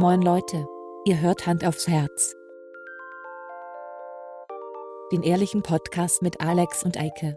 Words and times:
Moin 0.00 0.22
Leute, 0.22 0.64
ihr 1.06 1.20
hört 1.20 1.44
Hand 1.48 1.64
aufs 1.64 1.88
Herz. 1.88 2.36
Den 5.10 5.24
ehrlichen 5.24 5.64
Podcast 5.64 6.22
mit 6.22 6.40
Alex 6.40 6.84
und 6.84 6.96
Eike. 6.96 7.34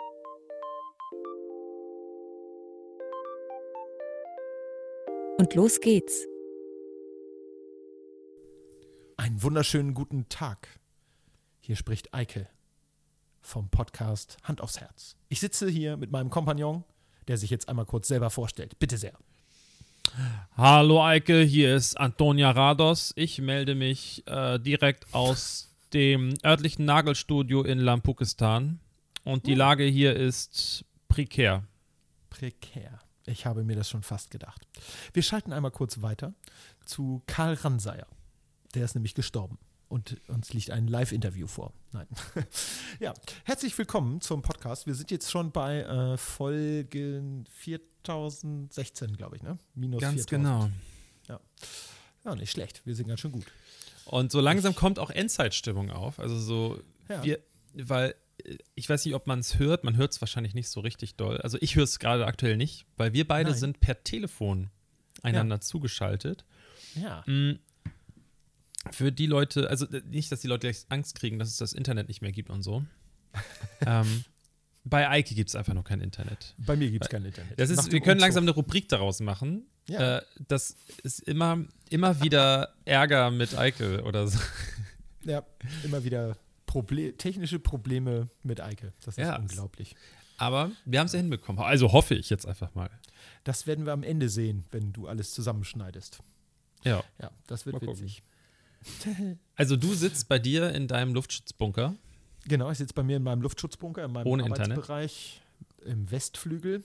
Und 5.40 5.56
los 5.56 5.80
geht's. 5.80 6.28
Einen 9.18 9.42
wunderschönen 9.42 9.96
guten 9.96 10.30
Tag. 10.30 10.68
Hier 11.62 11.76
spricht 11.76 12.14
Eike 12.14 12.48
vom 13.42 13.72
Podcast 13.72 14.38
Hand 14.44 14.62
aufs 14.62 14.80
Herz. 14.80 15.16
Ich 15.30 15.40
sitze 15.40 15.68
hier 15.68 15.98
mit 15.98 16.12
meinem 16.12 16.30
Kompagnon, 16.30 16.84
der 17.28 17.38
sich 17.40 17.50
jetzt 17.50 17.70
einmal 17.70 17.88
kurz 17.88 18.08
selber 18.08 18.30
vorstellt. 18.30 18.78
Bitte 18.78 18.98
sehr. 19.00 19.18
Hallo 20.58 21.04
Eike, 21.04 21.42
hier 21.42 21.76
ist 21.76 21.98
Antonia 22.00 22.52
Rados. 22.52 23.14
Ich 23.16 23.40
melde 23.40 23.76
mich 23.76 24.24
äh, 24.28 24.60
direkt 24.60 25.14
aus 25.14 25.70
dem 25.94 26.34
örtlichen 26.46 26.86
Nagelstudio 26.86 27.64
in 27.64 27.80
Lampukistan. 27.80 28.80
Und 29.24 29.46
die 29.48 29.56
Lage 29.56 29.84
hier 29.84 30.16
ist 30.16 30.84
prekär. 31.08 31.64
Prekär. 32.30 33.00
Ich 33.26 33.46
habe 33.46 33.64
mir 33.64 33.76
das 33.76 33.90
schon 33.90 34.04
fast 34.04 34.32
gedacht. 34.32 34.62
Wir 35.14 35.24
schalten 35.24 35.54
einmal 35.54 35.72
kurz 35.72 36.02
weiter 36.02 36.34
zu 36.86 37.22
Karl 37.28 37.54
Ranseier. 37.54 38.08
Der 38.76 38.86
ist 38.86 38.96
nämlich 38.96 39.16
gestorben. 39.16 39.58
Und 39.92 40.16
uns 40.30 40.54
liegt 40.54 40.72
ein 40.72 40.88
Live-Interview 40.88 41.48
vor. 41.48 41.74
Nein. 41.92 42.08
ja, 43.02 43.14
herzlich 43.44 43.78
willkommen 43.78 44.22
zum 44.22 44.42
Podcast. 44.42 44.88
Wir 44.88 44.96
sind 44.96 45.12
jetzt 45.12 45.30
schon 45.30 45.52
bei 45.52 45.82
äh, 45.82 46.16
Folge 46.16 47.44
4016, 47.50 49.18
glaube 49.18 49.36
ich, 49.36 49.44
ne? 49.44 49.58
Minus 49.76 50.00
Ganz 50.00 50.30
4000. 50.30 50.30
genau. 50.30 50.70
Ja. 51.28 51.42
ja, 52.24 52.36
nicht 52.38 52.52
schlecht. 52.52 52.86
Wir 52.86 52.96
sind 52.96 53.10
ganz 53.10 53.20
schön 53.20 53.34
gut. 53.34 53.44
Und 54.06 54.32
so 54.32 54.40
langsam 54.40 54.76
kommt 54.76 54.98
auch 54.98 55.10
Endzeitstimmung 55.10 55.92
auf. 55.92 56.20
Also 56.20 56.40
so, 56.40 56.82
Ja. 57.10 57.22
wir, 57.26 57.40
weil 57.74 58.16
äh, 58.46 58.60
ich 58.76 58.88
weiß 58.90 59.04
nicht, 59.04 59.14
ob 59.14 59.28
man 59.28 59.40
es 59.40 59.60
hört. 59.60 59.84
Man 59.84 59.98
hört 59.98 60.14
es 60.14 60.22
wahrscheinlich 60.22 60.54
nicht 60.54 60.70
so 60.70 60.80
richtig 60.80 61.16
doll. 61.16 61.36
Also 61.42 61.58
ich 61.60 61.76
höre 61.76 61.84
es 61.84 62.00
gerade 62.00 62.26
aktuell 62.26 62.56
nicht, 62.56 62.86
weil 62.96 63.12
wir 63.12 63.28
beide 63.28 63.50
Nein. 63.50 63.60
sind 63.60 63.80
per 63.82 64.02
Telefon 64.06 64.70
einander 65.22 65.60
zugeschaltet. 65.60 66.46
Ja. 66.96 67.26
Für 68.90 69.12
die 69.12 69.28
Leute, 69.28 69.70
also 69.70 69.86
äh, 69.88 70.02
nicht, 70.10 70.32
dass 70.32 70.40
die 70.42 70.48
Leute 70.48 70.68
gleich 70.68 70.86
Angst 70.90 71.16
kriegen, 71.16 71.38
dass 71.38 71.50
es 71.50 71.58
das 71.58 71.74
Internet 71.74 72.08
nicht 72.08 72.22
mehr 72.22 72.32
gibt 72.32 72.50
und 72.50 72.64
so. 72.64 72.84
ähm, 73.86 74.24
bei 74.84 75.08
Eike 75.08 75.36
gibt 75.36 75.50
es 75.50 75.56
einfach 75.56 75.76
noch 75.76 75.84
kein 75.84 76.02
Internet. 76.02 76.56
Bei 76.58 76.76
mir 76.76 76.90
gibt 76.90 77.06
es 77.06 77.10
kein 77.10 77.24
Internet. 77.24 77.60
Das 77.60 77.70
ist, 77.70 77.92
wir 77.92 78.00
können 78.00 78.14
Umzug. 78.14 78.22
langsam 78.22 78.44
eine 78.46 78.52
Rubrik 78.52 78.90
daraus 78.90 79.20
machen. 79.20 79.68
Ja. 79.88 80.18
Äh, 80.18 80.22
das 80.48 80.76
ist 81.04 81.20
immer, 81.22 81.64
immer 81.90 82.22
wieder 82.24 82.74
Ärger 82.86 83.30
mit 83.30 83.56
Eike 83.58 84.04
oder 84.04 84.28
so. 84.28 84.40
Ja, 85.24 85.46
immer 85.84 86.04
wieder 86.04 86.36
Proble 86.66 87.16
technische 87.16 87.60
Probleme 87.60 88.28
mit 88.42 88.60
Eike. 88.60 88.92
Das 89.06 89.20
ist 89.20 89.24
Ja. 89.24 89.38
unglaublich. 89.38 89.96
Aber 90.38 90.72
wir 90.86 91.00
haben 91.00 91.06
es 91.06 91.14
ja 91.14 91.20
hinbekommen. 91.20 91.62
Also 91.62 91.92
hoffe 91.92 92.16
ich 92.16 92.32
jetzt 92.32 92.48
einfach 92.48 92.74
mal. 92.74 92.90
Das 93.44 93.68
werden 93.68 93.86
wir 93.86 93.94
am 93.94 94.02
Ende 94.02 94.30
sehen, 94.30 94.64
wenn 94.72 94.92
du 94.94 95.08
alles 95.08 95.36
zusammenschneidest. 95.36 96.24
Ja. 96.84 97.04
Ja, 97.22 97.30
das 97.46 97.68
wird 97.68 97.74
Mal 97.80 97.86
gucken. 97.86 98.10
Also 99.56 99.76
du 99.76 99.94
sitzt 99.94 100.28
bei 100.28 100.40
dir 100.40 100.74
in 100.74 100.88
deinem 100.88 101.14
Luftschutzbunker. 101.14 101.96
Genau, 102.46 102.72
ich 102.72 102.80
sitze 102.80 102.94
bei 102.96 103.04
mir 103.04 103.18
in 103.18 103.24
meinem 103.24 103.42
Luftschutzbunker, 103.44 104.06
in 104.06 104.12
meinem 104.12 104.26
Ohne 104.28 104.44
Internet? 104.44 104.72
Arbeitsbereich 104.72 105.42
im 105.86 106.10
Westflügel. 106.10 106.84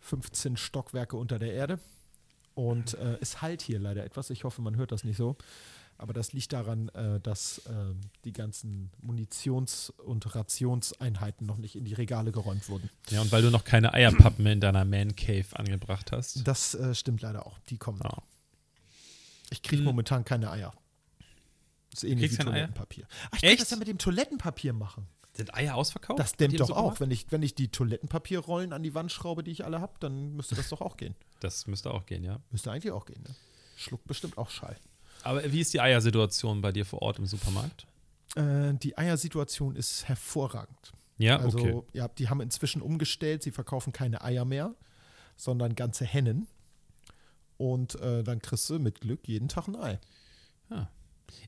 15 0.00 0.56
Stockwerke 0.56 1.16
unter 1.16 1.38
der 1.38 1.52
Erde. 1.52 1.78
Und 2.54 2.94
äh, 2.94 3.18
es 3.20 3.40
halt 3.42 3.62
hier 3.62 3.78
leider 3.78 4.04
etwas. 4.04 4.30
Ich 4.30 4.42
hoffe, 4.44 4.60
man 4.62 4.76
hört 4.76 4.90
das 4.90 5.04
nicht 5.04 5.16
so. 5.16 5.36
Aber 5.96 6.12
das 6.12 6.32
liegt 6.32 6.52
daran, 6.52 6.88
äh, 6.90 7.20
dass 7.20 7.58
äh, 7.66 7.72
die 8.24 8.32
ganzen 8.32 8.90
Munitions- 9.00 9.90
und 9.90 10.34
Rationseinheiten 10.34 11.46
noch 11.46 11.56
nicht 11.58 11.74
in 11.76 11.84
die 11.84 11.94
Regale 11.94 12.30
geräumt 12.32 12.68
wurden. 12.68 12.88
Ja, 13.10 13.20
und 13.20 13.30
weil 13.32 13.42
du 13.42 13.50
noch 13.50 13.64
keine 13.64 13.94
Eierpappen 13.94 14.46
in 14.46 14.60
deiner 14.60 14.84
Man 14.84 15.14
Cave 15.16 15.46
angebracht 15.52 16.10
hast. 16.12 16.46
Das 16.46 16.74
äh, 16.74 16.94
stimmt 16.94 17.22
leider 17.22 17.46
auch. 17.46 17.58
Die 17.70 17.78
kommen. 17.78 18.00
Ja. 18.02 18.18
Ich 19.50 19.62
kriege 19.62 19.78
Hm. 19.80 19.86
momentan 19.86 20.24
keine 20.24 20.50
Eier. 20.50 20.72
Das 21.90 22.02
ist 22.02 22.10
ähnlich 22.10 22.32
wie 22.32 22.36
kriegst? 22.36 22.48
Toilettenpapier. 22.48 23.06
Ach, 23.08 23.36
ich 23.36 23.40
kann 23.40 23.50
Echt? 23.50 23.60
das 23.60 23.70
ja 23.70 23.76
mit 23.76 23.88
dem 23.88 23.98
Toilettenpapier 23.98 24.72
machen. 24.72 25.06
Sind 25.32 25.54
Eier 25.54 25.76
ausverkauft? 25.76 26.18
Das 26.18 26.32
dämmt 26.32 26.58
doch 26.58 26.70
auch. 26.70 26.98
Wenn 26.98 27.12
ich, 27.12 27.30
wenn 27.30 27.42
ich 27.42 27.54
die 27.54 27.68
Toilettenpapierrollen 27.68 28.72
an 28.72 28.82
die 28.82 28.94
Wand 28.94 29.12
schraube, 29.12 29.44
die 29.44 29.52
ich 29.52 29.64
alle 29.64 29.80
habe, 29.80 29.94
dann 30.00 30.34
müsste 30.34 30.56
das 30.56 30.68
doch 30.68 30.80
auch 30.80 30.96
gehen. 30.96 31.14
Das 31.40 31.68
müsste 31.68 31.92
auch 31.92 32.06
gehen, 32.06 32.24
ja. 32.24 32.40
Müsste 32.50 32.72
eigentlich 32.72 32.92
auch 32.92 33.06
gehen. 33.06 33.22
Ne? 33.22 33.34
Schluckt 33.76 34.06
bestimmt 34.08 34.36
auch 34.36 34.50
Schall. 34.50 34.76
Aber 35.22 35.52
wie 35.52 35.60
ist 35.60 35.72
die 35.72 35.80
Eiersituation 35.80 36.60
bei 36.60 36.72
dir 36.72 36.84
vor 36.84 37.02
Ort 37.02 37.18
im 37.18 37.26
Supermarkt? 37.26 37.86
Äh, 38.34 38.74
die 38.74 38.98
Eiersituation 38.98 39.76
ist 39.76 40.08
hervorragend. 40.08 40.92
Ja, 41.18 41.38
also, 41.38 41.58
okay. 41.58 41.82
ja, 41.92 42.08
die 42.08 42.28
haben 42.28 42.40
inzwischen 42.40 42.82
umgestellt. 42.82 43.42
Sie 43.42 43.50
verkaufen 43.50 43.92
keine 43.92 44.22
Eier 44.22 44.44
mehr, 44.44 44.74
sondern 45.36 45.74
ganze 45.74 46.04
Hennen. 46.04 46.48
Und 47.56 47.94
äh, 48.00 48.22
dann 48.22 48.40
kriegst 48.40 48.68
du 48.70 48.78
mit 48.78 49.00
Glück 49.00 49.26
jeden 49.26 49.48
Tag 49.48 49.68
ein 49.68 49.76
Ei. 49.76 49.98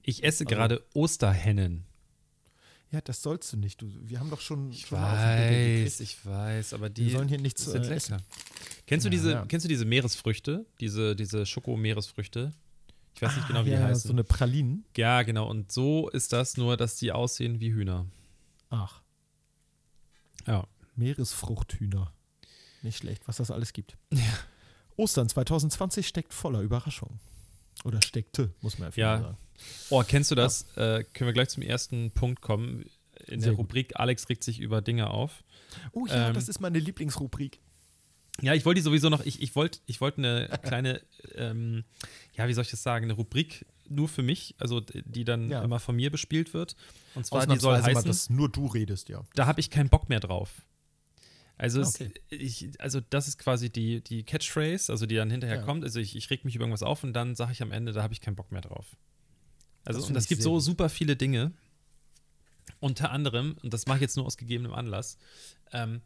Ich 0.03 0.25
esse 0.25 0.45
Also- 0.45 0.55
gerade 0.55 0.85
Osterhennen. 0.95 1.85
Ja, 2.93 3.01
das 3.01 3.23
sollst 3.23 3.53
du 3.53 3.57
nicht. 3.57 3.81
Du, 3.81 3.89
wir 4.03 4.19
haben 4.19 4.31
doch 4.31 4.41
schon, 4.41 4.73
Ich 4.73 4.87
schon 4.87 4.99
weiß, 4.99 6.01
ich 6.01 6.27
weiß, 6.27 6.75
aber 6.75 6.91
die 6.91 7.07
Wir 7.07 7.13
sollen 7.13 7.29
hier 7.29 7.39
nichts 7.39 7.65
sind 7.65 7.85
äh, 7.85 7.89
lecker. 7.95 8.17
Kennst 8.87 9.05
du 9.07 9.09
Ja, 9.09 9.11
diese, 9.11 9.31
ja. 9.33 9.45
kennst 9.47 9.63
du 9.65 9.69
diese 9.69 9.85
Meeresfrüchte? 9.85 10.67
Diese, 10.81 11.15
diese 11.15 11.47
Schoko-Meeresfrüchte? 11.47 12.53
Ich 13.15 13.23
weiß 13.23 13.37
nicht 13.37 13.47
genau, 13.47 13.65
wie 13.65 13.71
Ah, 13.71 13.75
ja, 13.75 13.79
die 13.81 13.85
heißen. 13.93 14.09
So 14.09 14.13
eine 14.13 14.25
Pralinen. 14.25 14.85
ja, 14.97 15.23
genau. 15.23 15.49
Und 15.49 15.71
so 15.71 16.09
ist 16.09 16.33
das 16.33 16.57
nur, 16.57 16.77
dass 16.77 16.97
die 16.97 17.13
aussehen 17.13 17.61
wie 17.61 17.73
Hühner. 17.73 18.07
Ach, 18.71 19.01
Ja. 20.49 20.67
Meeresfruchthühner. 20.97 22.13
Nicht 22.83 22.99
schlecht, 22.99 23.29
was 23.29 23.37
das 23.37 23.51
alles 23.53 23.73
gibt. 23.73 23.97
Ja. 24.13 24.21
Ostern 24.97 25.29
2020 25.29 26.07
steckt 26.09 26.35
voller 26.35 26.61
Überraschungen. 26.61 27.21
Oder 27.85 28.03
steckte, 28.03 28.53
muss 28.61 28.79
man 28.79 28.87
einfach 28.87 28.99
Ja. 28.99 29.21
sagen. 29.21 29.37
Oh, 29.91 30.03
kennst 30.07 30.31
du 30.31 30.35
das? 30.35 30.63
Äh, 30.77 31.05
können 31.15 31.29
wir 31.29 31.33
gleich 31.33 31.49
zum 31.51 31.63
ersten 31.63 32.11
Punkt 32.13 32.41
kommen. 32.41 32.85
In 33.27 33.41
Sehr 33.41 33.51
der 33.51 33.57
gut. 33.57 33.67
Rubrik 33.67 33.93
Alex 33.97 34.29
regt 34.29 34.43
sich 34.45 34.61
über 34.61 34.81
Dinge 34.83 35.11
auf. 35.11 35.45
Oh 35.93 36.07
ja, 36.07 36.29
Ähm, 36.29 36.35
das 36.35 36.49
ist 36.49 36.61
meine 36.61 36.79
Lieblingsrubrik. 36.79 37.61
Ja, 38.41 38.55
ich 38.55 38.65
wollte 38.65 38.81
die 38.81 38.85
sowieso 38.85 39.11
noch, 39.11 39.25
ich, 39.25 39.43
ich 39.43 39.55
wollte 39.55 39.81
ich 39.87 40.01
wollt 40.01 40.17
eine 40.17 40.49
kleine, 40.63 41.03
ähm, 41.35 41.85
ja, 42.35 42.49
wie 42.49 42.55
soll 42.55 42.63
ich 42.65 42.71
das 42.71 42.83
sagen, 42.83 43.05
eine 43.05 43.13
Rubrik 43.13 43.67
nur 43.89 44.09
für 44.09 44.23
mich, 44.23 44.55
also 44.59 44.81
die 44.81 45.25
dann 45.25 45.51
Ja. 45.51 45.63
immer 45.63 45.81
von 45.81 45.97
mir 45.97 46.11
bespielt 46.11 46.55
wird. 46.55 46.77
Und 47.15 47.27
zwar, 47.27 47.47
die 47.47 47.59
soll 47.59 47.75
Ausnahmsweise 47.75 47.83
mal, 47.83 47.97
heißen, 47.99 48.09
dass 48.09 48.31
nur 48.31 48.49
du 48.49 48.67
redest, 48.67 49.09
ja. 49.09 49.23
da 49.35 49.47
habe 49.47 49.61
ich 49.61 49.69
keinen 49.69 49.89
Bock 49.91 50.09
mehr 50.09 50.21
drauf. 50.21 50.65
Also, 51.59 51.81
Ah, 51.81 51.83
es, 51.83 51.97
okay. 52.01 52.13
ich, 52.31 52.71
also 52.81 53.01
das 53.11 53.29
ist 53.29 53.37
quasi 53.37 53.69
die, 53.69 54.01
die 54.03 54.23
Catchphrase, 54.23 54.91
also 54.91 55.05
die 55.05 55.17
dann 55.17 55.29
hinterher 55.31 55.57
Ja. 55.57 55.63
kommt. 55.63 55.85
Also 55.85 56.01
ich, 56.01 56.17
ich 56.17 56.31
reg 56.31 56.45
mich 56.47 56.55
über 56.55 56.65
irgendwas 56.65 56.83
auf 56.83 57.05
und 57.05 57.13
dann 57.13 57.35
sage 57.35 57.53
ich 57.53 57.61
am 57.61 57.71
Ende, 57.73 57.93
da 57.93 58.03
habe 58.03 58.15
ich 58.15 58.23
keinen 58.23 58.37
Bock 58.37 58.51
mehr 58.51 58.63
drauf. 58.63 58.87
Also 59.97 60.01
Das 60.01 60.11
und 60.11 60.17
ich 60.17 60.29
gibt 60.29 60.43
so 60.43 60.61
super 60.61 60.89
viele 60.89 61.17
Dinge. 61.17 61.53
Unter 62.79 63.11
anderem, 63.11 63.57
und 63.63 63.75
das 63.75 63.87
mache 63.87 63.99
ich 63.99 64.03
jetzt 64.03 64.17
nur 64.17 64.27
aus 64.27 64.37
gegebenem 64.37 64.73
Anlass, 64.73 65.19
ähm, 65.73 66.01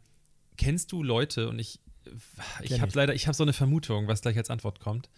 kennst 0.57 0.91
du 0.91 1.03
Leute, 1.03 1.47
und 1.47 1.59
ich, 1.59 1.79
ich 2.61 2.81
habe 2.81 2.91
leider, 2.93 3.13
ich 3.13 3.27
habe 3.27 3.35
so 3.35 3.43
eine 3.43 3.53
Vermutung, 3.53 4.07
was 4.07 4.21
gleich 4.21 4.37
als 4.37 4.49
Antwort 4.49 4.79
kommt. 4.79 5.09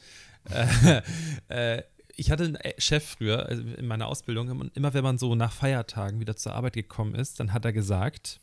äh, 0.50 1.02
äh, 1.78 1.84
ich 2.16 2.32
hatte 2.32 2.44
einen 2.44 2.56
äh, 2.56 2.74
Chef 2.80 3.04
früher 3.04 3.46
also 3.48 3.62
in 3.62 3.88
meiner 3.88 4.08
Ausbildung, 4.08 4.50
und 4.50 4.76
immer 4.76 4.94
wenn 4.94 5.04
man 5.04 5.18
so 5.18 5.36
nach 5.36 5.52
Feiertagen 5.52 6.20
wieder 6.20 6.36
zur 6.36 6.54
Arbeit 6.54 6.74
gekommen 6.74 7.16
ist, 7.16 7.40
dann 7.40 7.54
hat 7.54 7.66
er 7.66 7.74
gesagt, 7.74 8.40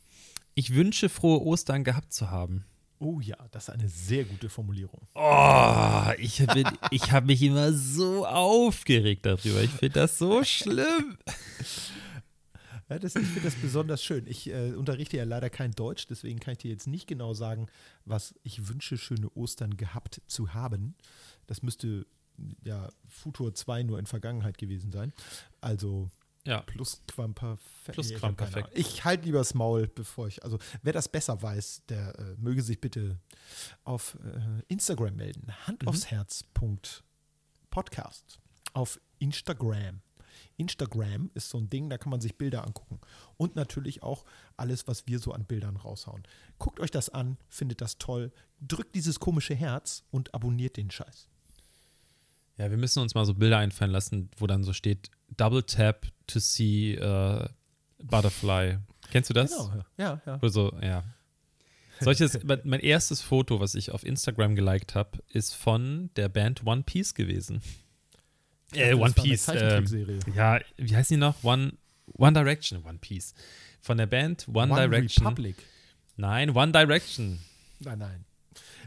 ich 0.54 0.74
wünsche 0.74 1.08
frohe 1.08 1.42
Ostern 1.42 1.84
gehabt 1.84 2.12
zu 2.12 2.30
haben. 2.30 2.64
Oh 2.98 3.20
ja, 3.20 3.36
das 3.50 3.64
ist 3.64 3.70
eine 3.70 3.88
sehr 3.88 4.24
gute 4.24 4.48
Formulierung. 4.48 5.00
Oh, 5.14 6.10
ich 6.18 6.40
habe 6.40 6.64
ich 6.90 7.12
hab 7.12 7.26
mich 7.26 7.42
immer 7.42 7.72
so 7.72 8.26
aufgeregt 8.26 9.26
darüber. 9.26 9.62
Ich 9.62 9.70
finde 9.70 10.00
das 10.00 10.18
so 10.18 10.44
schlimm. 10.44 11.18
Ja, 12.88 12.98
das, 12.98 13.16
ich 13.16 13.26
finde 13.26 13.48
das 13.48 13.54
besonders 13.54 14.02
schön. 14.02 14.26
Ich 14.26 14.48
äh, 14.48 14.72
unterrichte 14.72 15.16
ja 15.16 15.24
leider 15.24 15.48
kein 15.48 15.72
Deutsch, 15.72 16.06
deswegen 16.06 16.38
kann 16.38 16.52
ich 16.52 16.58
dir 16.58 16.70
jetzt 16.70 16.86
nicht 16.86 17.06
genau 17.06 17.32
sagen, 17.32 17.68
was 18.04 18.34
ich 18.42 18.68
wünsche, 18.68 18.98
schöne 18.98 19.30
Ostern 19.34 19.76
gehabt 19.76 20.20
zu 20.26 20.52
haben. 20.52 20.94
Das 21.46 21.62
müsste 21.62 22.06
ja 22.62 22.90
Futur 23.08 23.54
2 23.54 23.84
nur 23.84 23.98
in 23.98 24.06
Vergangenheit 24.06 24.58
gewesen 24.58 24.92
sein. 24.92 25.12
Also 25.60 26.10
Ja, 26.46 26.60
Plusquamperfekt. 26.62 27.92
Plusquamperfekt. 27.94 28.68
Ich 28.74 29.04
halte 29.04 29.24
lieber 29.24 29.38
das 29.38 29.54
Maul, 29.54 29.88
bevor 29.88 30.28
ich. 30.28 30.42
Also, 30.44 30.58
wer 30.82 30.92
das 30.92 31.08
besser 31.08 31.40
weiß, 31.40 31.82
der 31.88 32.18
äh, 32.18 32.34
möge 32.36 32.62
sich 32.62 32.80
bitte 32.80 33.18
auf 33.84 34.18
äh, 34.22 34.62
Instagram 34.68 35.16
melden. 35.16 35.52
Hand 35.66 35.82
Mhm. 35.82 35.88
aufs 35.88 36.06
Herz. 36.06 36.44
Podcast. 37.70 38.38
Auf 38.72 39.00
Instagram. 39.18 40.00
Instagram 40.56 41.30
ist 41.34 41.48
so 41.48 41.58
ein 41.58 41.70
Ding, 41.70 41.88
da 41.90 41.98
kann 41.98 42.10
man 42.10 42.20
sich 42.20 42.36
Bilder 42.36 42.64
angucken. 42.66 43.00
Und 43.36 43.56
natürlich 43.56 44.02
auch 44.02 44.24
alles, 44.56 44.86
was 44.86 45.06
wir 45.06 45.18
so 45.18 45.32
an 45.32 45.44
Bildern 45.44 45.76
raushauen. 45.76 46.22
Guckt 46.58 46.78
euch 46.80 46.90
das 46.90 47.08
an, 47.08 47.38
findet 47.48 47.80
das 47.80 47.98
toll, 47.98 48.32
drückt 48.60 48.94
dieses 48.94 49.18
komische 49.18 49.54
Herz 49.54 50.04
und 50.10 50.34
abonniert 50.34 50.76
den 50.76 50.90
Scheiß. 50.90 51.28
Ja, 52.56 52.70
wir 52.70 52.76
müssen 52.78 53.00
uns 53.00 53.14
mal 53.14 53.24
so 53.26 53.34
Bilder 53.34 53.58
einfallen 53.58 53.90
lassen, 53.90 54.30
wo 54.36 54.46
dann 54.46 54.62
so 54.62 54.72
steht, 54.72 55.10
Double 55.36 55.62
Tap 55.62 56.06
to 56.26 56.38
see 56.38 56.98
uh, 57.00 57.46
Butterfly. 58.02 58.78
Kennst 59.10 59.30
du 59.30 59.34
das? 59.34 59.50
Genau, 59.50 59.72
ja, 59.96 60.20
ja. 60.26 60.36
Oder 60.36 60.48
so, 60.48 60.72
ja. 60.82 61.04
Solches, 62.00 62.38
mein 62.64 62.80
erstes 62.80 63.20
Foto, 63.20 63.60
was 63.60 63.74
ich 63.74 63.92
auf 63.92 64.04
Instagram 64.04 64.56
geliked 64.56 64.94
habe, 64.94 65.22
ist 65.28 65.54
von 65.54 66.10
der 66.16 66.28
Band 66.28 66.66
One 66.66 66.82
Piece 66.82 67.14
gewesen. 67.14 67.62
Äh, 68.72 68.90
Das 68.90 69.00
One 69.00 69.12
Piece. 69.12 69.48
Äh, 69.48 69.82
ja, 70.34 70.60
wie 70.76 70.96
heißt 70.96 71.10
die 71.10 71.16
noch? 71.16 71.42
One, 71.44 71.74
One 72.14 72.32
Direction, 72.32 72.84
One 72.84 72.98
Piece. 72.98 73.34
Von 73.80 73.98
der 73.98 74.06
Band 74.06 74.48
One, 74.48 74.72
One 74.72 74.80
Direction. 74.88 75.26
Republic. 75.26 75.56
Nein, 76.16 76.50
One 76.50 76.72
Direction. 76.72 77.40
Nein, 77.80 77.98
nein. 77.98 78.24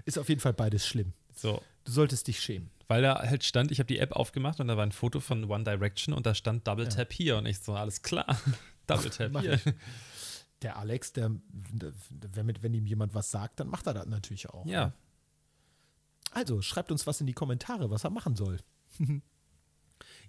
Ist 0.05 0.17
auf 0.17 0.29
jeden 0.29 0.41
Fall 0.41 0.53
beides 0.53 0.87
schlimm. 0.87 1.13
So, 1.37 1.61
Du 1.85 1.91
solltest 1.91 2.27
dich 2.27 2.41
schämen. 2.41 2.69
weil 2.89 3.01
da 3.01 3.21
halt 3.21 3.43
stand, 3.43 3.71
ich 3.71 3.79
habe 3.79 3.87
die 3.87 3.99
App 3.99 4.11
aufgemacht 4.11 4.59
und 4.59 4.67
da 4.67 4.75
war 4.75 4.85
ein 4.85 4.91
Foto 4.91 5.19
von 5.19 5.45
One 5.45 5.63
Direction 5.63 6.13
und 6.13 6.25
da 6.25 6.35
stand 6.35 6.67
Double 6.67 6.85
Ja. 6.85 6.89
Tap 6.89 7.13
hier 7.13 7.37
und 7.37 7.45
ich 7.45 7.59
so, 7.59 7.73
alles 7.73 8.01
klar. 8.01 8.37
Double 8.87 9.09
Tap 9.09 9.39
hier. 9.41 9.59
Der 10.61 10.77
Alex, 10.77 11.13
der, 11.13 11.31
wenn, 12.33 12.61
wenn 12.61 12.73
ihm 12.73 12.85
jemand 12.87 13.13
was 13.13 13.29
sagt, 13.31 13.59
dann 13.59 13.67
macht 13.69 13.87
er 13.87 13.93
das 13.93 14.07
natürlich 14.07 14.49
auch. 14.49 14.65
Ja, 14.65 14.87
ne? 14.87 14.93
Also, 16.31 16.61
schreibt 16.61 16.91
uns 16.91 17.07
was 17.07 17.21
in 17.21 17.27
die 17.27 17.33
Kommentare, 17.33 17.89
was 17.89 18.03
er 18.03 18.09
machen 18.09 18.35
soll. 18.35 18.59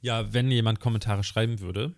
ja, 0.00 0.32
wenn 0.32 0.50
jemand 0.50 0.80
Kommentare 0.80 1.24
schreiben 1.24 1.60
würde, 1.60 1.94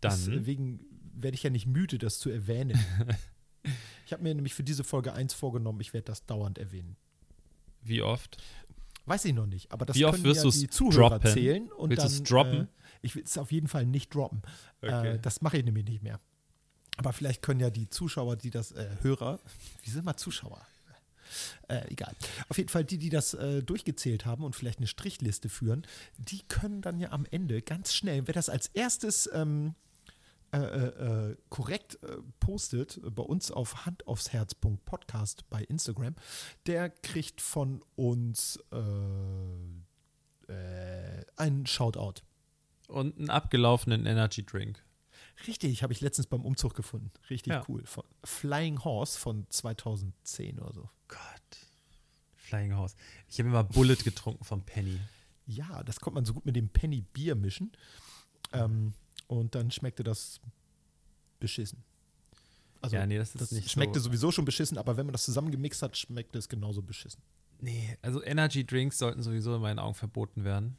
dann. 0.00 0.12
Deswegen 0.12 0.80
werde 1.12 1.34
ich 1.34 1.42
ja 1.42 1.50
nicht 1.50 1.66
müde, 1.66 1.98
das 1.98 2.18
zu 2.18 2.30
erwähnen. 2.30 2.78
ich 4.06 4.12
habe 4.12 4.22
mir 4.22 4.34
nämlich 4.34 4.54
für 4.54 4.64
diese 4.64 4.84
Folge 4.84 5.12
eins 5.12 5.34
vorgenommen, 5.34 5.80
ich 5.80 5.92
werde 5.92 6.06
das 6.06 6.26
dauernd 6.26 6.58
erwähnen. 6.58 6.96
Wie 7.84 8.02
oft? 8.02 8.36
Weiß 9.06 9.24
ich 9.26 9.34
noch 9.34 9.46
nicht, 9.46 9.70
aber 9.70 9.84
das 9.84 9.96
Wie 9.96 10.04
oft 10.04 10.14
können 10.14 10.24
wirst 10.24 10.44
ja 10.44 10.50
die 10.50 10.68
Zuhörer 10.68 11.10
droppen? 11.10 11.32
zählen. 11.32 11.72
Und 11.72 11.90
Willst 11.90 12.04
dann, 12.04 12.10
du's 12.10 12.22
droppen? 12.22 12.60
Äh, 12.62 12.66
ich 13.02 13.14
will 13.14 13.22
es 13.22 13.36
auf 13.36 13.52
jeden 13.52 13.68
Fall 13.68 13.84
nicht 13.84 14.14
droppen. 14.14 14.42
Okay. 14.80 15.14
Äh, 15.14 15.18
das 15.20 15.42
mache 15.42 15.58
ich 15.58 15.64
nämlich 15.64 15.84
nicht 15.84 16.02
mehr. 16.02 16.18
Aber 16.96 17.12
vielleicht 17.12 17.42
können 17.42 17.60
ja 17.60 17.70
die 17.70 17.88
Zuschauer, 17.90 18.36
die 18.36 18.50
das, 18.50 18.72
äh, 18.72 18.88
Hörer, 19.02 19.40
wie 19.82 19.90
sind 19.90 20.04
wir 20.04 20.16
Zuschauer? 20.16 20.60
Äh, 21.68 21.90
egal. 21.90 22.14
Auf 22.48 22.58
jeden 22.58 22.68
Fall 22.68 22.84
die, 22.84 22.98
die 22.98 23.08
das 23.08 23.34
äh, 23.34 23.62
durchgezählt 23.62 24.24
haben 24.26 24.44
und 24.44 24.54
vielleicht 24.54 24.78
eine 24.78 24.86
Strichliste 24.86 25.48
führen, 25.48 25.86
die 26.18 26.42
können 26.48 26.82
dann 26.82 27.00
ja 27.00 27.10
am 27.10 27.26
Ende 27.30 27.62
ganz 27.62 27.92
schnell, 27.94 28.26
wer 28.26 28.34
das 28.34 28.48
als 28.48 28.68
erstes 28.68 29.28
ähm, 29.32 29.74
äh, 30.54 30.66
äh, 30.66 31.30
äh, 31.30 31.36
korrekt 31.48 31.98
äh, 32.02 32.16
postet, 32.40 33.00
bei 33.14 33.22
uns 33.22 33.50
auf 33.50 33.84
handaufsherz.podcast 33.86 35.48
bei 35.50 35.62
Instagram, 35.64 36.14
der 36.66 36.90
kriegt 36.90 37.40
von 37.40 37.82
uns 37.96 38.58
einen 41.36 41.66
Shoutout. 41.66 42.20
Und 42.88 43.18
einen 43.18 43.30
abgelaufenen 43.30 44.04
Energy 44.06 44.44
Drink. 44.44 44.84
Richtig, 45.46 45.82
habe 45.82 45.92
ich 45.92 46.00
letztens 46.00 46.26
beim 46.26 46.44
Umzug 46.44 46.74
gefunden. 46.74 47.10
Richtig 47.30 47.52
Ja. 47.52 47.64
cool. 47.68 47.84
Von 47.86 48.04
Flying 48.24 48.84
Horse 48.84 49.18
von 49.18 49.46
2010 49.50 50.60
oder 50.60 50.72
so. 50.72 50.90
Gott. 51.08 51.20
Flying 52.36 52.76
Horse. 52.76 52.94
Ich 53.28 53.38
habe 53.38 53.48
immer 53.48 53.64
Bullet 53.64 53.96
getrunken 53.96 54.44
vom 54.44 54.62
Penny. 54.64 55.00
Ja, 55.46 55.82
das 55.82 55.98
konnte 56.00 56.14
man 56.16 56.24
so 56.24 56.34
gut 56.34 56.44
mit 56.46 56.56
dem 56.56 56.68
Penny 56.68 57.00
Bier 57.00 57.34
mischen. 57.34 57.72
Ähm, 58.52 58.92
und 59.26 59.54
dann 59.54 59.70
schmeckte 59.70 60.02
das 60.04 60.40
beschissen. 61.40 61.82
Also, 62.80 62.96
ja, 62.96 63.06
nee, 63.06 63.16
das 63.16 63.30
ist 63.34 63.40
das 63.40 63.50
nicht 63.52 63.70
schmeckte 63.70 63.98
so. 63.98 64.04
sowieso 64.08 64.30
schon 64.30 64.44
beschissen, 64.44 64.76
aber 64.76 64.96
wenn 64.96 65.06
man 65.06 65.12
das 65.14 65.24
zusammengemixt 65.24 65.82
hat, 65.82 65.96
schmeckte 65.96 66.38
es 66.38 66.48
genauso 66.48 66.82
beschissen. 66.82 67.22
Nee, 67.60 67.96
also 68.02 68.22
Energy 68.22 68.66
Drinks 68.66 68.98
sollten 68.98 69.22
sowieso 69.22 69.54
in 69.56 69.62
meinen 69.62 69.78
Augen 69.78 69.94
verboten 69.94 70.44
werden. 70.44 70.76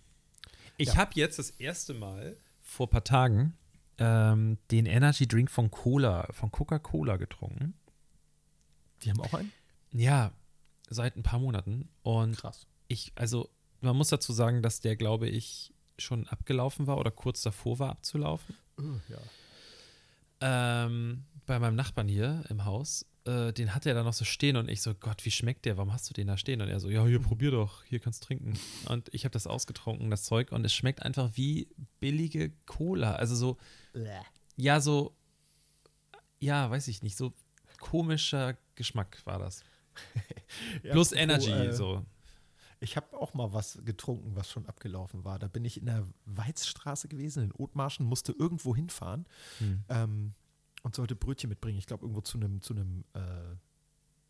Ich 0.78 0.90
Ja. 0.90 0.98
habe 0.98 1.12
jetzt 1.16 1.40
das 1.40 1.50
erste 1.52 1.94
Mal 1.96 2.38
vor 2.62 2.88
ein 2.88 2.92
paar 2.92 3.04
Tagen 3.04 3.58
ähm, 3.98 4.58
den 4.72 4.86
Energy 4.86 5.28
Drink 5.28 5.50
von 5.50 5.72
Cola, 5.72 6.28
von 6.34 6.52
Coca-Cola 6.52 7.16
getrunken. 7.18 7.74
Die 9.04 9.10
haben 9.10 9.22
auch 9.22 9.34
einen? 9.34 9.52
Ja, 9.92 10.32
seit 10.90 11.16
ein 11.16 11.24
paar 11.24 11.40
Monaten. 11.40 11.88
Und 12.04 12.38
Krass. 12.38 12.68
ich, 12.88 13.14
also, 13.16 13.50
man 13.82 13.96
muss 13.96 14.10
dazu 14.10 14.34
sagen, 14.34 14.62
dass 14.62 14.82
der, 14.82 14.96
glaube 14.98 15.28
ich, 15.30 15.74
schon 15.98 16.28
abgelaufen 16.28 16.88
war 16.88 16.98
oder 16.98 17.12
kurz 17.12 17.42
davor 17.42 17.80
war 17.80 17.90
abzulaufen. 17.92 18.56
ja. 19.10 19.18
Ähm, 20.42 21.24
bei 21.46 21.60
meinem 21.60 21.76
Nachbarn 21.76 22.08
hier 22.08 22.44
im 22.50 22.66
Haus, 22.66 23.06
äh, 23.26 23.54
den 23.54 23.74
hat 23.74 23.86
er 23.86 23.94
da 23.94 24.04
noch 24.04 24.14
so 24.14 24.26
stehen 24.26 24.58
und 24.58 24.70
ich 24.70 24.82
so, 24.82 24.94
Gott, 24.94 25.26
wie 25.26 25.32
schmeckt 25.32 25.66
der? 25.66 25.78
Warum 25.78 25.94
hast 25.94 26.10
du 26.10 26.14
den 26.14 26.28
da 26.28 26.38
stehen? 26.38 26.62
Und 26.62 26.68
er 26.68 26.80
so, 26.80 26.90
ja, 26.90 27.06
hier, 27.06 27.20
probier 27.20 27.52
doch, 27.52 27.84
hier 27.86 28.00
kannst 28.00 28.24
du 28.24 28.28
trinken. 28.28 28.60
Und 28.90 29.14
ich 29.14 29.24
habe 29.26 29.32
das 29.32 29.48
ausgetrunken, 29.48 30.10
das 30.12 30.24
Zeug, 30.24 30.52
und 30.52 30.66
es 30.66 30.74
schmeckt 30.74 31.04
einfach 31.04 31.32
wie 31.34 31.70
billige 32.00 32.52
Cola. 32.66 33.16
Also 33.16 33.36
so, 33.36 33.58
ja, 34.58 34.82
so, 34.82 35.16
ja, 36.40 36.70
weiß 36.70 36.88
ich 36.88 37.02
nicht, 37.02 37.18
so 37.18 37.34
komischer 37.80 38.58
Geschmack 38.76 39.22
war 39.26 39.40
das. 39.40 39.64
Ja, 40.84 40.92
Plus 40.92 41.12
Energy, 41.14 41.52
äh, 41.52 41.72
so. 41.74 42.06
Ich 42.80 42.98
habe 42.98 43.18
auch 43.18 43.34
mal 43.34 43.54
was 43.54 43.80
getrunken, 43.86 44.36
was 44.36 44.50
schon 44.52 44.66
abgelaufen 44.66 45.24
war. 45.24 45.40
Da 45.40 45.48
bin 45.48 45.64
ich 45.66 45.78
in 45.78 45.86
der 45.86 46.06
Weizstraße 46.26 47.08
gewesen, 47.08 47.44
in 47.44 47.52
Othmarschen, 47.54 48.06
musste 48.06 48.32
irgendwo 48.34 48.76
hinfahren 48.76 49.26
Hm. 49.60 49.84
ähm, 49.90 50.34
und 50.84 50.96
sollte 50.96 51.16
Brötchen 51.16 51.50
mitbringen. 51.50 51.78
Ich 51.80 51.88
glaube, 51.88 52.04
irgendwo 52.04 52.22
zu 52.22 52.38
einem 52.38 52.62
zu 52.62 52.74
einem 52.74 53.06
äh, 53.14 53.56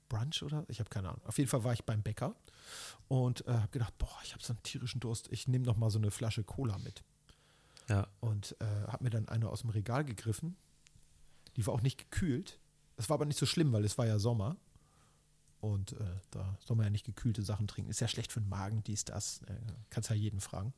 Brunch 0.08 0.44
oder? 0.44 0.64
Ich 0.70 0.80
habe 0.80 0.90
keine 0.90 1.10
Ahnung. 1.10 1.22
Auf 1.26 1.38
jeden 1.38 1.50
Fall 1.50 1.64
war 1.64 1.74
ich 1.74 1.84
beim 1.84 2.02
Bäcker 2.04 2.36
und 3.08 3.46
äh, 3.48 3.54
habe 3.54 3.70
gedacht, 3.70 3.98
boah, 3.98 4.18
ich 4.24 4.34
habe 4.34 4.44
so 4.44 4.54
einen 4.54 4.64
tierischen 4.64 5.00
Durst. 5.00 5.28
Ich 5.32 5.48
nehme 5.48 5.66
noch 5.66 5.78
mal 5.78 5.90
so 5.90 5.98
eine 5.98 6.12
Flasche 6.12 6.44
Cola 6.44 6.78
mit. 6.78 7.04
Ja. 7.90 8.08
Und 8.20 8.56
äh, 8.60 8.66
habe 8.88 9.04
mir 9.04 9.10
dann 9.10 9.28
eine 9.28 9.50
aus 9.50 9.62
dem 9.62 9.72
Regal 9.72 10.06
gegriffen. 10.06 10.56
Die 11.56 11.66
war 11.66 11.74
auch 11.74 11.82
nicht 11.82 11.98
gekühlt. 11.98 12.60
Das 12.96 13.10
war 13.10 13.16
aber 13.16 13.26
nicht 13.26 13.40
so 13.40 13.46
schlimm, 13.46 13.74
weil 13.74 13.84
es 13.84 13.98
war 13.98 14.06
ja 14.06 14.20
Sommer. 14.20 14.56
Und 15.66 15.94
äh, 15.94 16.16
da 16.30 16.56
soll 16.64 16.78
man 16.78 16.86
ja 16.86 16.90
nicht 16.92 17.08
gekühlte 17.08 17.42
Sachen 17.42 17.68
trinken. 17.68 17.90
Ist 17.90 18.00
ja 18.00 18.08
schlecht 18.08 18.32
für 18.32 18.40
den 18.40 18.50
Magen, 18.50 18.84
dies, 18.84 19.04
das. 19.04 19.42
Äh, 19.48 19.56
kannst 19.90 20.12
ja 20.12 20.16
jeden 20.16 20.40
fragen. 20.40 20.76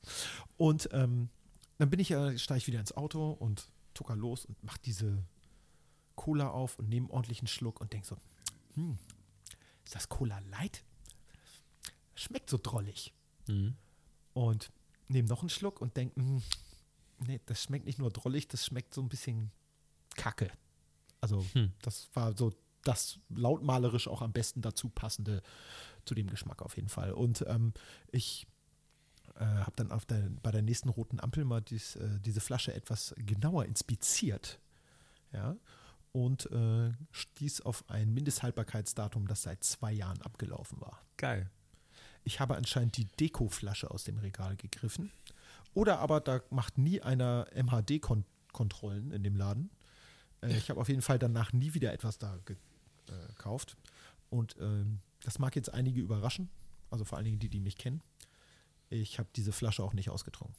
Und 0.55 0.87
ähm, 0.93 1.29
dann 1.77 1.89
bin 1.89 1.99
ich 1.99 2.07
ja, 2.07 2.37
steige 2.37 2.59
ich 2.59 2.67
wieder 2.67 2.79
ins 2.79 2.95
Auto 2.95 3.31
und 3.31 3.69
tucker 3.93 4.15
los 4.15 4.45
und 4.45 4.63
mach 4.63 4.77
diese 4.77 5.21
Cola 6.15 6.51
auf 6.51 6.79
und 6.79 6.87
nehme 6.87 7.07
einen 7.07 7.11
ordentlichen 7.11 7.49
Schluck 7.49 7.81
und 7.81 7.91
denk 7.91 8.05
so, 8.05 8.15
hm, 8.75 8.97
ist 9.83 9.93
das 9.93 10.07
Cola 10.07 10.39
Light? 10.39 10.85
Schmeckt 12.15 12.49
so 12.49 12.57
drollig. 12.57 13.13
Hm. 13.47 13.75
Und 14.33 14.71
nehme 15.09 15.27
noch 15.27 15.41
einen 15.41 15.49
Schluck 15.49 15.81
und 15.81 15.97
denke, 15.97 16.17
nee, 17.19 17.41
das 17.45 17.61
schmeckt 17.61 17.85
nicht 17.85 17.99
nur 17.99 18.09
drollig, 18.09 18.47
das 18.47 18.65
schmeckt 18.65 18.93
so 18.93 19.01
ein 19.01 19.09
bisschen 19.09 19.51
kacke. 20.15 20.49
Also, 21.19 21.45
Hm. 21.51 21.73
das 21.81 22.09
war 22.13 22.37
so 22.37 22.53
das 22.87 23.19
lautmalerisch 23.29 24.07
auch 24.07 24.21
am 24.21 24.31
besten 24.31 24.61
dazu 24.61 24.89
passende 24.89 25.41
zu 26.05 26.15
dem 26.15 26.27
Geschmack 26.29 26.61
auf 26.61 26.75
jeden 26.77 26.89
Fall. 26.89 27.11
Und 27.11 27.43
ähm, 27.47 27.73
ich 28.11 28.47
äh, 29.35 29.43
habe 29.45 29.73
dann 29.75 29.91
auf 29.91 30.05
der, 30.05 30.29
bei 30.41 30.51
der 30.51 30.61
nächsten 30.61 30.89
roten 30.89 31.19
Ampel 31.19 31.43
mal 31.45 31.61
dies, 31.61 31.95
äh, 31.97 32.19
diese 32.21 32.39
Flasche 32.39 32.73
etwas 32.73 33.13
genauer 33.17 33.65
inspiziert. 33.65 34.59
Ja. 35.33 35.55
Und 36.13 36.49
äh, 36.51 36.91
stieß 37.11 37.61
auf 37.61 37.83
ein 37.89 38.13
Mindesthaltbarkeitsdatum, 38.13 39.27
das 39.27 39.43
seit 39.43 39.63
zwei 39.63 39.91
Jahren 39.91 40.21
abgelaufen 40.21 40.79
war. 40.81 41.01
Geil. 41.17 41.49
Ich 42.23 42.39
habe 42.39 42.55
anscheinend 42.55 42.97
die 42.97 43.05
Deko-Flasche 43.05 43.91
aus 43.91 44.03
dem 44.05 44.17
Regal 44.17 44.55
gegriffen. 44.55 45.11
Oder 45.73 45.99
aber 45.99 46.21
da 46.21 46.41
macht 46.49 46.77
nie 46.77 47.01
einer 47.01 47.45
MHD-Kontrollen 47.53 49.11
in 49.11 49.23
dem 49.23 49.35
Laden. 49.35 49.69
Äh, 50.41 50.57
ich 50.57 50.69
habe 50.69 50.79
auf 50.79 50.89
jeden 50.89 51.01
Fall 51.01 51.19
danach 51.19 51.53
nie 51.53 51.73
wieder 51.73 51.93
etwas 51.93 52.17
da 52.17 52.37
ge- 52.45 52.55
äh, 53.09 53.27
gekauft. 53.27 53.77
Und 54.29 54.55
ähm, 54.59 54.99
das 55.23 55.39
mag 55.39 55.55
jetzt 55.55 55.73
einige 55.73 56.01
überraschen. 56.01 56.49
Also 56.89 57.03
vor 57.05 57.17
allen 57.17 57.25
Dingen 57.25 57.39
die, 57.39 57.49
die 57.49 57.59
mich 57.59 57.77
kennen. 57.77 58.01
Ich 58.89 59.19
habe 59.19 59.29
diese 59.35 59.51
Flasche 59.51 59.83
auch 59.83 59.93
nicht 59.93 60.09
ausgetrunken. 60.09 60.55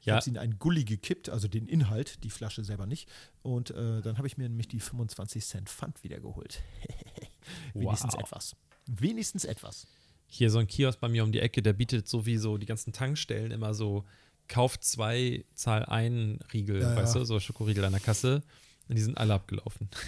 Ich 0.00 0.06
Ja. 0.06 0.14
habe 0.14 0.22
sie 0.24 0.30
in 0.30 0.38
einen 0.38 0.58
Gully 0.58 0.84
gekippt, 0.84 1.28
also 1.28 1.48
den 1.48 1.66
Inhalt, 1.66 2.22
die 2.22 2.30
Flasche 2.30 2.62
selber 2.62 2.86
nicht. 2.86 3.08
Und 3.42 3.70
äh, 3.70 4.00
dann 4.02 4.18
habe 4.18 4.26
ich 4.28 4.36
mir 4.36 4.48
nämlich 4.48 4.68
die 4.68 4.78
25 4.80 5.44
Cent 5.44 5.68
Pfand 5.68 6.02
wiedergeholt. 6.04 6.62
Wenigstens 7.74 8.14
Wow. 8.14 8.20
etwas. 8.22 8.56
Wenigstens 8.86 9.44
etwas. 9.44 9.86
Hier 10.28 10.50
so 10.50 10.58
ein 10.58 10.66
Kiosk 10.66 11.00
bei 11.00 11.08
mir 11.08 11.24
um 11.24 11.32
die 11.32 11.40
Ecke, 11.40 11.62
der 11.62 11.72
bietet 11.72 12.08
sowieso 12.08 12.56
die 12.58 12.66
ganzen 12.66 12.92
Tankstellen 12.92 13.50
immer 13.52 13.74
so 13.74 14.04
Kauf 14.48 14.78
zwei, 14.78 15.44
Zahl 15.54 15.84
ein 15.86 16.38
Riegel, 16.52 16.80
Ja, 16.82 16.94
weißt 16.94 17.14
ja. 17.16 17.20
du, 17.20 17.26
so 17.26 17.40
Schokoriegel 17.40 17.84
an 17.84 17.92
der 17.92 18.00
Kasse. 18.00 18.42
Und 18.88 18.94
die 18.96 19.02
sind 19.02 19.18
alle 19.18 19.34
abgelaufen. 19.34 19.88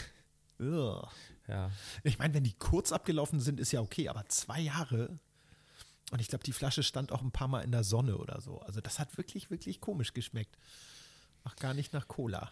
Ugh. 0.60 1.08
Ja. 1.46 1.70
Ich 2.02 2.18
meine, 2.18 2.34
wenn 2.34 2.44
die 2.44 2.52
kurz 2.52 2.92
abgelaufen 2.92 3.40
sind, 3.40 3.60
ist 3.60 3.72
ja 3.72 3.80
okay, 3.80 4.08
aber 4.08 4.26
zwei 4.28 4.60
Jahre. 4.60 5.18
Und 6.10 6.20
ich 6.20 6.28
glaube, 6.28 6.44
die 6.44 6.52
Flasche 6.52 6.82
stand 6.82 7.12
auch 7.12 7.22
ein 7.22 7.32
paar 7.32 7.48
Mal 7.48 7.60
in 7.60 7.72
der 7.72 7.84
Sonne 7.84 8.16
oder 8.18 8.40
so. 8.40 8.60
Also 8.60 8.80
das 8.80 8.98
hat 8.98 9.16
wirklich, 9.18 9.50
wirklich 9.50 9.80
komisch 9.80 10.14
geschmeckt. 10.14 10.58
Ach, 11.44 11.56
gar 11.56 11.74
nicht 11.74 11.92
nach 11.92 12.08
Cola. 12.08 12.50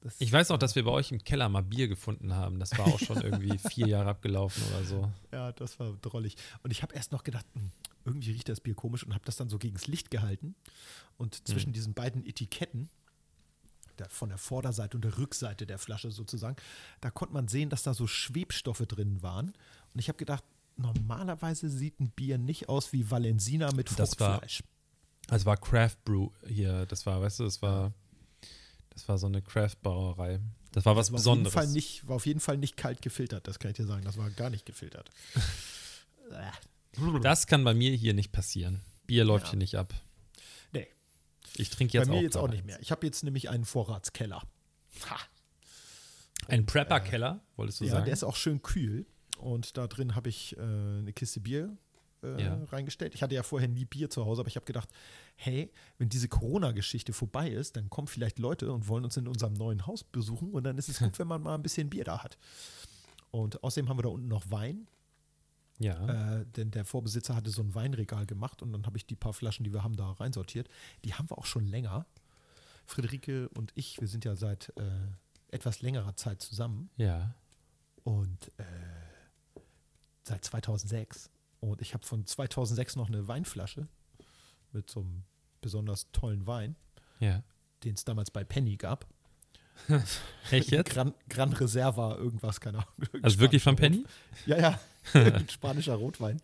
Das, 0.00 0.20
Ich 0.20 0.30
weiß 0.30 0.50
noch, 0.50 0.58
dass 0.58 0.74
wir 0.74 0.84
bei 0.84 0.90
euch 0.90 1.10
im 1.10 1.22
Keller 1.24 1.48
mal 1.48 1.62
Bier 1.62 1.88
gefunden 1.88 2.34
haben. 2.34 2.60
Das 2.60 2.76
war 2.78 2.86
auch 2.86 2.98
schon 2.98 3.20
irgendwie 3.20 3.58
vier 3.70 3.88
Jahre 3.88 4.10
abgelaufen 4.10 4.62
oder 4.70 4.84
so. 4.84 5.12
Ja, 5.32 5.52
das 5.52 5.78
war 5.80 5.92
drollig. 6.00 6.36
Und 6.62 6.70
ich 6.70 6.82
habe 6.82 6.94
erst 6.94 7.12
noch 7.12 7.24
gedacht, 7.24 7.46
hm, 7.54 7.70
irgendwie 8.04 8.32
riecht 8.32 8.48
das 8.48 8.60
Bier 8.60 8.74
komisch 8.74 9.04
und 9.04 9.12
habe 9.12 9.24
das 9.24 9.36
dann 9.36 9.48
so 9.48 9.58
gegens 9.58 9.86
Licht 9.86 10.10
gehalten. 10.10 10.54
Und 11.16 11.46
zwischen 11.46 11.72
diesen 11.72 11.94
beiden 11.94 12.24
Etiketten, 12.24 12.88
der, 14.00 14.08
von 14.10 14.28
der 14.28 14.38
Vorderseite 14.38 14.96
und 14.96 15.02
der 15.04 15.18
Rückseite 15.18 15.66
der 15.66 15.78
Flasche 15.78 16.10
sozusagen, 16.10 16.56
da 17.00 17.10
konnte 17.10 17.34
man 17.34 17.48
sehen, 17.48 17.70
dass 17.70 17.82
da 17.82 17.94
so 17.94 18.06
Schwebstoffe 18.06 18.84
drin 18.86 19.22
waren. 19.22 19.48
Und 19.94 20.00
ich 20.00 20.08
habe 20.08 20.18
gedacht, 20.18 20.44
normalerweise 20.76 21.68
sieht 21.68 21.98
ein 22.00 22.10
Bier 22.10 22.38
nicht 22.38 22.68
aus 22.68 22.92
wie 22.92 23.10
Valensina 23.10 23.72
mit 23.72 23.90
Das 23.98 24.18
war- 24.20 24.38
Fruchtfleisch. 24.38 24.62
Das 25.26 25.44
war 25.44 25.56
Craft 25.58 25.96
Brew 26.04 26.30
hier. 26.46 26.86
Das 26.86 27.04
war, 27.04 27.20
weißt 27.20 27.40
du, 27.40 27.44
das 27.44 27.60
war, 27.60 27.92
das 28.90 29.06
war 29.08 29.18
so 29.18 29.26
eine 29.26 29.42
Craft-Brauerei. 29.42 30.40
Das 30.72 30.84
war 30.86 30.96
was 30.96 31.06
Das 31.06 31.12
war 31.12 31.32
auf, 31.32 31.36
jeden 31.36 31.44
Besonderes. 31.44 31.52
Fall 31.54 31.66
nicht, 31.68 32.06
war 32.08 32.16
auf 32.16 32.26
jeden 32.26 32.40
Fall 32.40 32.56
nicht 32.58 32.76
kalt 32.76 33.02
gefiltert, 33.02 33.46
das 33.46 33.58
kann 33.58 33.70
ich 33.70 33.76
dir 33.76 33.86
sagen. 33.86 34.04
Das 34.04 34.16
war 34.16 34.30
gar 34.30 34.50
nicht 34.50 34.64
gefiltert. 34.66 35.10
Das 37.22 37.46
kann 37.46 37.64
bei 37.64 37.74
mir 37.74 37.92
hier 37.94 38.12
nicht 38.14 38.32
passieren. 38.32 38.80
Bier 39.06 39.24
läuft 39.24 39.46
Ja. 39.46 39.50
hier 39.50 39.58
nicht 39.58 39.76
ab. 39.76 39.94
Ich 41.58 41.70
trinke 41.70 41.92
Bei 41.92 41.98
jetzt 42.00 42.08
mir 42.08 42.16
auch 42.16 42.22
jetzt 42.22 42.36
auch 42.36 42.48
nicht 42.48 42.64
mehr. 42.64 42.78
Ich 42.80 42.90
habe 42.90 43.06
jetzt 43.06 43.22
nämlich 43.24 43.48
einen 43.50 43.64
Vorratskeller. 43.64 44.42
Ha. 45.10 45.16
Ein 46.48 46.66
Prepper-Keller, 46.66 47.40
wolltest 47.56 47.80
du 47.80 47.84
Ja, 47.84 47.92
sagen? 47.92 48.04
der 48.06 48.14
ist 48.14 48.24
auch 48.24 48.36
schön 48.36 48.62
kühl. 48.62 49.06
Und 49.38 49.76
da 49.76 49.86
drin 49.86 50.14
habe 50.14 50.28
ich 50.28 50.56
äh, 50.56 50.60
eine 50.60 51.12
Kiste 51.12 51.40
Bier 51.40 51.76
äh, 52.22 52.42
Ja. 52.42 52.64
reingestellt. 52.64 53.14
Ich 53.14 53.22
hatte 53.22 53.34
ja 53.34 53.42
vorher 53.42 53.68
nie 53.68 53.84
Bier 53.84 54.08
zu 54.10 54.24
Hause, 54.24 54.40
aber 54.40 54.48
ich 54.48 54.56
habe 54.56 54.66
gedacht, 54.66 54.88
hey, 55.36 55.70
wenn 55.98 56.08
diese 56.08 56.28
Corona-Geschichte 56.28 57.12
vorbei 57.12 57.48
ist, 57.50 57.76
dann 57.76 57.90
kommen 57.90 58.08
vielleicht 58.08 58.38
Leute 58.38 58.72
und 58.72 58.88
wollen 58.88 59.04
uns 59.04 59.16
in 59.16 59.28
unserem 59.28 59.52
neuen 59.52 59.86
Haus 59.86 60.02
besuchen 60.04 60.52
und 60.52 60.64
dann 60.64 60.78
ist 60.78 60.88
es 60.88 60.98
gut, 60.98 61.16
wenn 61.18 61.28
man 61.28 61.42
mal 61.42 61.54
ein 61.54 61.62
bisschen 61.62 61.90
Bier 61.90 62.04
da 62.04 62.22
hat. 62.22 62.38
Und 63.30 63.62
außerdem 63.62 63.88
haben 63.88 63.98
wir 63.98 64.02
da 64.04 64.08
unten 64.08 64.28
noch 64.28 64.50
Wein, 64.50 64.88
ja. 65.78 66.38
äh, 66.40 66.46
denn 66.46 66.70
der 66.70 66.84
Vorbesitzer 66.84 67.34
hatte 67.34 67.50
so 67.50 67.62
ein 67.62 67.74
Weinregal 67.74 68.26
gemacht 68.26 68.62
und 68.62 68.72
dann 68.72 68.86
habe 68.86 68.96
ich 68.96 69.06
die 69.06 69.16
paar 69.16 69.32
Flaschen, 69.32 69.64
die 69.64 69.72
wir 69.72 69.82
haben, 69.82 69.96
da 69.96 70.10
reinsortiert. 70.12 70.68
Die 71.04 71.14
haben 71.14 71.30
wir 71.30 71.38
auch 71.38 71.46
schon 71.46 71.66
länger. 71.66 72.06
Friederike 72.86 73.48
und 73.50 73.72
ich, 73.74 74.00
wir 74.00 74.08
sind 74.08 74.24
ja 74.24 74.34
seit 74.34 74.72
äh, 74.76 74.90
etwas 75.50 75.82
längerer 75.82 76.16
Zeit 76.16 76.40
zusammen 76.42 76.90
ja. 76.96 77.34
und 78.02 78.50
äh, 78.56 78.64
seit 80.24 80.44
2006. 80.44 81.30
Und 81.60 81.80
ich 81.82 81.94
habe 81.94 82.04
von 82.04 82.24
2006 82.24 82.96
noch 82.96 83.08
eine 83.08 83.26
Weinflasche 83.28 83.88
mit 84.72 84.90
so 84.90 85.00
einem 85.00 85.24
besonders 85.60 86.10
tollen 86.12 86.46
Wein, 86.46 86.76
Ja. 87.20 87.42
den 87.84 87.94
es 87.94 88.04
damals 88.04 88.30
bei 88.30 88.44
Penny 88.44 88.76
gab. 88.76 89.06
Echt 90.50 90.70
jetzt? 90.70 90.90
Gran, 90.90 91.14
Gran 91.28 91.52
Reserva, 91.52 92.16
irgendwas, 92.16 92.60
keine 92.60 92.78
Ahnung. 92.78 93.22
Also 93.22 93.38
wirklich 93.38 93.62
von 93.62 93.76
Penny? 93.76 94.04
Ja, 94.46 94.58
ja, 94.58 94.80
ein 95.14 95.48
spanischer 95.48 95.94
Rotwein. 95.94 96.40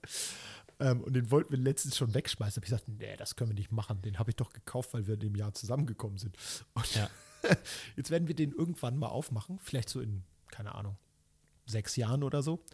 Ähm, 0.80 1.02
und 1.02 1.12
den 1.14 1.30
wollten 1.30 1.50
wir 1.52 1.58
letztens 1.58 1.96
schon 1.96 2.14
wegschmeißen. 2.14 2.60
Da 2.60 2.66
habe 2.66 2.66
ich 2.66 2.84
gesagt, 2.84 2.88
nee, 3.00 3.16
das 3.16 3.36
können 3.36 3.50
wir 3.50 3.54
nicht 3.54 3.70
machen. 3.72 4.02
Den 4.02 4.18
habe 4.18 4.30
ich 4.30 4.36
doch 4.36 4.52
gekauft, 4.52 4.92
weil 4.92 5.06
wir 5.06 5.14
in 5.14 5.20
dem 5.20 5.36
Jahr 5.36 5.52
zusammengekommen 5.54 6.18
sind. 6.18 6.36
Und 6.74 6.94
Ja. 6.94 7.08
jetzt 7.96 8.10
werden 8.10 8.26
wir 8.28 8.34
den 8.34 8.52
irgendwann 8.52 8.96
mal 8.96 9.08
aufmachen. 9.08 9.58
Vielleicht 9.62 9.88
so 9.88 10.00
in, 10.00 10.24
keine 10.50 10.74
Ahnung, 10.74 10.96
sechs 11.66 11.94
Jahren 11.96 12.22
oder 12.22 12.42
so. 12.42 12.64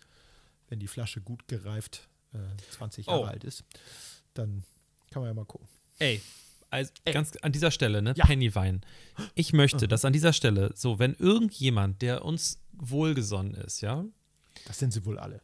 Wenn 0.69 0.79
die 0.79 0.87
Flasche 0.89 1.21
gut 1.21 1.47
gereift 1.49 2.09
äh, 2.33 2.39
20 2.71 3.07
Jahre 3.07 3.21
Oh. 3.23 3.25
alt 3.25 3.43
ist. 3.45 3.65
Dann 4.35 4.63
kann 5.11 5.23
man 5.23 5.31
ja 5.31 5.35
mal 5.35 5.45
gucken. 5.45 5.67
Ey, 5.99 6.23
also 6.71 6.93
ganz 7.05 7.37
an 7.39 7.51
dieser 7.51 7.73
Stelle, 7.73 8.01
ne? 8.01 8.15
Ja. 8.17 8.25
Mhm. 8.25 8.29
Pennywein. 8.29 8.81
Ich 9.35 9.53
möchte, 9.53 9.89
dass 9.89 10.05
an 10.05 10.13
dieser 10.13 10.33
Stelle, 10.33 10.71
so, 10.77 11.01
wenn 11.01 11.15
irgendjemand, 11.15 12.01
der 12.01 12.25
uns 12.25 12.61
wohlgesonnen 12.73 13.55
ist, 13.55 13.81
ja, 13.81 14.05
Das 14.67 14.79
sind 14.79 14.93
sie 14.93 15.05
wohl 15.05 15.19
alle. 15.19 15.43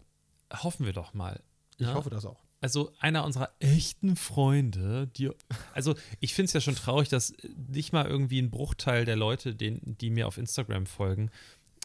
Hoffen 0.52 0.86
wir 0.86 0.92
doch 0.92 1.14
mal. 1.14 1.42
Ich 1.78 1.86
ja? 1.86 1.94
hoffe 1.94 2.10
das 2.10 2.24
auch. 2.24 2.42
also 2.60 2.90
einer 3.00 3.24
unserer 3.24 3.50
echten 3.60 4.16
Freunde, 4.16 5.06
die, 5.08 5.30
also 5.74 5.94
ich 6.20 6.34
finde 6.34 6.46
es 6.46 6.52
ja 6.52 6.60
schon 6.60 6.74
traurig, 6.74 7.08
dass 7.08 7.34
nicht 7.68 7.92
mal 7.92 8.06
irgendwie 8.06 8.40
ein 8.40 8.50
Bruchteil 8.50 9.04
der 9.04 9.16
Leute, 9.16 9.54
den, 9.54 9.80
die 9.84 10.10
mir 10.10 10.26
auf 10.26 10.38
Instagram 10.38 10.86
folgen, 10.86 11.30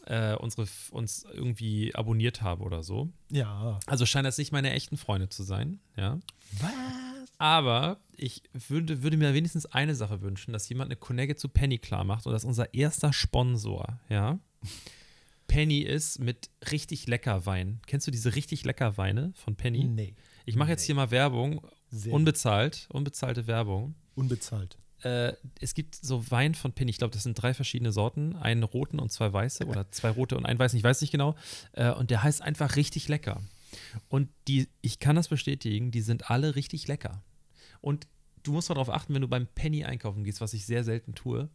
äh, 0.06 0.36
unsere, 0.36 0.68
uns 0.92 1.26
irgendwie 1.32 1.94
abonniert 1.94 2.42
haben 2.42 2.64
oder 2.64 2.84
so. 2.84 3.10
Ja. 3.30 3.80
Also 3.86 4.06
scheinen 4.06 4.26
das 4.26 4.38
nicht 4.38 4.52
meine 4.52 4.72
echten 4.72 4.98
Freunde 4.98 5.30
zu 5.30 5.44
sein, 5.44 5.80
ja. 5.96 6.20
Was? 6.60 6.72
Aber 7.38 7.98
ich 8.16 8.44
würde, 8.54 9.04
würde 9.04 9.18
mir 9.18 9.34
wenigstens 9.34 9.66
eine 9.66 9.96
Sache 9.96 10.22
wünschen, 10.22 10.54
dass 10.54 10.70
jemand 10.70 10.90
eine 10.90 10.96
Connecte 10.96 11.36
zu 11.36 11.50
Penny 11.50 11.80
klar 11.80 12.04
macht 12.04 12.26
und 12.26 12.34
dass 12.34 12.46
unser 12.46 12.74
erster 12.74 13.14
Sponsor, 13.14 14.00
ja, 14.10 14.40
Penny 15.52 15.80
ist 15.80 16.20
mit 16.20 16.50
richtig 16.72 17.08
lecker 17.08 17.46
Wein. 17.46 17.82
Kennst 17.86 18.08
du 18.08 18.12
diese 18.12 18.36
richtig 18.36 18.64
lecker 18.64 18.98
Weine 18.98 19.34
von 19.36 19.58
Penny? 19.58 19.84
Nee. 19.84 20.16
Ich 20.46 20.56
mache 20.56 20.70
jetzt 20.70 20.84
hier 20.84 20.96
mal 20.96 21.12
Werbung, 21.12 21.68
Sehr 21.90 22.14
unbezahlt, 22.14 22.88
unbezahlte 22.90 23.48
Werbung. 23.48 23.96
Unbezahlt. 24.16 24.78
Äh, 25.02 25.34
es 25.60 25.74
gibt 25.74 25.96
so 25.96 26.32
Wein 26.32 26.56
von 26.56 26.72
Penny, 26.72 26.92
ich 26.92 27.00
glaube, 27.00 27.14
das 27.14 27.24
sind 27.24 27.34
drei 27.34 27.54
verschiedene 27.54 27.92
Sorten, 27.92 28.38
einen 28.38 28.64
roten 28.64 28.98
und 28.98 29.12
zwei 29.12 29.34
weiße 29.34 29.66
oder 29.66 29.92
zwei 29.92 30.12
rote 30.12 30.38
und 30.38 30.46
einen 30.46 30.58
weißen, 30.58 30.78
ich 30.78 30.86
weiß 30.86 31.02
nicht 31.02 31.12
genau. 31.12 31.36
Äh, 31.74 31.92
und 31.92 32.12
der 32.12 32.24
heißt 32.24 32.42
einfach 32.42 32.78
richtig 32.78 33.10
lecker. 33.10 33.42
Und 34.08 34.30
die, 34.48 34.70
ich 34.82 35.00
kann 35.00 35.18
das 35.18 35.28
bestätigen, 35.28 35.92
die 35.92 36.02
sind 36.02 36.30
alle 36.30 36.56
richtig 36.56 36.88
lecker. 36.88 37.24
Und 37.82 38.08
du 38.44 38.54
musst 38.54 38.70
darauf 38.70 38.90
achten, 38.90 39.14
wenn 39.14 39.22
du 39.22 39.28
beim 39.28 39.48
Penny 39.48 39.84
einkaufen 39.84 40.24
gehst, 40.24 40.40
was 40.40 40.54
ich 40.54 40.66
sehr 40.66 40.86
selten 40.86 41.14
tue. 41.14 41.50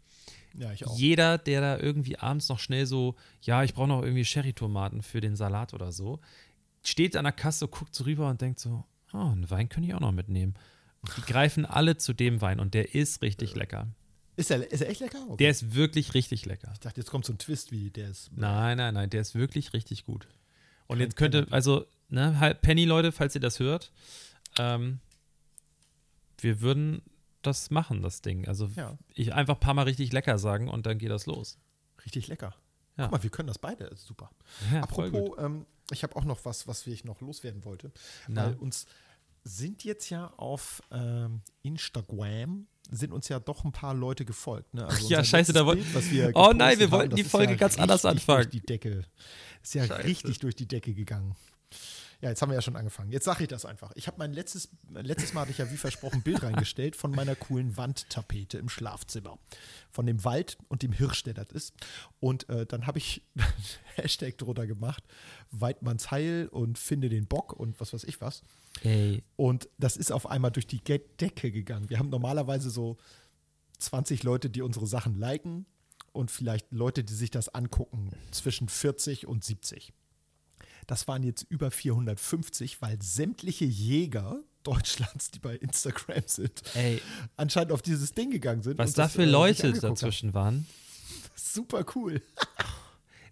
Ja, 0.55 0.73
ich 0.73 0.87
auch. 0.87 0.97
Jeder, 0.97 1.39
der 1.39 1.61
da 1.61 1.79
irgendwie 1.79 2.19
abends 2.19 2.49
noch 2.49 2.59
schnell 2.59 2.87
so, 2.87 3.15
ja, 3.43 3.63
ich 3.63 3.75
brauche 3.75 3.89
noch 3.89 4.03
irgendwie 4.03 4.25
Sherry-Tomaten 4.25 5.03
für 5.03 5.21
den 5.21 5.37
Salat 5.37 5.75
oder 5.75 5.93
so, 5.93 6.21
steht 6.83 7.17
an 7.17 7.25
der 7.25 7.33
Kasse, 7.33 7.69
guckt 7.69 7.95
so 7.95 8.05
rüber 8.05 8.29
und 8.29 8.41
denkt 8.41 8.61
so, 8.61 8.85
oh, 9.13 9.19
einen 9.19 9.51
Wein 9.51 9.69
könnte 9.69 9.89
ich 9.89 9.95
auch 9.95 10.01
noch 10.01 10.13
mitnehmen. 10.13 10.55
Und 11.03 11.17
die 11.17 11.23
greifen 11.23 11.67
alle 11.67 11.99
zu 11.99 12.13
dem 12.13 12.41
Wein 12.41 12.61
und 12.61 12.75
der 12.75 12.95
ist 12.95 13.23
richtig 13.23 13.55
lecker. 13.55 13.89
Ist 14.37 14.51
er, 14.51 14.71
ist 14.71 14.83
er 14.83 14.91
echt 14.91 15.01
lecker? 15.01 15.19
Okay. 15.29 15.37
Der 15.39 15.51
ist 15.51 15.75
wirklich 15.75 16.15
richtig 16.15 16.45
lecker. 16.45 16.71
ich 16.73 16.81
dachte, 16.81 17.01
jetzt 17.01 17.11
kommt 17.11 17.25
so 17.25 17.33
ein 17.33 17.39
Twist, 17.39 17.73
wie 17.73 17.91
der 17.91 18.11
ist. 18.11 18.31
Nein, 18.35 18.77
nein, 18.77 18.95
nein, 18.95 19.11
der 19.11 19.23
ist 19.23 19.35
wirklich 19.35 19.73
richtig 19.73 20.05
gut. 20.05 20.29
Und 20.87 20.99
Kein 20.99 21.07
jetzt 21.07 21.17
könnte, 21.17 21.47
also, 21.51 21.87
ne, 22.09 22.39
halt 22.39 22.61
Penny, 22.61 22.85
Leute, 22.85 23.13
falls 23.13 23.35
ihr 23.35 23.41
das 23.41 23.61
hört, 23.61 23.93
ähm, 24.59 25.01
wir 26.39 26.61
würden 26.61 27.03
das 27.47 27.71
machen, 27.71 28.03
das 28.03 28.23
Ding. 28.23 28.47
Also 28.49 28.67
Ja, 28.77 28.97
ich 29.15 29.33
einfach 29.35 29.55
ein 29.55 29.61
paar 29.61 29.75
Mal 29.75 29.83
richtig 29.83 30.13
lecker 30.13 30.39
sagen 30.39 30.69
und 30.69 30.87
dann 30.87 30.99
geht 30.99 31.11
das 31.11 31.27
los. 31.27 31.59
richtig 32.05 32.29
lecker. 32.29 32.55
Ja. 32.97 33.05
Guck 33.05 33.13
mal, 33.13 33.23
wir 33.23 33.31
können 33.31 33.49
das 33.49 33.59
beide. 33.59 33.89
Das 33.91 34.05
super. 34.05 34.31
Ja. 34.73 34.81
Apropos, 34.83 35.37
ähm, 35.39 35.67
ich 35.91 36.03
habe 36.03 36.17
auch 36.17 36.25
noch 36.25 36.45
was, 36.45 36.67
was 36.67 36.87
ich 36.87 37.05
noch 37.05 37.21
loswerden 37.21 37.65
wollte. 37.65 37.93
Na? 38.29 38.47
Weil 38.47 38.55
uns 38.55 38.87
sind 39.45 39.85
jetzt 39.85 40.11
ja 40.11 40.33
auf 40.37 40.83
ähm, 40.91 41.43
Instagram 41.63 42.67
sind 42.91 43.13
uns 43.13 43.29
ja 43.29 43.41
doch 43.41 43.65
ein 43.65 43.73
paar 43.73 43.95
Leute 43.95 44.25
gefolgt. 44.25 44.73
Ne? 44.75 44.87
Also 44.87 45.07
Ach 45.07 45.11
ja, 45.11 45.25
scheiße, 45.25 45.53
da 45.53 45.61
letztes 45.61 45.67
woll- 45.67 45.75
Bild, 45.77 45.95
was 45.95 46.11
wir 46.11 46.31
Oh 46.35 46.53
nein, 46.55 46.79
wir 46.79 46.91
wollten 46.93 47.11
haben, 47.13 47.17
die 47.17 47.25
Folge 47.25 47.53
ja 47.53 47.59
ganz 47.59 47.79
anders 47.79 48.05
anfangen. 48.05 48.43
Durch 48.45 48.51
die 48.53 48.61
Decke. 48.67 49.05
Ist 49.63 49.75
ja 49.75 49.83
richtig 49.85 50.39
durch 50.39 50.55
die 50.55 50.67
Decke 50.69 50.95
gegangen. 50.95 51.35
Ja, 52.21 52.31
jetzt 52.31 52.41
haben 52.41 52.51
wir 52.51 52.55
ja 52.55 52.63
schon 52.63 52.77
angefangen. 52.77 53.13
Jetzt 53.13 53.25
sage 53.25 53.43
ich 53.45 53.49
das 53.49 53.65
einfach. 53.65 53.93
Ich 53.95 54.07
habe 54.07 54.19
mein 54.19 54.33
letztes, 54.33 54.71
letztes 54.91 55.35
Mal 55.35 55.43
hatte 55.43 55.51
ich 55.51 55.59
ja 55.59 55.71
wie 55.71 55.77
versprochen 55.77 56.17
ein 56.17 56.23
Bild 56.23 56.43
reingestellt 56.43 56.97
von 56.97 57.11
meiner 57.11 57.37
coolen 57.37 57.77
Wandtapete 57.77 58.59
im 58.59 58.69
Schlafzimmer. 58.69 59.39
Von 59.91 60.07
dem 60.07 60.25
Wald 60.25 60.57
und 60.69 60.83
dem 60.83 60.93
Hirsch, 60.93 61.25
der 61.25 61.35
das 61.35 61.51
ist. 61.51 61.75
Und 62.19 62.49
äh, 62.49 62.65
dann 62.65 62.87
habe 62.87 62.99
ich 62.99 63.23
Hashtag 63.97 64.39
drunter 64.39 64.67
gemacht, 64.67 65.05
Weidmanns 65.51 66.11
Heil 66.11 66.49
und 66.51 66.79
finde 66.79 67.09
den 67.09 67.27
Bock 67.27 67.53
und 67.53 67.79
was 67.81 67.93
weiß 67.93 68.05
ich 68.05 68.21
was. 68.21 68.43
Ey, 68.83 69.23
Und 69.37 69.69
das 69.79 69.97
ist 69.97 70.13
auf 70.13 70.29
einmal 70.29 70.51
durch 70.51 70.67
die 70.67 70.83
Decke 70.83 71.51
gegangen. 71.51 71.91
Wir 71.91 71.99
haben 71.99 72.11
normalerweise 72.11 72.71
so 72.71 72.97
20 73.79 74.23
Leute, 74.23 74.51
die 74.51 74.63
unsere 74.63 74.87
Sachen 74.87 75.15
liken 75.15 75.67
und 76.13 76.31
vielleicht 76.31 76.73
Leute, 76.73 77.05
die 77.05 77.15
sich 77.15 77.31
das 77.31 77.49
angucken, 77.49 78.11
zwischen 78.31 78.69
40 78.69 79.27
und 79.27 79.45
70. 79.45 79.93
Das 80.87 81.09
waren 81.09 81.23
jetzt 81.23 81.45
über 81.49 81.71
450, 81.71 82.81
weil 82.83 83.01
sämtliche 83.03 83.65
Jäger 83.65 84.39
Deutschlands, 84.63 85.31
die 85.31 85.39
bei 85.39 85.57
Instagram 85.57 86.23
sind, 86.27 86.63
ey, 86.75 87.01
anscheinend 87.37 87.73
auf 87.73 87.83
dieses 87.83 88.15
Ding 88.15 88.31
gegangen 88.31 88.63
sind. 88.63 88.79
was 88.79 88.93
da 88.95 89.09
für 89.09 89.23
äh, 89.23 89.27
Leute 89.27 89.65
angeguckt 89.69 89.85
haben. 89.85 89.95
dazwischen 89.95 90.35
waren. 90.35 90.67
Super 91.37 91.85
cool. 91.95 92.21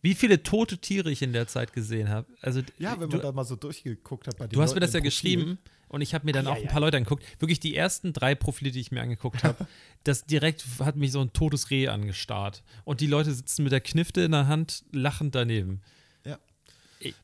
Wie 0.03 0.15
viele 0.15 0.43
tote 0.43 0.79
Tiere 0.79 1.11
ich 1.11 1.23
in 1.23 1.33
der 1.33 1.49
Zeit 1.49 1.73
gesehen 1.73 2.09
habe. 2.11 2.27
Also, 2.43 2.61
Ja, 2.79 3.01
wenn 3.01 3.09
du, 3.09 3.17
man 3.17 3.27
da 3.27 3.33
mal 3.33 3.45
so 3.45 3.57
durchgeguckt 3.57 4.29
hat 4.29 4.37
bei 4.37 4.47
den 4.47 4.55
du 4.55 4.63
hast 4.63 4.71
mir 4.71 4.81
Leuten 4.81 4.81
das 4.83 4.93
ja 4.93 5.01
Profil. 5.01 5.05
geschrieben 5.11 5.59
und 5.89 6.03
ich 6.03 6.13
habe 6.15 6.27
mir 6.27 6.33
dann 6.33 6.47
Ah, 6.47 6.51
auch 6.51 6.55
ja, 6.57 6.61
ein 6.61 6.67
ja. 6.67 6.71
paar 6.73 6.81
Leute 6.83 6.99
angeguckt. 6.99 7.25
Wirklich 7.41 7.59
die 7.61 7.75
ersten 7.75 8.13
drei 8.13 8.35
Profile, 8.35 8.71
die 8.71 8.81
ich 8.81 8.93
mir 8.93 9.01
angeguckt 9.01 9.43
habe, 9.45 9.67
das 10.05 10.27
direkt 10.27 10.65
hat 10.81 10.97
mich 10.97 11.11
so 11.13 11.21
ein 11.21 11.33
totes 11.33 11.71
Reh 11.71 11.89
angestarrt. 11.89 12.63
Und 12.85 13.01
die 13.01 13.07
Leute 13.07 13.33
sitzen 13.33 13.63
mit 13.65 13.73
der 13.73 13.81
Knifte 13.81 14.21
in 14.23 14.33
der 14.33 14.47
Hand 14.47 14.85
lachend 14.93 15.35
daneben. 15.35 15.81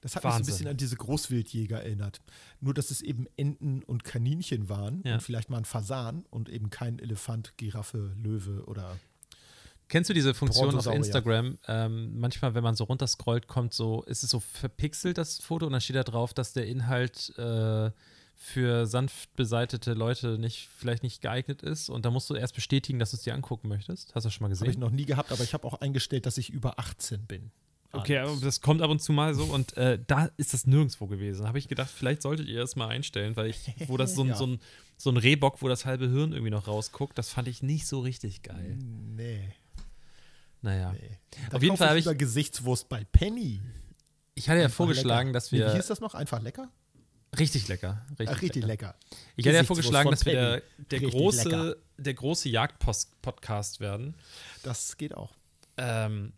Das 0.01 0.17
hat 0.17 0.23
mich 0.23 0.23
so 0.23 0.29
ein 0.29 0.35
Wahnsinn. 0.35 0.53
bisschen 0.53 0.69
an 0.69 0.77
diese 0.77 0.97
Großwildjäger 0.97 1.83
erinnert. 1.83 2.21
Nur, 2.61 2.75
dass 2.75 2.91
es 2.91 3.01
eben 3.03 3.27
Enten 3.37 3.83
und 3.83 4.05
Kaninchen 4.05 4.69
waren 4.69 5.03
Ja. 5.05 5.15
und 5.15 5.23
vielleicht 5.23 5.51
mal 5.51 5.59
ein 5.59 5.65
Fasan 5.65 6.25
und 6.31 6.49
eben 6.49 6.71
kein 6.71 6.99
Elefant, 6.99 7.57
Giraffe, 7.57 8.13
Löwe 8.17 8.65
oder 8.67 8.97
Kennst 9.89 10.09
du 10.09 10.15
diese 10.15 10.35
Funktion 10.35 10.77
auf. 10.77 10.87
Instagram? 10.87 11.59
Ähm, 11.67 12.17
manchmal, 12.21 12.55
wenn 12.55 12.63
man 12.63 12.77
so 12.77 12.85
runterscrollt, 12.85 13.49
kommt 13.49 13.75
so, 13.75 14.03
ist 14.05 14.23
es 14.23 14.31
so 14.31 14.39
verpixelt, 14.39 15.19
das 15.19 15.41
Foto, 15.41 15.67
und 15.67 15.73
dann 15.73 15.81
steht 15.81 15.97
da 15.97 16.05
drauf, 16.05 16.33
dass 16.33 16.53
der 16.53 16.67
Inhalt 16.69 17.37
äh, 17.37 17.91
für 18.37 18.87
sanft 18.87 19.35
beseitete 19.35 19.95
Leute 19.95 20.39
nicht, 20.39 20.69
vielleicht 20.79 21.03
nicht 21.03 21.21
geeignet 21.23 21.63
ist. 21.63 21.91
Und 21.91 22.05
da 22.05 22.11
musst 22.13 22.31
du 22.31 22.35
erst 22.37 22.55
bestätigen, 22.55 23.01
dass 23.01 23.11
du 23.11 23.17
es 23.17 23.25
dir 23.25 23.35
angucken 23.35 23.67
möchtest. 23.69 24.15
Hast 24.15 24.23
du 24.25 24.29
das 24.29 24.35
schon 24.35 24.45
mal 24.45 24.55
Habe 24.55 24.55
ich 24.55 24.61
gesehen? 24.75 24.81
noch 24.81 24.91
nie 24.93 25.07
gehabt, 25.07 25.33
aber 25.33 25.43
ich 25.43 25.55
habe 25.55 25.67
auch 25.67 25.75
eingestellt, 25.81 26.25
dass 26.25 26.39
ich 26.39 26.51
über 26.51 26.79
18 26.79 27.27
bin. 27.27 27.51
Okay, 27.93 28.19
aber 28.19 28.37
das 28.41 28.61
kommt 28.61 28.83
ab 28.83 28.91
und 28.91 29.03
zu 29.03 29.13
mal 29.13 29.35
so 29.35 29.45
und 29.45 29.77
äh, 29.77 29.99
da 30.07 30.31
ist 30.37 30.53
das 30.55 30.67
nirgendwo 30.67 31.07
gewesen. 31.07 31.43
Da 31.43 31.49
habe 31.49 31.59
ich 31.59 31.67
gedacht, 31.69 31.91
vielleicht 31.91 32.23
solltet 32.23 32.47
ihr 32.49 32.61
das 32.61 32.77
mal 32.77 32.87
einstellen, 32.89 33.35
weil 33.37 33.47
ich, 33.51 33.73
wo 33.89 33.97
das 33.97 34.15
so 34.15 34.23
ein, 34.23 34.29
Ja. 34.29 34.37
so 34.37 34.47
ein, 34.47 34.61
so 34.97 35.11
ein 35.11 35.17
Rehbock, 35.17 35.61
wo 35.63 35.69
das 35.69 35.87
halbe 35.87 36.09
Hirn 36.09 36.33
irgendwie 36.33 36.51
noch 36.51 36.69
rausguckt, 36.69 37.19
das 37.19 37.31
fand 37.31 37.49
ich 37.49 37.63
nicht 37.63 37.87
so 37.87 38.01
richtig 38.01 38.43
geil. 38.43 38.77
Nee, 38.81 39.53
Naja. 40.63 40.93
nee. 40.93 41.19
Da 41.51 41.57
Auf 41.57 41.63
jeden 41.63 41.77
Fall 41.77 41.89
habe 41.89 41.99
ich 41.99 42.19
Gesichtswurst 42.19 42.89
bei 42.89 43.05
Penny. 43.11 43.61
ich 44.35 44.49
hatte 44.49 44.59
ja 44.59 44.65
Einfach 44.67 44.77
vorgeschlagen, 44.77 45.29
lecker. 45.31 45.33
dass 45.37 45.51
Nee, 45.53 45.59
wir. 45.59 45.69
Wie 45.73 45.77
hieß 45.77 45.87
das 45.89 46.01
noch? 46.01 46.15
Einfach 46.15 46.41
lecker? 46.43 46.69
Richtig 47.39 47.69
lecker. 47.69 48.05
Richtig, 48.11 48.29
Ach, 48.29 48.43
richtig 48.43 48.65
lecker. 48.65 48.89
lecker. 48.89 49.17
Ich 49.37 49.47
hatte 49.47 49.57
ja 49.57 49.65
vorgeschlagen, 49.65 50.11
dass 50.11 50.27
wir 50.27 50.33
der, 50.33 50.63
der, 51.01 51.01
große, 51.11 51.49
lecker. 51.49 51.77
der 51.97 52.15
große 52.15 52.49
Jagd-Podcast 52.49 53.81
werden. 53.81 54.15
Das 54.63 54.97
geht 54.97 55.15
auch. 55.15 55.33
Ähm, 55.77 56.33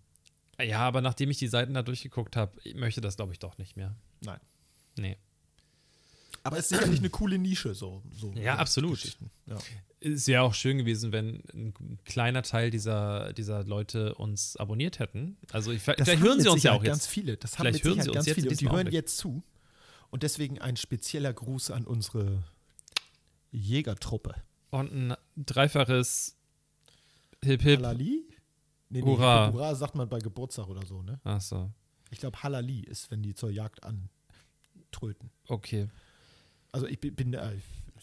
ja, 0.62 0.80
aber 0.80 1.00
nachdem 1.00 1.30
ich 1.30 1.38
die 1.38 1.48
Seiten 1.48 1.74
da 1.74 1.82
durchgeguckt 1.82 2.36
habe, 2.36 2.52
möchte 2.74 3.00
das, 3.00 3.16
glaube 3.16 3.32
ich, 3.32 3.38
doch 3.38 3.58
nicht 3.58 3.76
mehr. 3.76 3.94
Nein. 4.20 4.40
Nee. 4.96 5.16
Aber 6.44 6.58
es 6.58 6.64
ist 6.64 6.70
sicherlich 6.70 6.98
eine 6.98 7.10
coole 7.10 7.38
Nische, 7.38 7.74
so. 7.74 8.02
so 8.12 8.32
Ja, 8.32 8.54
so 8.54 8.60
absolut. 8.60 9.16
Ja. 9.46 9.58
Es 10.00 10.26
wäre 10.26 10.42
auch 10.42 10.54
schön 10.54 10.78
gewesen, 10.78 11.12
wenn 11.12 11.42
ein 11.54 11.98
kleiner 12.04 12.42
Teil 12.42 12.70
dieser, 12.70 13.32
dieser 13.32 13.62
Leute 13.62 14.14
uns 14.16 14.56
abonniert 14.56 14.98
hätten. 14.98 15.36
Also 15.52 15.70
ich, 15.70 15.82
vielleicht 15.82 16.20
hören 16.20 16.40
sie 16.40 16.48
uns 16.48 16.64
ja 16.64 16.72
auch 16.72 16.82
ganz 16.82 17.04
jetzt. 17.04 17.12
viele. 17.12 17.36
Das 17.36 17.58
haben 17.58 17.66
Vielleicht 17.66 17.84
hören 17.84 18.02
sie 18.02 18.08
uns 18.08 18.14
ganz 18.16 18.26
jetzt 18.26 18.34
viele 18.34 18.50
und 18.50 18.60
die 18.60 18.64
hören 18.64 18.74
Augenblick. 18.74 18.94
jetzt 18.94 19.18
zu. 19.18 19.44
Und 20.10 20.24
deswegen 20.24 20.60
ein 20.60 20.76
spezieller 20.76 21.32
Gruß 21.32 21.70
an 21.70 21.84
unsere 21.84 22.42
Jägertruppe. 23.52 24.34
Und 24.70 24.92
ein 24.92 25.14
dreifaches 25.36 26.36
Hip 27.44 27.62
Hip. 27.62 27.78
Halali? 27.78 28.24
Nee, 28.92 29.00
nee, 29.00 29.06
Hurra. 29.06 29.50
Hurra 29.52 29.74
sagt 29.74 29.94
man 29.94 30.08
bei 30.08 30.18
Geburtstag 30.18 30.68
oder 30.68 30.84
so, 30.86 31.02
ne? 31.02 31.18
Achso, 31.24 31.70
Ich 32.10 32.18
glaube, 32.18 32.42
Halali 32.42 32.80
ist, 32.80 33.10
wenn 33.10 33.22
die 33.22 33.34
zur 33.34 33.50
Jagd 33.50 33.80
antröten. 33.84 35.30
okay. 35.48 35.88
Also 36.72 36.86
ich 36.86 37.00
bin. 37.00 37.14
bin 37.14 37.34
äh, 37.34 37.56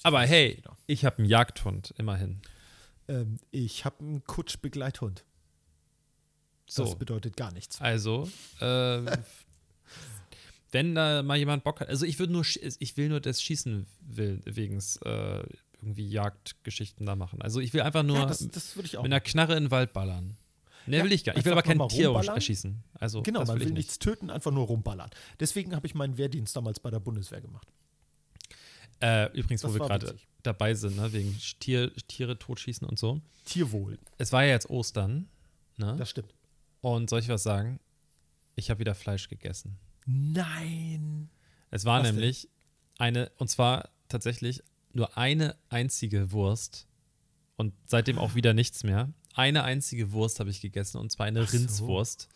Aber 0.03 0.21
hey, 0.21 0.55
Genau. 0.55 0.75
ich 0.87 1.03
habe 1.05 1.17
einen 1.19 1.25
Jagdhund, 1.27 1.93
immerhin. 1.97 2.41
Ähm, 3.07 3.39
ich 3.51 3.83
habe 3.85 3.99
einen 3.99 4.23
Kutschbegleithund. 4.23 5.23
Das 6.67 6.75
So, 6.75 6.95
bedeutet 6.95 7.35
gar 7.35 7.51
nichts. 7.51 7.81
also, 7.81 8.29
äh, 8.59 9.17
wenn 10.71 10.93
da 10.93 11.23
mal 11.23 11.37
jemand 11.37 11.63
Bock 11.63 11.79
hat, 11.81 11.89
also 11.89 12.05
ich 12.05 12.19
würde 12.19 12.33
nur, 12.33 12.45
ich 12.45 12.97
will 12.97 13.09
nur 13.09 13.19
des 13.21 13.41
Schießen 13.41 13.87
will, 14.01 14.41
wegen 14.45 14.77
äh, 15.03 15.43
irgendwie 15.81 16.07
Jagdgeschichten 16.09 17.05
da 17.07 17.15
machen. 17.15 17.41
Also 17.41 17.59
ich 17.59 17.73
will 17.73 17.81
einfach 17.81 18.03
nur 18.03 18.17
ja, 18.19 18.25
das, 18.27 18.47
das 18.49 18.75
würde 18.75 18.85
ich 18.85 18.97
auch. 18.97 19.03
mit 19.03 19.11
einer 19.11 19.21
Knarre 19.21 19.55
in 19.57 19.65
den 19.65 19.71
Wald 19.71 19.93
ballern. 19.93 20.37
Ne, 20.89 20.97
Ja, 20.97 21.03
will 21.03 21.11
ich 21.11 21.23
gar 21.23 21.33
nicht. 21.33 21.39
Ich 21.39 21.45
will 21.45 21.51
aber 21.53 21.61
kein 21.61 21.79
Tier 21.89 22.09
erschießen. 22.11 22.83
Also, 22.95 23.21
genau, 23.21 23.39
man 23.39 23.47
will 23.49 23.55
will 23.55 23.61
ich 23.61 23.67
nicht. 23.67 23.77
nichts 23.77 23.99
töten, 23.99 24.29
einfach 24.29 24.51
nur 24.51 24.67
rumballern. 24.67 25.09
Deswegen 25.39 25.75
habe 25.75 25.85
ich 25.87 25.95
meinen 25.95 26.17
Wehrdienst 26.17 26.55
damals 26.55 26.79
bei 26.79 26.89
der 26.89 26.99
Bundeswehr 26.99 27.41
gemacht. 27.41 27.67
Äh, 29.01 29.31
übrigens, 29.37 29.61
Das 29.61 29.71
wo 29.71 29.75
wir 29.75 29.87
gerade 29.87 30.15
dabei 30.43 30.73
sind, 30.73 30.97
ne, 30.97 31.11
wegen 31.13 31.37
Tier, 31.59 31.93
Tiere 32.07 32.37
totschießen 32.37 32.85
und 32.87 32.99
so. 32.99 33.21
Tierwohl, 33.45 33.97
Es 34.17 34.31
war 34.33 34.43
ja 34.43 34.49
jetzt 34.51 34.69
Ostern, 34.69 35.27
ne? 35.77 35.95
das 35.97 36.09
stimmt. 36.09 36.33
Und 36.81 37.09
soll 37.09 37.19
ich 37.21 37.29
was 37.29 37.43
sagen? 37.43 37.79
Ich 38.55 38.69
habe 38.69 38.79
wieder 38.81 38.95
Fleisch 38.95 39.29
gegessen. 39.29 39.77
Nein. 40.05 41.29
Es 41.71 41.85
war 41.85 41.99
Was 41.99 42.07
denn? 42.07 42.15
nämlich 42.15 42.49
eine, 42.97 43.31
und 43.37 43.49
zwar 43.49 43.89
tatsächlich 44.09 44.63
nur 44.91 45.17
eine 45.17 45.55
einzige 45.69 46.31
Wurst 46.31 46.87
und 47.57 47.73
seitdem 47.85 48.17
auch 48.17 48.35
wieder 48.35 48.53
nichts 48.53 48.83
mehr. 48.83 49.09
Eine 49.35 49.63
einzige 49.63 50.11
Wurst 50.11 50.39
habe 50.39 50.49
ich 50.49 50.61
gegessen 50.61 50.97
und 50.97 51.11
zwar 51.11 51.25
eine 51.27 51.45
so. 51.45 51.55
Rindswurst, 51.57 52.27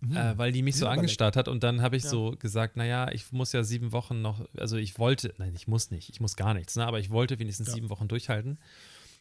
Mhm. 0.00 0.16
äh, 0.16 0.38
weil 0.38 0.52
die 0.52 0.62
mich 0.62 0.74
Die 0.76 0.80
so 0.80 0.86
angestarrt 0.86 1.34
hat 1.36 1.48
und 1.48 1.62
dann 1.64 1.82
habe 1.82 1.96
ich 1.96 2.04
Ja. 2.04 2.10
so 2.10 2.30
gesagt, 2.38 2.76
naja, 2.76 3.10
ich 3.10 3.32
muss 3.32 3.52
ja 3.52 3.64
sieben 3.64 3.90
Wochen 3.92 4.22
noch, 4.22 4.40
also 4.56 4.76
ich 4.76 4.98
wollte, 4.98 5.34
nein, 5.38 5.52
ich 5.56 5.66
muss 5.66 5.90
nicht, 5.90 6.08
ich 6.10 6.20
muss 6.20 6.36
gar 6.36 6.54
nichts, 6.54 6.76
ne, 6.76 6.86
aber 6.86 7.00
ich 7.00 7.10
wollte 7.10 7.38
wenigstens 7.40 7.68
Ja. 7.68 7.74
sieben 7.74 7.88
Wochen 7.90 8.06
durchhalten. 8.06 8.58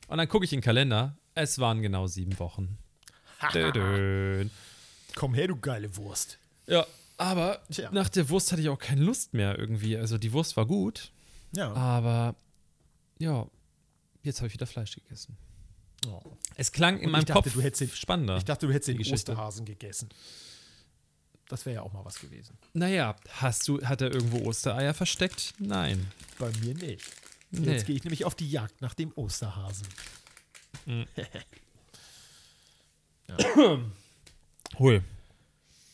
Und 0.08 0.18
dann 0.20 0.30
gucke 0.30 0.46
ich 0.46 0.54
in 0.54 0.60
den 0.60 0.64
Kalender, 0.64 1.18
es 1.34 1.58
waren 1.60 1.82
genau 1.82 2.06
sieben 2.08 2.38
Wochen. 2.40 2.78
Komm 5.16 5.34
her, 5.34 5.48
du 5.48 5.56
geile 5.58 5.96
Wurst. 5.98 6.38
Ja, 6.68 6.86
aber 7.18 7.62
Tja. 7.72 7.90
nach 7.92 8.10
der 8.10 8.30
Wurst 8.30 8.52
hatte 8.52 8.62
ich 8.62 8.70
auch 8.70 8.80
keine 8.80 9.02
Lust 9.02 9.34
mehr 9.34 9.58
irgendwie. 9.58 9.98
Also 9.98 10.18
die 10.18 10.32
Wurst 10.34 10.56
war 10.58 10.66
gut, 10.66 11.12
Ja. 11.56 11.74
aber 11.74 12.36
ja, 13.20 13.48
jetzt 14.24 14.38
habe 14.40 14.48
ich 14.48 14.54
wieder 14.54 14.68
Fleisch 14.68 14.94
gegessen. 14.96 15.38
Oh. 16.08 16.22
Es 16.60 16.72
klang 16.72 16.98
in 16.98 17.06
Und 17.06 17.12
meinem 17.12 17.26
dachte, 17.26 17.44
Kopf 17.44 17.54
du 17.54 17.62
hättest 17.62 17.82
den- 17.82 17.90
spannender. 17.96 18.38
Ich 18.38 18.46
dachte, 18.46 18.66
du 18.68 18.74
hättest 18.74 18.88
den 18.88 18.98
Die 18.98 19.04
Geschichte. 19.04 19.32
Osterhasen 19.34 19.64
gegessen. 19.66 20.10
Das 21.50 21.66
wäre 21.66 21.76
ja 21.76 21.82
auch 21.84 21.94
mal 21.94 22.04
was 22.04 22.20
gewesen. 22.20 22.58
naja, 22.74 23.16
hast 23.30 23.68
du, 23.68 23.82
hat 23.86 24.02
er 24.02 24.12
irgendwo 24.12 24.40
Ostereier 24.48 24.94
versteckt? 24.94 25.54
Nein. 25.60 26.12
Bei 26.40 26.52
mir 26.60 26.74
nicht. 26.74 27.06
Nee. 27.52 27.72
Jetzt 27.74 27.86
gehe 27.86 27.96
ich 27.96 28.04
nämlich 28.04 28.26
auf 28.26 28.36
die 28.36 28.50
Jagd 28.50 28.82
nach 28.82 28.94
dem 28.96 29.12
Osterhasen. 29.16 29.88
Hui. 34.80 35.02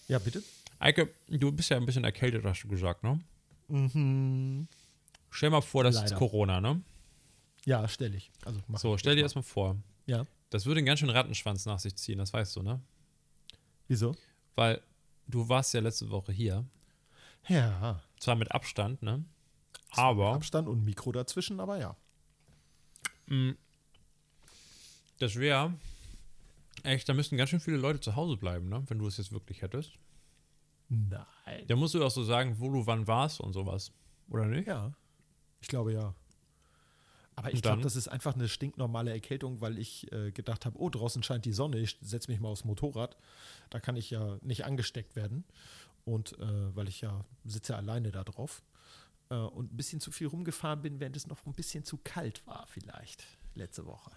Ja, 0.08 0.20
bitte? 0.20 0.44
Eike, 0.80 1.10
du 1.30 1.52
bist 1.52 1.70
ja 1.70 1.78
ein 1.78 1.86
bisschen 1.86 2.04
erkältet, 2.04 2.44
hast 2.46 2.64
du 2.64 2.68
gesagt, 2.68 3.04
ne? 3.04 3.20
Mhm. 3.70 4.68
Stell 5.30 5.50
mal 5.50 5.62
vor, 5.62 5.84
das 5.84 5.96
ist 5.96 6.02
Leider. 6.02 6.16
Corona, 6.18 6.60
ne? 6.62 6.82
Ja, 7.66 7.88
stelle 7.88 8.18
ich. 8.18 8.32
Also 8.46 8.60
mach 8.68 8.80
So, 8.80 8.98
stell 8.98 9.16
dir 9.16 9.22
erstmal 9.22 9.44
vor. 9.44 9.78
Ja. 10.06 10.26
Das 10.54 10.68
würde 10.68 10.78
einen 10.78 10.86
ganz 10.86 11.00
schön 11.00 11.10
Rattenschwanz 11.10 11.66
nach 11.66 11.80
sich 11.80 11.96
ziehen, 11.96 12.20
das 12.20 12.32
weißt 12.32 12.56
du, 12.58 12.62
ne? 12.62 12.80
Wieso? 13.88 14.16
Weil 14.54 14.84
du 15.26 15.50
warst 15.50 15.74
ja 15.74 15.80
letzte 15.80 16.12
Woche 16.12 16.32
hier. 16.32 16.64
Ja. 17.48 18.04
Zwar 18.20 18.36
mit 18.36 18.52
Abstand, 18.52 19.02
ne? 19.02 19.26
Aber 19.90 20.32
Abstand 20.32 20.68
und 20.68 20.86
Mikro 20.86 21.12
dazwischen, 21.12 21.60
aber 21.60 21.80
ja. 21.80 21.96
das 25.18 25.38
wäre 25.38 25.74
echt, 26.84 27.10
da 27.10 27.16
müssten 27.16 27.36
ganz 27.36 27.50
schön 27.50 27.60
viele 27.60 27.78
Leute 27.78 28.00
zu 28.00 28.16
Hause 28.16 28.38
bleiben, 28.38 28.70
ne? 28.70 28.84
Wenn 28.86 29.00
du 29.00 29.08
es 29.08 29.18
jetzt 29.18 29.32
wirklich 29.32 29.64
hättest. 29.64 29.94
Nein. 30.88 31.66
Da 31.66 31.76
musst 31.76 31.96
du 31.96 32.06
auch 32.06 32.12
so 32.12 32.24
sagen, 32.24 32.60
wo 32.60 32.70
du 32.70 32.86
wann 32.86 33.08
warst 33.08 33.40
und 33.40 33.54
sowas. 33.54 33.92
Oder 34.30 34.46
nicht? 34.46 34.68
Ja. 34.68 34.94
Ich 35.62 35.68
glaube 35.68 35.94
ja. 35.94 36.14
Aber 37.36 37.52
ich 37.54 37.62
glaube, 37.62 37.82
das 37.82 37.96
ist 37.96 38.08
einfach 38.08 38.36
eine 38.36 38.48
stinknormale 38.48 39.12
Erkältung, 39.12 39.62
weil 39.62 39.78
ich 39.78 40.12
äh, 40.12 40.32
gedacht 40.32 40.66
habe, 40.66 40.80
oh, 40.80 40.90
draußen 40.90 41.24
scheint 41.24 41.46
die 41.46 41.54
Sonne, 41.54 41.80
ich 41.80 41.98
setze 42.02 42.32
mich 42.32 42.40
mal 42.40 42.50
aufs 42.50 42.64
Motorrad. 42.64 43.18
Da 43.70 43.80
kann 43.80 43.96
ich 43.96 44.10
ja 44.10 44.38
nicht 44.42 44.66
angesteckt 44.66 45.16
werden. 45.16 45.44
Und 46.06 46.38
äh, 46.40 46.76
weil 46.76 46.88
ich 46.88 47.02
ja 47.02 47.26
sitze 47.46 47.76
alleine 47.76 48.12
da 48.12 48.24
drauf. 48.24 48.62
Äh, 49.30 49.36
und 49.36 49.74
ein 49.74 49.78
bisschen 49.78 50.00
zu 50.00 50.12
viel 50.12 50.28
rumgefahren 50.28 50.82
bin, 50.82 51.00
während 51.00 51.16
es 51.16 51.28
noch 51.28 51.46
ein 51.46 51.54
bisschen 51.54 51.84
zu 51.84 51.98
kalt 52.04 52.46
war, 52.46 52.68
vielleicht 52.68 53.26
letzte 53.56 53.86
Woche. 53.86 54.12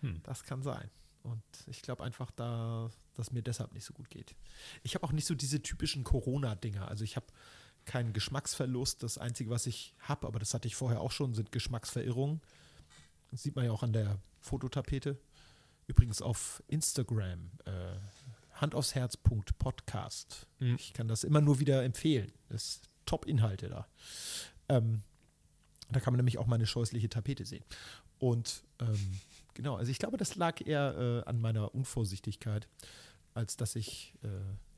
Hm. 0.00 0.20
Das 0.22 0.44
kann 0.44 0.62
sein. 0.62 0.90
Und 1.22 1.42
ich 1.66 1.82
glaube 1.82 2.02
einfach, 2.02 2.30
da, 2.30 2.90
dass 3.14 3.30
mir 3.30 3.42
deshalb 3.42 3.72
nicht 3.72 3.84
so 3.84 3.92
gut 3.92 4.08
geht. 4.08 4.34
Ich 4.82 4.94
habe 4.94 5.04
auch 5.04 5.12
nicht 5.12 5.26
so 5.26 5.34
diese 5.34 5.62
typischen 5.62 6.02
Corona-Dinger. 6.02 6.88
Also 6.88 7.04
ich 7.04 7.16
habe 7.16 7.26
keinen 7.90 8.12
Geschmacksverlust. 8.12 9.02
Das 9.02 9.18
Einzige, 9.18 9.50
was 9.50 9.66
ich 9.66 9.94
habe, 9.98 10.28
aber 10.28 10.38
das 10.38 10.54
hatte 10.54 10.68
ich 10.68 10.76
vorher 10.76 11.00
auch 11.00 11.10
schon, 11.10 11.34
sind 11.34 11.50
Geschmacksverirrungen. 11.50 12.40
Das 13.32 13.42
sieht 13.42 13.56
man 13.56 13.64
ja 13.64 13.72
auch 13.72 13.82
an 13.82 13.92
der 13.92 14.20
Fototapete. 14.38 15.18
Übrigens 15.88 16.22
auf 16.22 16.62
Instagram, 16.68 17.50
äh, 17.64 17.96
Hand 18.52 18.76
aufs 18.76 18.94
Herz. 18.94 19.16
Podcast. 19.16 20.46
Mhm. 20.60 20.76
Ich 20.76 20.92
kann 20.92 21.08
das 21.08 21.24
immer 21.24 21.40
nur 21.40 21.58
wieder 21.58 21.82
empfehlen. 21.82 22.30
Das 22.48 22.64
ist 22.64 22.90
Top-Inhalte 23.06 23.68
da. 23.68 23.88
Ähm, 24.68 25.02
da 25.90 25.98
kann 25.98 26.12
man 26.12 26.18
nämlich 26.18 26.38
auch 26.38 26.46
meine 26.46 26.66
scheußliche 26.66 27.08
Tapete 27.08 27.44
sehen. 27.44 27.64
Und 28.20 28.62
ähm, 28.78 29.18
genau, 29.54 29.74
also 29.74 29.90
ich 29.90 29.98
glaube, 29.98 30.16
das 30.16 30.36
lag 30.36 30.64
eher 30.64 31.24
äh, 31.26 31.28
an 31.28 31.40
meiner 31.40 31.74
Unvorsichtigkeit, 31.74 32.68
als 33.34 33.56
dass 33.56 33.74
ich, 33.74 34.14
äh, 34.22 34.28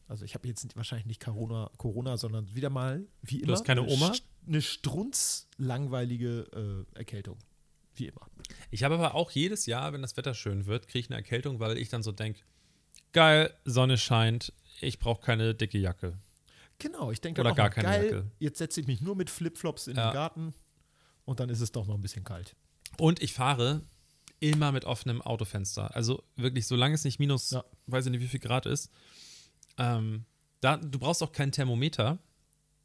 also 0.08 0.24
ich 0.24 0.34
habe 0.34 0.48
jetzt 0.48 0.76
wahrscheinlich 0.76 1.06
nicht 1.06 1.22
Corona, 1.24 1.70
Corona, 1.76 2.16
sondern 2.16 2.54
wieder 2.54 2.70
mal, 2.70 3.06
wie 3.22 3.40
immer, 3.40 3.52
hast 3.52 3.64
keine 3.64 3.82
eine 3.82 3.90
Oma? 3.90 4.12
eine 4.46 4.62
strunzlangweilige 4.62 6.86
äh, 6.94 6.98
Erkältung. 6.98 7.38
Wie 7.94 8.06
immer. 8.08 8.26
Ich 8.70 8.84
habe 8.84 8.94
aber 8.94 9.14
auch 9.14 9.30
jedes 9.30 9.66
Jahr, 9.66 9.92
wenn 9.92 10.02
das 10.02 10.16
Wetter 10.16 10.34
schön 10.34 10.66
wird, 10.66 10.88
kriege 10.88 11.00
ich 11.00 11.10
eine 11.10 11.16
Erkältung, 11.16 11.60
weil 11.60 11.76
ich 11.76 11.88
dann 11.90 12.02
so 12.02 12.10
denke, 12.12 12.40
geil, 13.12 13.54
Sonne 13.64 13.98
scheint, 13.98 14.52
ich 14.80 14.98
brauche 14.98 15.20
keine 15.20 15.54
dicke 15.54 15.78
Jacke. 15.78 16.18
Genau, 16.78 17.12
ich 17.12 17.20
denke 17.20 17.40
Oder 17.42 17.50
dann 17.50 17.52
auch 17.52 17.56
gar 17.56 17.64
mal, 17.66 17.70
keine 17.70 17.88
geil, 17.88 18.04
Jacke. 18.06 18.30
jetzt 18.38 18.58
setze 18.58 18.80
ich 18.80 18.86
mich 18.86 19.00
nur 19.02 19.14
mit 19.14 19.28
Flipflops 19.30 19.86
in 19.88 19.96
Ja. 19.96 20.10
den 20.10 20.14
Garten 20.14 20.54
und 21.24 21.38
dann 21.38 21.50
ist 21.50 21.60
es 21.60 21.70
doch 21.70 21.86
noch 21.86 21.94
ein 21.94 22.00
bisschen 22.00 22.24
kalt. 22.24 22.56
Und 22.98 23.22
ich 23.22 23.34
fahre 23.34 23.82
immer 24.40 24.72
mit 24.72 24.84
offenem 24.86 25.20
Autofenster. 25.22 25.94
Also 25.94 26.24
wirklich, 26.36 26.66
solange 26.66 26.94
es 26.94 27.04
nicht 27.04 27.20
minus, 27.20 27.50
Ja. 27.50 27.64
weiß 27.86 28.06
ich 28.06 28.10
nicht, 28.10 28.22
wie 28.22 28.26
viel 28.28 28.40
Grad 28.40 28.64
ist. 28.66 28.90
Ähm, 29.78 30.24
da, 30.60 30.76
du 30.76 30.98
brauchst 30.98 31.22
auch 31.22 31.32
kein 31.32 31.52
Thermometer. 31.52 32.18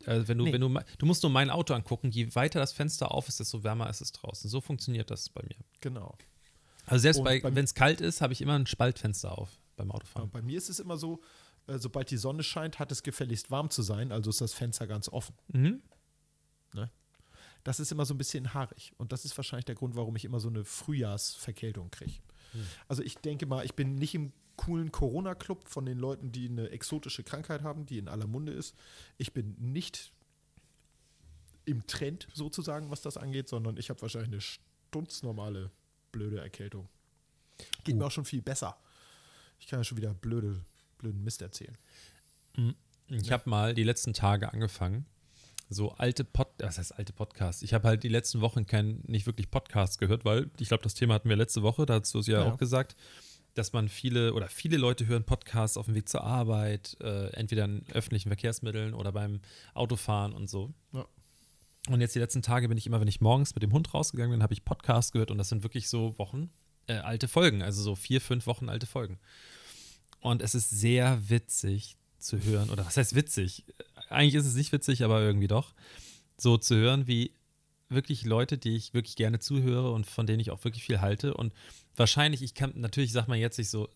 Also 0.06 0.28
wenn 0.28 0.38
du, 0.38 0.46
Nee. 0.46 0.54
wenn 0.54 0.62
du, 0.62 0.80
du 0.98 1.06
musst 1.06 1.24
nur 1.24 1.32
mein 1.32 1.50
Auto 1.50 1.74
angucken, 1.74 2.12
je 2.12 2.34
weiter 2.36 2.60
das 2.60 2.72
Fenster 2.72 3.12
auf 3.12 3.28
ist, 3.28 3.40
desto 3.40 3.64
wärmer 3.64 3.90
ist 3.90 4.02
es 4.02 4.12
draußen. 4.12 4.50
So 4.50 4.62
funktioniert 4.62 5.10
das 5.12 5.30
bei 5.30 5.44
mir. 5.44 5.58
Genau. 5.82 6.18
Also 6.86 7.02
selbst 7.02 7.24
wenn 7.24 7.58
es 7.58 7.74
kalt 7.74 8.00
ist, 8.00 8.22
habe 8.22 8.34
ich 8.34 8.42
immer 8.42 8.58
ein 8.58 8.68
Spaltfenster 8.68 9.38
auf 9.38 9.60
beim 9.76 9.92
Autofahren. 9.92 10.30
bei 10.32 10.42
mir 10.42 10.58
ist 10.58 10.70
es 10.70 10.80
immer 10.80 10.98
so, 10.98 11.22
äh, 11.68 11.78
sobald 11.78 12.10
die 12.10 12.18
Sonne 12.18 12.44
scheint, 12.44 12.80
hat 12.80 12.92
es 12.92 13.04
gefälligst 13.04 13.52
warm 13.52 13.70
zu 13.70 13.82
sein, 13.82 14.12
also 14.12 14.30
ist 14.30 14.42
das 14.42 14.54
Fenster 14.54 14.88
ganz 14.88 15.10
offen. 15.10 15.36
Mhm. 15.48 15.82
Das 17.64 17.82
ist 17.82 17.92
immer 17.92 18.06
so 18.06 18.14
ein 18.14 18.18
bisschen 18.18 18.54
haarig. 18.54 18.94
Und 18.98 19.12
das 19.12 19.26
ist 19.26 19.36
wahrscheinlich 19.36 19.66
der 19.66 19.76
Grund, 19.76 19.98
warum 19.98 20.16
ich 20.16 20.24
immer 20.24 20.40
so 20.40 20.48
eine 20.48 20.64
Frühjahrsverkältung 20.64 21.92
kriege. 21.92 22.22
Also 22.88 23.04
ich 23.04 23.18
denke 23.18 23.46
mal, 23.46 23.66
ich 23.66 23.76
bin 23.76 23.96
nicht 23.96 24.16
im 24.16 24.32
coolen 24.56 24.92
Corona-Club 24.92 25.68
von 25.68 25.86
den 25.86 25.98
Leuten, 25.98 26.32
die 26.32 26.50
eine 26.50 26.70
exotische 26.70 27.24
Krankheit 27.24 27.62
haben, 27.62 27.86
die 27.86 27.98
in 28.00 28.08
aller 28.08 28.28
Munde 28.28 28.52
ist. 28.52 28.76
Ich 29.18 29.34
bin 29.34 29.56
nicht 29.60 30.12
im 31.66 31.86
Trend 31.86 32.28
sozusagen, 32.34 32.90
was 32.90 33.02
das 33.02 33.18
angeht, 33.18 33.50
sondern 33.50 33.78
ich 33.78 33.90
habe 33.90 34.02
wahrscheinlich 34.02 34.32
eine 34.32 34.42
stundsnormale 34.42 35.70
blöde 36.12 36.40
Erkältung. 36.40 36.88
Geht 37.84 37.96
mir 37.96 38.06
auch 38.06 38.12
schon 38.12 38.26
viel 38.26 38.42
besser. 38.42 38.78
Ich 39.60 39.68
kann 39.68 39.80
ja 39.80 39.84
schon 39.84 39.98
wieder 39.98 40.14
blöde, 40.14 40.64
blöden 40.98 41.24
Mist 41.24 41.42
erzählen. 41.42 41.78
Ich 43.10 43.32
habe 43.32 43.50
mal 43.50 43.74
die 43.74 43.84
letzten 43.84 44.14
Tage 44.14 44.52
angefangen, 44.52 45.06
so 45.70 45.92
alte 45.92 46.24
Pod, 46.24 46.47
was 46.60 46.78
heißt 46.78 46.98
alte 46.98 47.14
Podcasts? 47.14 47.62
Ich 47.62 47.74
habe 47.74 47.88
halt 47.88 48.04
die 48.04 48.10
letzten 48.10 48.42
Wochen 48.42 48.66
kein, 48.66 49.02
nicht 49.08 49.26
wirklich 49.26 49.50
Podcasts 49.52 49.98
gehört, 49.98 50.26
weil 50.26 50.50
ich 50.60 50.68
glaube, 50.70 50.84
das 50.84 50.94
Thema 50.94 51.14
hatten 51.16 51.30
wir 51.30 51.36
letzte 51.36 51.62
Woche, 51.62 51.86
da 51.86 52.00
hast 52.00 52.14
du 52.14 52.20
es 52.20 52.28
ja, 52.28 52.40
Ja. 52.44 52.52
auch 52.52 52.58
gesagt, 52.58 52.96
dass 53.54 53.74
man 53.74 53.90
viele 53.90 54.34
oder 54.34 54.48
viele 54.50 54.78
Leute 54.78 55.08
hören 55.08 55.24
Podcasts 55.24 55.78
auf 55.78 55.86
dem 55.86 55.96
Weg 55.96 56.08
zur 56.10 56.24
Arbeit, 56.24 56.96
äh, 57.02 57.28
entweder 57.34 57.66
in 57.66 57.84
öffentlichen 57.92 58.30
Verkehrsmitteln 58.30 58.94
oder 58.94 59.12
beim 59.12 59.40
Autofahren 59.74 60.34
und 60.34 60.48
so. 60.50 60.74
Ja. 60.94 61.06
Und 61.90 62.02
jetzt 62.02 62.14
die 62.16 62.20
letzten 62.20 62.42
Tage 62.42 62.68
bin 62.68 62.78
ich 62.78 62.86
immer, 62.86 63.00
wenn 63.00 63.08
ich 63.08 63.22
morgens 63.22 63.56
mit 63.56 63.64
dem 63.64 63.72
Hund 63.72 63.94
rausgegangen 63.94 64.32
bin, 64.32 64.44
habe 64.44 64.54
ich 64.54 64.64
Podcasts 64.66 65.12
gehört 65.12 65.32
und 65.32 65.38
das 65.38 65.50
sind 65.50 65.64
wirklich 65.64 65.90
so 65.90 66.18
Wochen, 66.20 66.50
äh, 66.88 66.96
alte 66.98 67.28
Folgen, 67.28 67.62
also 67.64 67.82
so 67.82 67.96
vier, 67.96 68.22
fünf 68.22 68.46
Wochen 68.46 68.70
alte 68.70 68.86
Folgen. 68.86 69.20
Und 70.20 70.42
es 70.42 70.54
ist 70.54 70.70
sehr 70.70 71.30
witzig 71.30 71.96
zu 72.20 72.42
hören, 72.44 72.70
oder 72.70 72.86
was 72.86 72.98
heißt 72.98 73.16
witzig? 73.16 73.64
Eigentlich 74.10 74.36
ist 74.36 74.46
es 74.48 74.56
nicht 74.56 74.72
witzig, 74.72 75.04
aber 75.04 75.22
irgendwie 75.22 75.48
doch, 75.48 75.74
so 76.38 76.58
zu 76.58 76.76
hören, 76.76 77.08
wie 77.08 77.34
wirklich 77.90 78.26
Leute, 78.26 78.58
die 78.58 78.76
ich 78.76 78.94
wirklich 78.94 79.16
gerne 79.16 79.40
zuhöre 79.40 79.92
und 79.92 80.06
von 80.06 80.28
denen 80.28 80.40
ich 80.40 80.52
auch 80.52 80.64
wirklich 80.64 80.84
viel 80.84 81.02
halte. 81.02 81.34
Und 81.34 81.54
wahrscheinlich, 81.96 82.42
ich 82.42 82.54
kann, 82.54 82.74
natürlich 82.76 83.12
sagt 83.12 83.28
man 83.28 83.40
jetzt 83.40 83.58
nicht 83.58 83.70
so, 83.70 83.90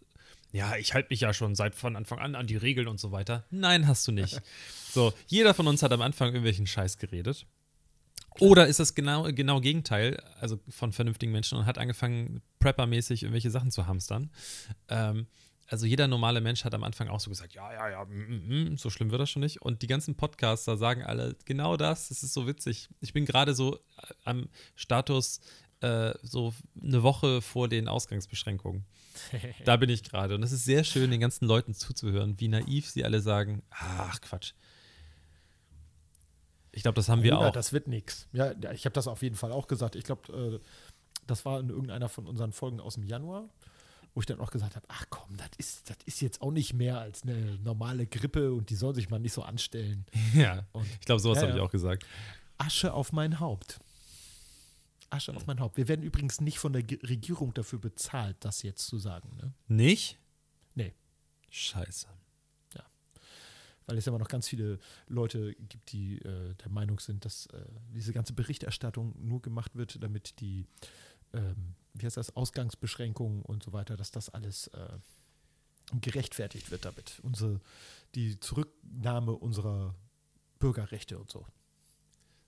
ja, 0.52 0.76
ich 0.76 0.94
halte 0.94 1.10
mich 1.12 1.22
ja 1.22 1.34
schon 1.34 1.56
seit 1.56 1.76
von 1.76 1.96
Anfang 1.96 2.20
an 2.20 2.36
an 2.36 2.48
die 2.48 2.58
Regeln 2.58 2.88
und 2.88 3.00
so 3.00 3.12
weiter. 3.12 3.46
Nein, 3.52 3.88
hast 3.88 4.08
du 4.08 4.12
nicht. 4.12 4.42
so, 4.92 5.14
jeder 5.28 5.54
von 5.54 5.68
uns 5.68 5.82
hat 5.84 5.92
am 5.92 6.02
Anfang 6.02 6.30
irgendwelchen 6.30 6.68
Scheiß 6.68 6.98
geredet. 6.98 7.46
Oder 8.40 8.68
ist 8.68 8.80
das 8.80 8.96
genau, 8.96 9.24
genau 9.34 9.60
Gegenteil, 9.60 10.22
also 10.40 10.60
von 10.70 10.94
vernünftigen 10.94 11.32
Menschen 11.32 11.58
und 11.58 11.66
hat 11.66 11.78
angefangen, 11.78 12.42
preppermäßig 12.60 13.24
irgendwelche 13.24 13.52
Sachen 13.52 13.72
zu 13.72 13.88
hamstern. 13.88 14.30
Ähm, 14.88 15.28
also 15.72 15.86
jeder 15.86 16.10
normale 16.10 16.42
Mensch 16.42 16.66
hat 16.66 16.74
am 16.74 16.84
Anfang 16.84 17.08
auch 17.08 17.22
so 17.22 17.30
gesagt, 17.30 17.54
ja, 17.54 17.72
ja, 17.72 17.90
ja, 17.90 18.04
mm, 18.04 18.10
mm, 18.10 18.74
mm, 18.74 18.78
so 18.78 18.90
schlimm 18.90 19.10
wird 19.10 19.22
das 19.22 19.30
schon 19.30 19.42
nicht. 19.42 19.62
Und 19.62 19.82
die 19.82 19.88
ganzen 19.88 20.16
Podcaster 20.16 20.76
sagen 20.76 21.04
alle 21.04 21.38
genau 21.46 21.78
das, 21.78 22.10
das 22.10 22.24
ist 22.24 22.34
so 22.34 22.46
witzig. 22.46 22.90
Ich 23.00 23.14
bin 23.14 23.26
gerade 23.26 23.54
so 23.54 23.78
äh, 23.78 23.80
am 24.26 24.50
Status 24.76 25.40
äh, 25.80 26.14
so 26.24 26.54
eine 26.84 27.04
Woche 27.04 27.42
vor 27.42 27.70
den 27.70 27.88
Ausgangsbeschränkungen. 27.88 28.86
Da 29.66 29.78
bin 29.78 29.90
ich 29.90 30.04
gerade. 30.04 30.36
Und 30.36 30.44
es 30.44 30.52
ist 30.52 30.66
sehr 30.66 30.84
schön, 30.84 31.12
den 31.12 31.20
ganzen 31.20 31.46
Leuten 31.46 31.74
zuzuhören, 31.74 32.40
wie 32.40 32.48
naiv 32.48 32.90
sie 32.90 33.04
alle 33.06 33.22
sagen, 33.22 33.62
ach 33.70 34.20
Quatsch. 34.22 34.54
Ich 36.72 36.84
glaube, 36.84 36.96
das 36.96 37.10
haben 37.10 37.24
wir 37.24 37.32
Corona, 37.32 37.50
auch. 37.50 37.54
Das 37.54 37.74
wird 37.74 37.88
nichts. 37.88 38.28
Ja, 38.34 38.54
ja, 38.62 38.72
ich 38.72 38.86
habe 38.86 38.94
das 38.94 39.08
auf 39.08 39.22
jeden 39.22 39.36
Fall 39.36 39.52
auch 39.52 39.68
gesagt. 39.68 39.96
Ich 39.96 40.04
glaube, 40.04 40.60
äh, 40.60 40.60
das 41.28 41.46
war 41.46 41.60
in 41.60 41.70
irgendeiner 41.70 42.10
von 42.10 42.26
unseren 42.26 42.52
Folgen 42.52 42.80
aus 42.80 42.96
dem 42.96 43.04
Januar, 43.04 43.50
wo 44.14 44.20
ich 44.20 44.26
dann 44.26 44.40
auch 44.40 44.52
gesagt 44.52 44.76
habe, 44.76 44.86
ach 44.90 45.06
komm, 45.10 45.38
das 45.38 45.50
ist, 45.58 45.90
das 45.90 45.98
ist 46.06 46.22
jetzt 46.22 46.42
auch 46.42 46.52
nicht 46.52 46.74
mehr 46.74 47.00
als 47.00 47.24
eine 47.24 47.58
normale 47.64 48.06
Grippe 48.08 48.54
und 48.54 48.70
die 48.70 48.76
soll 48.76 48.94
sich 48.94 49.10
mal 49.10 49.20
nicht 49.20 49.34
so 49.34 49.44
anstellen. 49.44 50.06
Ja, 50.34 50.66
Und 50.74 50.86
ich 51.00 51.06
glaube, 51.06 51.20
sowas 51.22 51.38
Ja, 51.38 51.44
habe 51.44 51.52
ich 51.52 51.58
ja. 51.58 51.64
auch 51.64 51.72
gesagt. 51.72 52.06
Asche 52.58 52.94
auf 52.94 53.12
mein 53.12 53.40
Haupt. 53.40 53.80
Asche 55.10 55.36
auf 55.36 55.46
mein 55.46 55.60
Haupt. 55.60 55.78
Wir 55.78 55.88
werden 55.88 56.04
übrigens 56.04 56.40
nicht 56.42 56.60
von 56.60 56.74
der 56.74 56.84
Regierung 56.84 57.54
dafür 57.54 57.80
bezahlt, 57.80 58.38
das 58.42 58.64
jetzt 58.64 58.86
zu 58.88 58.98
sagen. 58.98 59.30
Ne? 59.38 59.54
Nicht? 59.68 60.18
Nee. 60.76 60.94
Scheiße. 61.50 62.08
Weil 63.88 63.98
es 63.98 64.08
immer 64.08 64.20
noch 64.20 64.30
ganz 64.30 64.48
viele 64.48 64.80
Leute 65.08 65.54
gibt, 65.56 65.92
die 65.92 66.20
äh, 66.20 66.54
der 66.54 66.70
Meinung 66.70 67.00
sind, 67.00 67.26
dass 67.26 67.48
äh, 67.48 67.66
diese 67.94 68.14
ganze 68.14 68.32
Berichterstattung 68.32 69.14
nur 69.20 69.42
gemacht 69.42 69.76
wird, 69.76 70.02
damit 70.02 70.40
die, 70.40 70.66
ähm, 71.34 71.76
wie 71.94 72.06
heißt 72.06 72.18
das, 72.18 72.36
Ausgangsbeschränkungen 72.36 73.42
und 73.42 73.64
so 73.64 73.74
weiter, 73.74 73.98
dass 73.98 74.12
das 74.12 74.30
alles 74.30 74.68
äh, 74.68 74.98
gerechtfertigt 76.00 76.72
wird 76.72 76.86
damit. 76.86 77.20
Unsere, 77.24 77.60
die 78.16 78.40
Zurücknahme 78.40 79.34
unserer 79.34 79.96
Bürgerrechte 80.60 81.20
und 81.20 81.30
so. 81.30 81.46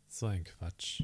So 0.08 0.28
ein 0.28 0.44
Quatsch. 0.44 1.04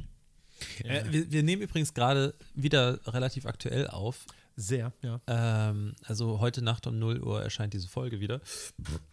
Äh, 0.84 1.12
wir, 1.12 1.32
wir 1.32 1.44
nehmen 1.44 1.62
übrigens 1.62 1.94
gerade 1.94 2.36
wieder 2.54 3.00
relativ 3.08 3.46
aktuell 3.46 3.88
auf. 3.88 4.26
Sehr, 4.56 4.94
ja. 5.02 5.22
Ähm, 5.28 5.96
also 6.04 6.39
heute 6.39 6.62
Nacht 6.62 6.86
um 6.86 7.00
0 7.00 7.22
Uhr 7.24 7.42
erscheint 7.42 7.74
diese 7.74 7.88
Folge 7.88 8.20
wieder. 8.20 8.42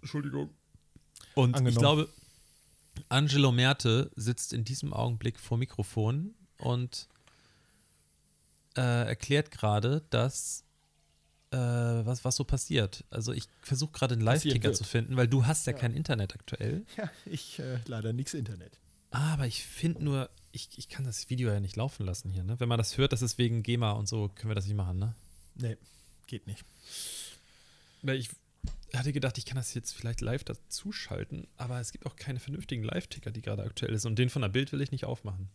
Entschuldigung. 0.01 0.51
Und 1.35 1.51
ich 1.51 1.57
Angenommen. 1.57 1.79
glaube, 1.79 2.09
Angelo 3.09 3.53
Merte 3.53 4.11
sitzt 4.17 4.53
in 4.53 4.65
diesem 4.65 4.93
Augenblick 4.93 5.39
vor 5.39 5.59
Mikrofon 5.59 6.35
und 6.59 7.09
äh, 8.77 8.81
erklärt 9.07 9.51
gerade, 9.51 10.03
dass 10.11 10.65
äh, 11.51 11.57
was, 11.57 12.25
was 12.25 12.37
so 12.37 12.45
passiert. 12.45 13.05
Also 13.11 13.33
ich 13.33 13.49
versuche 13.63 13.93
gerade 13.93 14.15
einen 14.15 14.23
Live-Ticker 14.23 14.73
zu 14.73 14.85
finden, 14.85 15.17
weil 15.17 15.29
du 15.29 15.47
hast 15.47 15.67
ja, 15.67 15.73
Ja. 15.73 15.79
kein 15.79 15.95
Internet 15.95 16.35
aktuell. 16.35 16.85
Ja, 16.97 17.11
ich 17.25 17.59
äh, 17.59 17.79
leider 17.87 18.13
nichts 18.13 18.35
Internet. 18.35 18.79
Aber 19.11 19.47
ich 19.47 19.65
finde 19.65 20.05
nur, 20.05 20.29
ich, 20.53 20.69
ich 20.77 20.89
kann 20.89 21.05
das 21.05 21.31
Video 21.31 21.51
ja 21.51 21.61
nicht 21.61 21.77
laufen 21.77 22.05
lassen 22.05 22.31
hier, 22.31 22.43
ne? 22.45 22.59
Wenn 22.61 22.69
man 22.69 22.79
das 22.79 22.99
hört, 22.99 23.13
das 23.13 23.23
ist 23.23 23.39
wegen 23.39 23.63
GEMA 23.63 23.93
und 23.93 24.09
so, 24.09 24.29
können 24.29 24.51
wir 24.51 24.55
das 24.57 24.67
nicht 24.67 24.77
machen, 24.77 24.99
ne? 24.99 25.15
Nee, 25.55 25.77
geht 26.27 26.47
nicht. 26.47 26.65
Weil 28.03 28.17
ich 28.19 28.29
hatte 28.95 29.13
gedacht, 29.13 29.39
ich 29.39 29.47
kann 29.47 29.57
das 29.57 29.73
jetzt 29.75 29.93
vielleicht 29.95 30.21
live 30.21 30.45
dazuschalten, 30.45 31.47
aber 31.57 31.81
es 31.81 31.93
gibt 31.93 32.05
auch 32.07 32.17
keine 32.17 32.41
vernünftigen 32.41 32.83
Live-Ticker, 32.83 33.31
die 33.31 33.41
gerade 33.43 33.63
aktuell 33.63 33.95
ist. 33.95 34.05
Und 34.05 34.19
den 34.19 34.29
von 34.29 34.43
der 34.43 34.49
Bild 34.49 34.73
will 34.73 34.81
ich 34.81 34.91
nicht 34.91 35.05
aufmachen. 35.05 35.49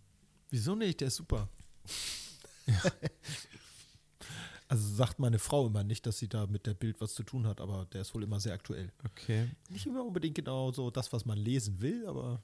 Wieso 0.50 0.76
nicht? 0.76 1.02
Der 1.02 1.10
ist 1.10 1.16
super. 1.18 1.50
Also 4.68 4.88
sagt 4.96 5.20
meine 5.20 5.38
Frau 5.38 5.68
immer 5.68 5.84
nicht, 5.84 6.06
dass 6.06 6.18
sie 6.18 6.30
da 6.30 6.48
mit 6.48 6.66
der 6.66 6.74
Bild 6.74 7.02
was 7.02 7.14
zu 7.14 7.24
tun 7.24 7.46
hat, 7.46 7.60
aber 7.60 7.88
der 7.92 8.02
ist 8.02 8.16
wohl 8.16 8.24
immer 8.24 8.40
sehr 8.40 8.54
aktuell. 8.54 8.90
Okay. 9.06 9.50
Nicht 9.70 9.86
immer 9.86 10.02
unbedingt 10.06 10.36
genau 10.36 10.72
so 10.72 10.90
das, 10.90 11.12
was 11.12 11.26
man 11.26 11.38
lesen 11.38 11.82
will, 11.82 12.06
aber 12.08 12.42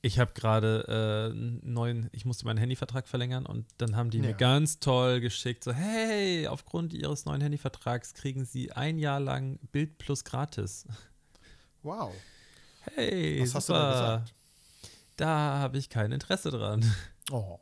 Ich 0.00 0.20
habe 0.20 0.30
gerade 0.34 0.84
äh, 0.86 1.32
einen 1.32 1.60
neuen, 1.64 2.10
ich 2.12 2.24
musste 2.24 2.44
meinen 2.44 2.58
Handyvertrag 2.58 3.08
verlängern 3.08 3.44
und 3.44 3.66
dann 3.78 3.96
haben 3.96 4.10
die 4.10 4.20
mir 4.20 4.30
Ja. 4.30 4.36
ganz 4.36 4.78
toll 4.78 5.18
geschickt, 5.20 5.64
so, 5.64 5.72
hey, 5.72 6.46
aufgrund 6.46 6.92
ihres 6.94 7.24
neuen 7.24 7.40
Handyvertrags 7.40 8.14
kriegen 8.14 8.44
sie 8.44 8.70
ein 8.70 8.96
Jahr 9.00 9.18
lang 9.18 9.58
Bild 9.72 9.98
Plus 9.98 10.22
gratis. 10.22 10.86
wow. 11.82 12.12
Hey, 12.94 13.40
Was 13.42 13.52
hast 13.54 13.68
du 13.68 13.72
da 13.72 13.78
super. 13.80 13.92
gesagt? 14.18 14.34
Da 15.16 15.58
habe 15.58 15.78
ich 15.78 15.88
kein 15.88 16.12
Interesse 16.12 16.52
dran. 16.52 16.88
Oh. 17.32 17.58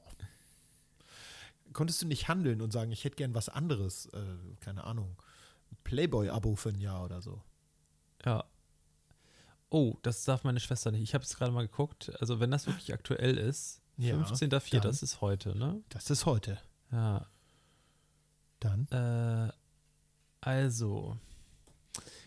Konntest 1.72 2.02
du 2.02 2.06
nicht 2.06 2.28
handeln 2.28 2.60
und 2.60 2.72
sagen, 2.72 2.92
ich 2.92 3.04
hätte 3.04 3.16
gern 3.16 3.34
was 3.34 3.48
anderes, 3.48 4.06
äh, 4.06 4.36
keine 4.60 4.84
Ahnung, 4.84 5.16
Playboy-Abo 5.84 6.56
für 6.56 6.70
ein 6.70 6.80
Jahr 6.80 7.04
oder 7.04 7.22
so? 7.22 7.42
Ja. 8.24 8.44
Oh, 9.70 9.96
das 10.02 10.24
darf 10.24 10.44
meine 10.44 10.60
Schwester 10.60 10.90
nicht. 10.90 11.02
Ich 11.02 11.14
habe 11.14 11.24
es 11.24 11.36
gerade 11.36 11.50
mal 11.52 11.66
geguckt. 11.66 12.12
Also, 12.20 12.40
wenn 12.40 12.50
das 12.50 12.66
wirklich 12.66 12.92
aktuell 12.92 13.38
ist, 13.38 13.80
Ja, 13.96 14.14
15.04., 14.16 14.70
dann. 14.72 14.82
das 14.82 15.02
ist 15.02 15.20
heute, 15.20 15.56
ne? 15.56 15.82
Das 15.88 16.10
ist 16.10 16.26
heute. 16.26 16.58
Ja. 16.90 17.26
Dann. 18.60 18.86
Äh, 18.88 19.52
also, 20.42 21.16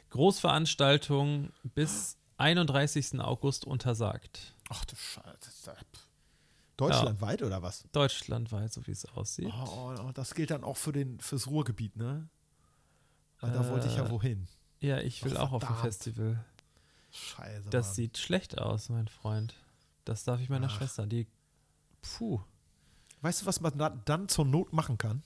Großveranstaltung 0.10 1.52
bis 1.64 2.18
31. 2.38 3.20
August 3.20 3.66
untersagt. 3.66 4.54
Ach 4.70 4.84
du 4.86 4.96
Scheiße. 4.96 5.76
Deutschlandweit 6.78 7.42
oder 7.44 7.62
was? 7.62 7.86
Deutschlandweit, 7.92 8.74
so 8.74 8.86
wie 8.88 8.92
es 8.92 9.06
aussieht. 9.06 9.52
Oh, 9.66 9.94
oh, 10.00 10.12
das 10.14 10.34
gilt 10.36 10.52
dann 10.52 10.64
auch 10.64 10.78
für 10.78 10.92
den, 10.92 11.20
fürs 11.20 11.48
Ruhrgebiet, 11.48 11.96
ne? 11.96 12.28
Weil 13.40 13.52
da 13.52 13.68
wollte 13.70 13.88
ich 13.88 13.96
ja 13.96 14.06
Äh, 14.06 14.12
wohin. 14.12 14.48
Ja, 14.80 15.00
ich 15.00 15.24
will 15.24 15.36
Ach, 15.38 15.42
auch 15.44 15.52
auf 15.54 15.64
ein 15.64 15.68
verdammt. 15.68 15.86
Festival. 15.86 16.46
Scheiße. 17.12 17.70
Das 17.70 17.88
Mann. 17.88 17.96
sieht 17.96 18.18
schlecht 18.18 18.58
aus, 18.58 18.90
mein 18.90 19.08
Freund. 19.08 19.56
Das 20.04 20.24
darf 20.26 20.40
ich 20.42 20.50
meiner 20.50 20.68
Ach. 20.68 20.78
Schwester. 20.78 21.06
Die. 21.08 21.28
Puh. 22.02 22.42
Weißt 23.22 23.42
du, 23.42 23.46
was 23.46 23.62
man 23.62 23.78
da, 23.78 23.90
dann 23.90 24.28
zur 24.28 24.46
Not 24.46 24.74
machen 24.74 24.98
kann? 24.98 25.24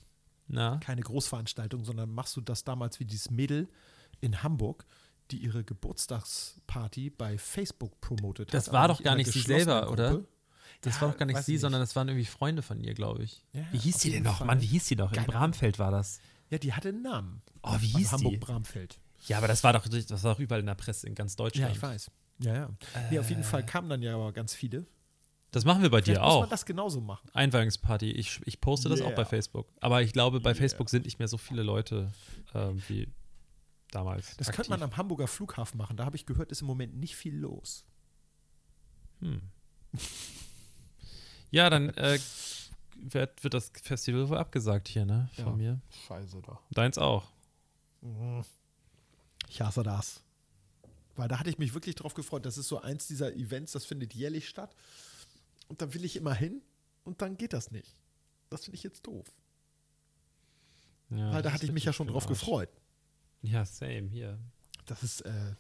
Na? 0.48 0.78
Keine 0.78 1.02
Großveranstaltung, 1.02 1.84
sondern 1.84 2.12
machst 2.12 2.36
du 2.38 2.42
das 2.42 2.64
damals 2.64 3.00
wie 3.00 3.06
dieses 3.06 3.30
Mädel 3.32 3.68
in 4.22 4.42
Hamburg, 4.44 4.86
die 5.32 5.38
ihre 5.38 5.64
Geburtstagsparty 5.64 7.10
bei 7.12 7.38
Facebook 7.38 8.00
promotet 8.02 8.54
Das 8.54 8.68
hat. 8.68 8.74
war 8.74 8.82
aber 8.84 8.94
doch 8.94 9.04
gar 9.04 9.16
nicht 9.16 9.32
sie 9.32 9.42
selber, 9.42 9.92
oder? 9.92 10.22
Das 10.82 10.96
Ja, 10.96 11.02
war 11.02 11.12
doch 11.12 11.18
gar 11.18 11.26
nicht 11.26 11.42
sie, 11.44 11.56
ich 11.56 11.62
sondern 11.62 11.82
das 11.82 11.96
waren 11.96 12.08
irgendwie 12.08 12.26
Freunde 12.26 12.62
von 12.62 12.80
ihr, 12.80 12.94
glaube 12.94 13.24
ich. 13.24 13.44
Ja, 13.54 13.62
wie 13.72 13.78
hieß 13.78 14.00
sie 14.00 14.12
denn 14.12 14.24
noch? 14.24 14.38
Fall. 14.38 14.48
Mann, 14.48 14.62
wie 14.62 14.66
hieß 14.66 14.86
sie 14.88 14.96
doch? 14.96 15.12
In 15.12 15.16
Keine 15.18 15.28
Bramfeld 15.28 15.80
war 15.80 15.92
das. 15.92 16.20
Ja, 16.50 16.58
die 16.58 16.74
hatte 16.74 16.90
einen 16.90 17.02
Namen. 17.04 17.42
Oh, 17.64 17.76
wie 17.80 17.88
hieß 17.88 18.10
die? 18.10 18.16
Hamburg-Bramfeld. 18.16 19.00
Ja, 19.28 19.38
aber 19.38 19.48
das 19.48 19.64
war 19.64 19.74
doch, 19.74 19.86
das 19.88 20.24
war 20.24 20.34
doch 20.34 20.40
überall 20.40 20.62
in 20.62 20.66
der 20.68 20.76
Presse 20.76 21.06
in 21.08 21.14
ganz 21.16 21.36
Deutschland. 21.36 21.70
Ja, 21.70 21.76
ich 21.76 21.82
weiß. 21.82 22.10
Ja, 22.40 22.54
ja. 22.56 22.70
Nee, 23.12 23.20
auf 23.20 23.30
jeden 23.30 23.44
Fall 23.44 23.66
kamen 23.66 23.90
dann 23.90 24.02
ja 24.02 24.16
aber 24.16 24.32
ganz 24.32 24.54
viele. 24.54 24.86
Das 25.52 25.66
machen 25.66 25.82
wir 25.82 25.90
bei 25.90 26.02
Vielleicht 26.02 26.20
dir 26.20 26.24
muss 26.24 26.34
auch. 26.36 26.40
man 26.42 26.50
das 26.50 26.66
genauso 26.66 27.02
machen. 27.02 27.28
Einweihungsparty. 27.34 28.12
Ich, 28.12 28.40
ich 28.46 28.62
poste 28.62 28.88
das 28.88 29.02
auch 29.02 29.08
Yeah. 29.08 29.16
bei 29.16 29.26
Facebook. 29.26 29.68
Aber 29.82 30.02
ich 30.04 30.14
glaube, 30.14 30.40
bei 30.40 30.52
Yeah. 30.52 30.60
Facebook 30.60 30.90
sind 30.90 31.06
nicht 31.06 31.20
mehr 31.20 31.28
so 31.28 31.38
viele 31.38 31.64
Leute 31.64 32.12
ähm, 32.54 32.82
wie 32.88 33.10
damals. 33.92 34.38
Das 34.38 34.52
könnte 34.52 34.70
man 34.70 34.82
am 34.84 34.96
Hamburger 34.96 35.28
Flughafen 35.28 35.78
machen. 35.78 35.98
Da 35.98 36.06
habe 36.06 36.16
ich 36.16 36.26
gehört, 36.26 36.52
ist 36.52 36.62
im 36.62 36.68
Moment 36.68 36.96
nicht 36.96 37.16
viel 37.16 37.36
los. 37.36 37.84
Hm. 39.22 39.42
Ja, 41.52 41.70
dann 41.70 41.90
äh, 41.90 42.20
wird, 42.96 43.44
wird 43.44 43.54
das 43.54 43.72
Festival 43.82 44.30
wohl 44.30 44.38
abgesagt 44.38 44.88
hier, 44.88 45.06
ne? 45.06 45.30
Von 45.36 45.46
Ja. 45.46 45.52
mir. 45.56 45.82
Scheiße 46.08 46.42
doch. 46.42 46.62
Deins 46.72 46.98
auch. 46.98 47.26
Ich 49.48 49.62
hasse 49.62 49.84
das. 49.84 50.22
Weil 51.16 51.28
da 51.28 51.40
hatte 51.40 51.50
ich 51.50 51.58
mich 51.58 51.74
wirklich 51.74 51.96
drauf 51.96 52.14
gefreut. 52.14 52.46
Das 52.46 52.58
ist 52.58 52.68
so 52.68 52.80
eins 52.82 53.08
dieser 53.08 53.34
Events, 53.36 53.72
das 53.74 53.86
findet 53.86 54.14
jährlich 54.14 54.48
statt. 54.48 54.76
Und 55.68 55.82
da 55.82 55.94
will 55.94 56.06
ich 56.06 56.16
immer 56.16 56.34
hin 56.34 56.62
und 57.04 57.22
dann 57.22 57.36
geht 57.38 57.54
das 57.54 57.72
nicht. 57.72 57.96
Das 58.50 58.66
finde 58.66 58.78
ich 58.78 58.84
jetzt 58.84 59.06
doof. 59.06 59.28
Ja, 61.10 61.26
Weil 61.28 61.32
da 61.34 61.42
das 61.44 61.54
hatte 61.54 61.66
ich 61.66 61.72
mich 61.72 61.84
ja 61.84 61.94
schon 61.94 62.08
drauf 62.08 62.24
Arsch. 62.24 62.30
gefreut. 62.40 62.70
Ja, 63.42 63.66
same, 63.66 64.08
hier. 64.10 64.40
Das 64.86 65.04
ist, 65.04 65.22
äh, 65.22 65.56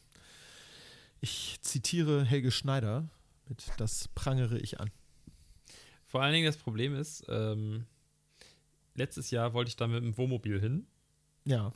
ich 1.19 1.59
zitiere 1.61 2.23
Helge 2.23 2.51
Schneider 2.51 3.09
mit 3.47 3.67
Das 3.77 4.07
prangere 4.09 4.57
ich 4.59 4.79
an. 4.79 4.91
Vor 6.09 6.21
allen 6.21 6.33
Dingen 6.33 6.45
das 6.47 6.57
Problem 6.57 6.93
ist, 6.95 7.23
ähm, 7.29 7.85
letztes 8.95 9.31
Jahr 9.31 9.53
wollte 9.53 9.69
ich 9.69 9.75
da 9.77 9.87
mit 9.87 10.03
dem 10.03 10.17
Wohnmobil 10.17 10.59
hin 10.59 10.87
Ja. 11.45 11.71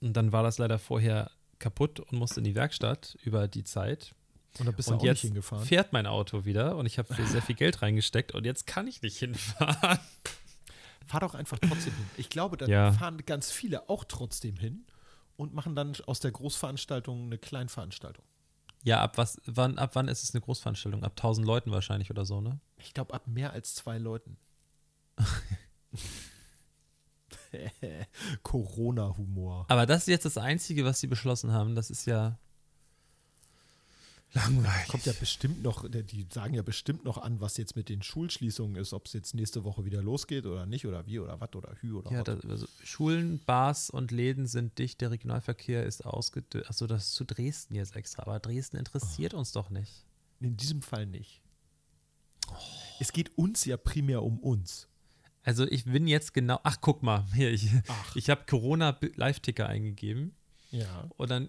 und 0.00 0.14
dann 0.14 0.32
war 0.32 0.42
das 0.42 0.58
leider 0.58 0.78
vorher 0.78 1.30
kaputt 1.58 2.00
und 2.00 2.14
musste 2.18 2.40
in 2.40 2.44
die 2.44 2.54
Werkstatt 2.56 3.16
über 3.22 3.46
die 3.46 3.62
Zeit. 3.62 4.14
Und 4.58 4.66
da 4.66 4.72
bist 4.72 4.88
und 4.88 4.94
du 4.96 5.00
auch 5.00 5.04
jetzt 5.04 5.22
nicht 5.22 5.32
hingefahren. 5.32 5.64
fährt 5.66 5.92
mein 5.92 6.06
Auto 6.06 6.44
wieder 6.44 6.76
und 6.76 6.86
ich 6.86 6.98
habe 6.98 7.12
sehr 7.26 7.42
viel 7.42 7.54
Geld 7.56 7.82
reingesteckt 7.82 8.34
und 8.34 8.44
jetzt 8.46 8.66
kann 8.66 8.86
ich 8.88 9.02
nicht 9.02 9.18
hinfahren. 9.18 9.98
Fahr 11.06 11.20
doch 11.20 11.34
einfach 11.34 11.58
trotzdem 11.58 11.92
hin. 11.94 12.06
Ich 12.16 12.30
glaube, 12.30 12.56
da 12.56 12.66
Ja. 12.66 12.92
fahren 12.92 13.18
ganz 13.26 13.50
viele 13.52 13.88
auch 13.90 14.04
trotzdem 14.04 14.56
hin 14.56 14.86
und 15.36 15.52
machen 15.52 15.76
dann 15.76 15.94
aus 16.06 16.20
der 16.20 16.30
Großveranstaltung 16.30 17.24
eine 17.26 17.36
Kleinveranstaltung. 17.36 18.24
Ja, 18.84 19.00
ab 19.00 19.18
was, 19.18 19.40
wann, 19.46 19.78
ab 19.78 19.90
wann 19.94 20.08
ist 20.08 20.22
es 20.22 20.34
eine 20.34 20.42
Großveranstaltung? 20.42 21.02
Ab 21.04 21.12
1000 21.16 21.46
Leuten 21.46 21.72
wahrscheinlich 21.72 22.10
oder 22.10 22.24
so, 22.24 22.40
ne? 22.40 22.60
Ich 22.76 22.94
glaube, 22.94 23.14
ab 23.14 23.26
mehr 23.26 23.52
als 23.52 23.74
zwei 23.74 23.98
Leuten. 23.98 24.36
Corona-Humor. 28.42 29.66
Aber 29.68 29.86
das 29.86 30.02
ist 30.02 30.08
jetzt 30.08 30.24
das 30.24 30.38
Einzige, 30.38 30.84
was 30.84 31.00
sie 31.00 31.06
beschlossen 31.06 31.52
haben. 31.52 31.74
Das 31.74 31.90
ist 31.90 32.06
ja 32.06 32.38
langweilig. 34.34 34.88
Kommt 34.88 35.06
ja 35.06 35.12
bestimmt 35.18 35.62
noch, 35.62 35.88
die 35.88 36.26
sagen 36.30 36.54
ja 36.54 36.62
bestimmt 36.62 37.04
noch 37.04 37.18
an, 37.18 37.40
was 37.40 37.56
jetzt 37.56 37.76
mit 37.76 37.88
den 37.88 38.02
Schulschließungen 38.02 38.76
ist, 38.76 38.92
ob 38.92 39.06
es 39.06 39.12
jetzt 39.12 39.34
nächste 39.34 39.64
Woche 39.64 39.84
wieder 39.84 40.02
losgeht 40.02 40.46
oder 40.46 40.66
nicht 40.66 40.86
oder 40.86 41.06
wie 41.06 41.18
oder 41.18 41.40
was 41.40 41.54
oder 41.54 41.74
hü 41.80 41.94
oder 41.94 42.10
Ja, 42.12 42.22
das, 42.22 42.44
also 42.44 42.66
Schulen, 42.82 43.40
Bars 43.46 43.90
und 43.90 44.10
Läden 44.10 44.46
sind 44.46 44.78
dicht, 44.78 45.00
der 45.00 45.10
Regionalverkehr 45.10 45.84
ist 45.84 46.04
ausgedünnt. 46.04 46.68
Achso, 46.68 46.86
das 46.86 47.04
ist 47.08 47.14
zu 47.14 47.24
Dresden 47.24 47.74
jetzt 47.74 47.96
extra. 47.96 48.22
Aber 48.22 48.38
Dresden 48.40 48.76
interessiert 48.76 49.34
uns 49.34 49.52
doch 49.52 49.70
nicht. 49.70 50.04
In 50.40 50.56
diesem 50.56 50.82
Fall 50.82 51.06
nicht. 51.06 51.40
Es 53.00 53.12
geht 53.12 53.36
uns 53.38 53.64
ja 53.64 53.76
primär 53.76 54.22
um 54.22 54.38
uns. 54.38 54.88
Also 55.42 55.66
ich 55.66 55.84
bin 55.84 56.06
jetzt 56.06 56.32
genau. 56.34 56.58
Ach, 56.62 56.78
guck 56.80 57.02
mal, 57.02 57.26
hier, 57.34 57.50
ich, 57.52 57.68
Ach. 57.88 58.16
ich 58.16 58.30
habe 58.30 58.44
Corona-Live-Ticker 58.46 59.66
eingegeben 59.66 60.34
Ja. 60.70 61.08
und 61.16 61.30
dann 61.30 61.48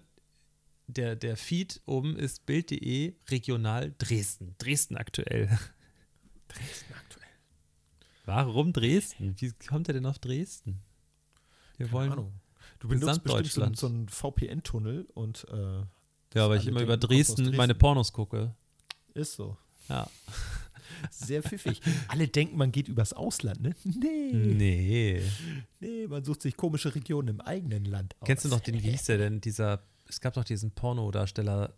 der, 0.88 1.16
der 1.16 1.36
Feed 1.36 1.80
oben 1.86 2.16
ist 2.16 2.46
Bild.de 2.46 3.14
regional 3.28 3.94
Dresden. 3.98 4.54
Dresden 4.58 4.96
aktuell. 4.96 5.46
Dresden 6.48 6.94
aktuell. 6.94 7.26
Warum 8.24 8.72
Dresden? 8.72 9.34
Wie 9.38 9.52
kommt 9.68 9.88
er 9.88 9.94
denn 9.94 10.06
auf 10.06 10.18
Dresden? 10.18 10.80
Wir 11.76 11.86
Keine 11.86 11.92
wollen. 11.92 12.12
Ahnung. 12.12 12.32
Du 12.78 12.88
benutzt 12.88 13.22
bestimmt 13.24 13.76
so, 13.76 13.86
einen- 13.86 14.08
VPN-Tunnel 14.08 15.06
und 15.14 15.46
äh, 15.50 15.80
Ja, 16.34 16.48
weil 16.48 16.58
ich 16.58 16.66
immer 16.66 16.82
über 16.82 16.96
Dresden, 16.96 17.44
Dresden. 17.44 17.56
meine 17.56 17.74
Pornos 17.74 18.12
gucke. 18.12 18.54
ist 19.14 19.34
so. 19.34 19.56
Ja. 19.88 20.08
Sehr 21.10 21.42
pfiffig. 21.42 21.80
Alle 22.08 22.28
denken, 22.28 22.56
man 22.56 22.72
geht 22.72 22.88
übers 22.88 23.12
Ausland, 23.12 23.60
ne? 23.60 23.74
Nee. 23.84 24.30
Nee. 24.32 25.22
Nee, 25.80 26.06
man 26.06 26.24
sucht 26.24 26.42
sich 26.42 26.56
komische 26.56 26.94
Regionen 26.94 27.28
im 27.28 27.40
eigenen 27.40 27.84
Land 27.84 28.14
aus. 28.20 28.26
Kennst 28.26 28.44
du 28.44 28.48
noch 28.48 28.60
den, 28.60 28.74
wie 28.82 28.90
hieß 28.90 29.04
der 29.04 29.18
denn? 29.18 29.40
Dieser, 29.40 29.82
es 30.08 30.20
gab 30.20 30.34
doch 30.34 30.44
diesen 30.44 30.70
Pornodarsteller, 30.72 31.74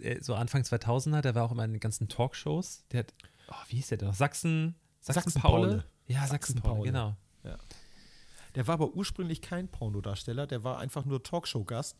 äh, 0.00 0.20
so 0.22 0.34
Anfang 0.34 0.62
2000er, 0.62 1.20
der 1.20 1.34
war 1.34 1.44
auch 1.44 1.52
immer 1.52 1.64
in 1.64 1.72
den 1.72 1.80
ganzen 1.80 2.08
Talkshows. 2.08 2.84
Der 2.92 3.00
hat, 3.00 3.14
oh, 3.48 3.54
wie 3.68 3.76
hieß 3.76 3.88
der 3.88 3.98
denn 3.98 4.08
noch? 4.08 4.14
Sachsen, 4.14 4.74
Sachsen, 5.00 5.22
Sachsen 5.30 5.40
Paule? 5.42 5.68
Paule. 5.68 5.84
Ja, 6.06 6.26
Sachsen 6.26 6.60
Paule, 6.60 6.74
Paule. 6.74 6.86
genau. 6.86 7.16
Der 8.54 8.66
war 8.66 8.74
aber 8.74 8.92
ursprünglich 8.94 9.40
kein 9.40 9.68
Pornodarsteller, 9.68 10.46
der 10.46 10.62
war 10.62 10.78
einfach 10.78 11.04
nur 11.06 11.22
Talkshow-Gast 11.22 11.96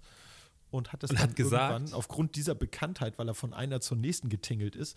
und 0.70 0.92
hat 0.92 1.02
das 1.02 1.10
Und 1.10 1.18
dann 1.20 1.28
hat 1.30 1.36
gesagt- 1.36 1.72
irgendwann 1.72 1.94
aufgrund 1.98 2.36
dieser 2.36 2.54
Bekanntheit, 2.54 3.18
weil 3.18 3.28
er 3.28 3.34
von 3.34 3.54
einer 3.54 3.80
zur 3.80 3.96
nächsten 3.96 4.28
getingelt 4.28 4.76
ist, 4.76 4.96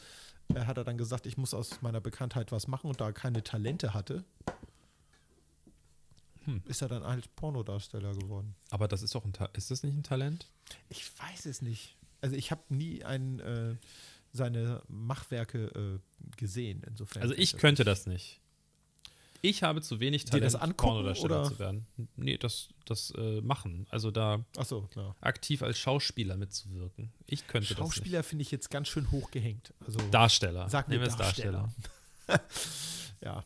äh, 0.53 0.65
hat 0.65 0.77
er 0.77 0.83
dann 0.83 0.97
gesagt, 0.97 1.25
ich 1.25 1.37
muss 1.37 1.53
aus 1.53 1.81
meiner 1.81 2.01
Bekanntheit 2.01 2.51
was 2.51 2.67
machen 2.67 2.89
und 2.89 2.99
da 2.99 3.05
er 3.07 3.13
keine 3.13 3.41
Talente 3.43 3.93
hatte, 3.93 4.25
Hm. 6.45 6.61
ist 6.65 6.81
er 6.81 6.87
dann 6.87 7.03
halt 7.03 7.35
Pornodarsteller 7.35 8.13
geworden. 8.13 8.55
Aber 8.69 8.87
das 8.87 9.01
ist 9.01 9.15
doch 9.15 9.25
ein, 9.25 9.33
Ta 9.33 9.45
ist 9.53 9.71
das 9.71 9.83
nicht 9.83 9.95
ein 9.95 10.03
Talent? 10.03 10.47
Ich 10.89 11.03
weiß 11.19 11.45
es 11.45 11.61
nicht. 11.61 11.97
Also 12.21 12.35
ich 12.35 12.51
habe 12.51 12.61
nie 12.69 13.03
ein, 13.03 13.39
äh, 13.39 13.75
seine 14.31 14.81
Machwerke 14.87 15.65
äh, 15.67 16.37
gesehen, 16.37 16.83
insofern. 16.87 17.21
Also 17.21 17.35
ich 17.35 17.51
das 17.51 17.61
könnte 17.61 17.83
das 17.83 18.05
nicht. 18.05 18.41
Ich 19.41 19.61
habe 19.61 19.81
zu 19.81 19.99
wenig 19.99 20.25
Talent, 20.25 20.45
das 20.45 20.55
angucken, 20.55 20.77
Pornodarsteller 20.77 21.41
oder? 21.41 21.49
zu 21.49 21.59
werden. 21.59 21.85
Nee, 22.15 22.37
das, 22.37 22.69
das 22.85 23.11
äh, 23.15 23.41
machen. 23.41 23.85
Also 23.89 24.09
da 24.09 24.43
klar. 24.91 25.15
aktiv 25.21 25.61
als 25.61 25.77
Schauspieler 25.77 26.35
mitzuwirken. 26.35 27.11
Ich 27.27 27.45
könnte 27.45 27.75
Schauspieler 27.75 28.23
finde 28.23 28.41
ich 28.41 28.51
jetzt 28.51 28.71
ganz 28.71 28.87
schön 28.87 29.11
hoch 29.11 29.29
gehängt. 29.29 29.73
Also 29.85 29.99
das. 29.99 30.09
Darsteller. 30.09 30.67
Sag 30.69 30.87
mir 30.87 30.95
Nehmen 30.95 31.05
wir 31.05 31.11
es 31.11 31.17
Darsteller. 31.17 31.71
ja. 33.21 33.43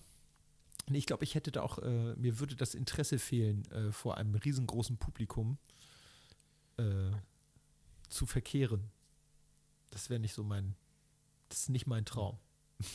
Ich 0.91 1.05
glaube, 1.05 1.23
ich 1.23 1.35
hätte 1.35 1.51
da 1.51 1.61
auch, 1.61 1.77
äh, 1.79 2.15
mir 2.15 2.39
würde 2.39 2.55
das 2.55 2.73
Interesse 2.75 3.19
fehlen, 3.19 3.69
äh, 3.71 3.91
vor 3.91 4.17
einem 4.17 4.35
riesengroßen 4.35 4.97
Publikum 4.97 5.57
äh, 6.77 7.11
zu 8.09 8.25
verkehren. 8.25 8.89
Das 9.91 10.09
wäre 10.09 10.19
nicht 10.19 10.33
so 10.33 10.43
mein, 10.43 10.75
das 11.49 11.61
ist 11.61 11.69
nicht 11.69 11.87
mein 11.87 12.05
Traum. 12.05 12.37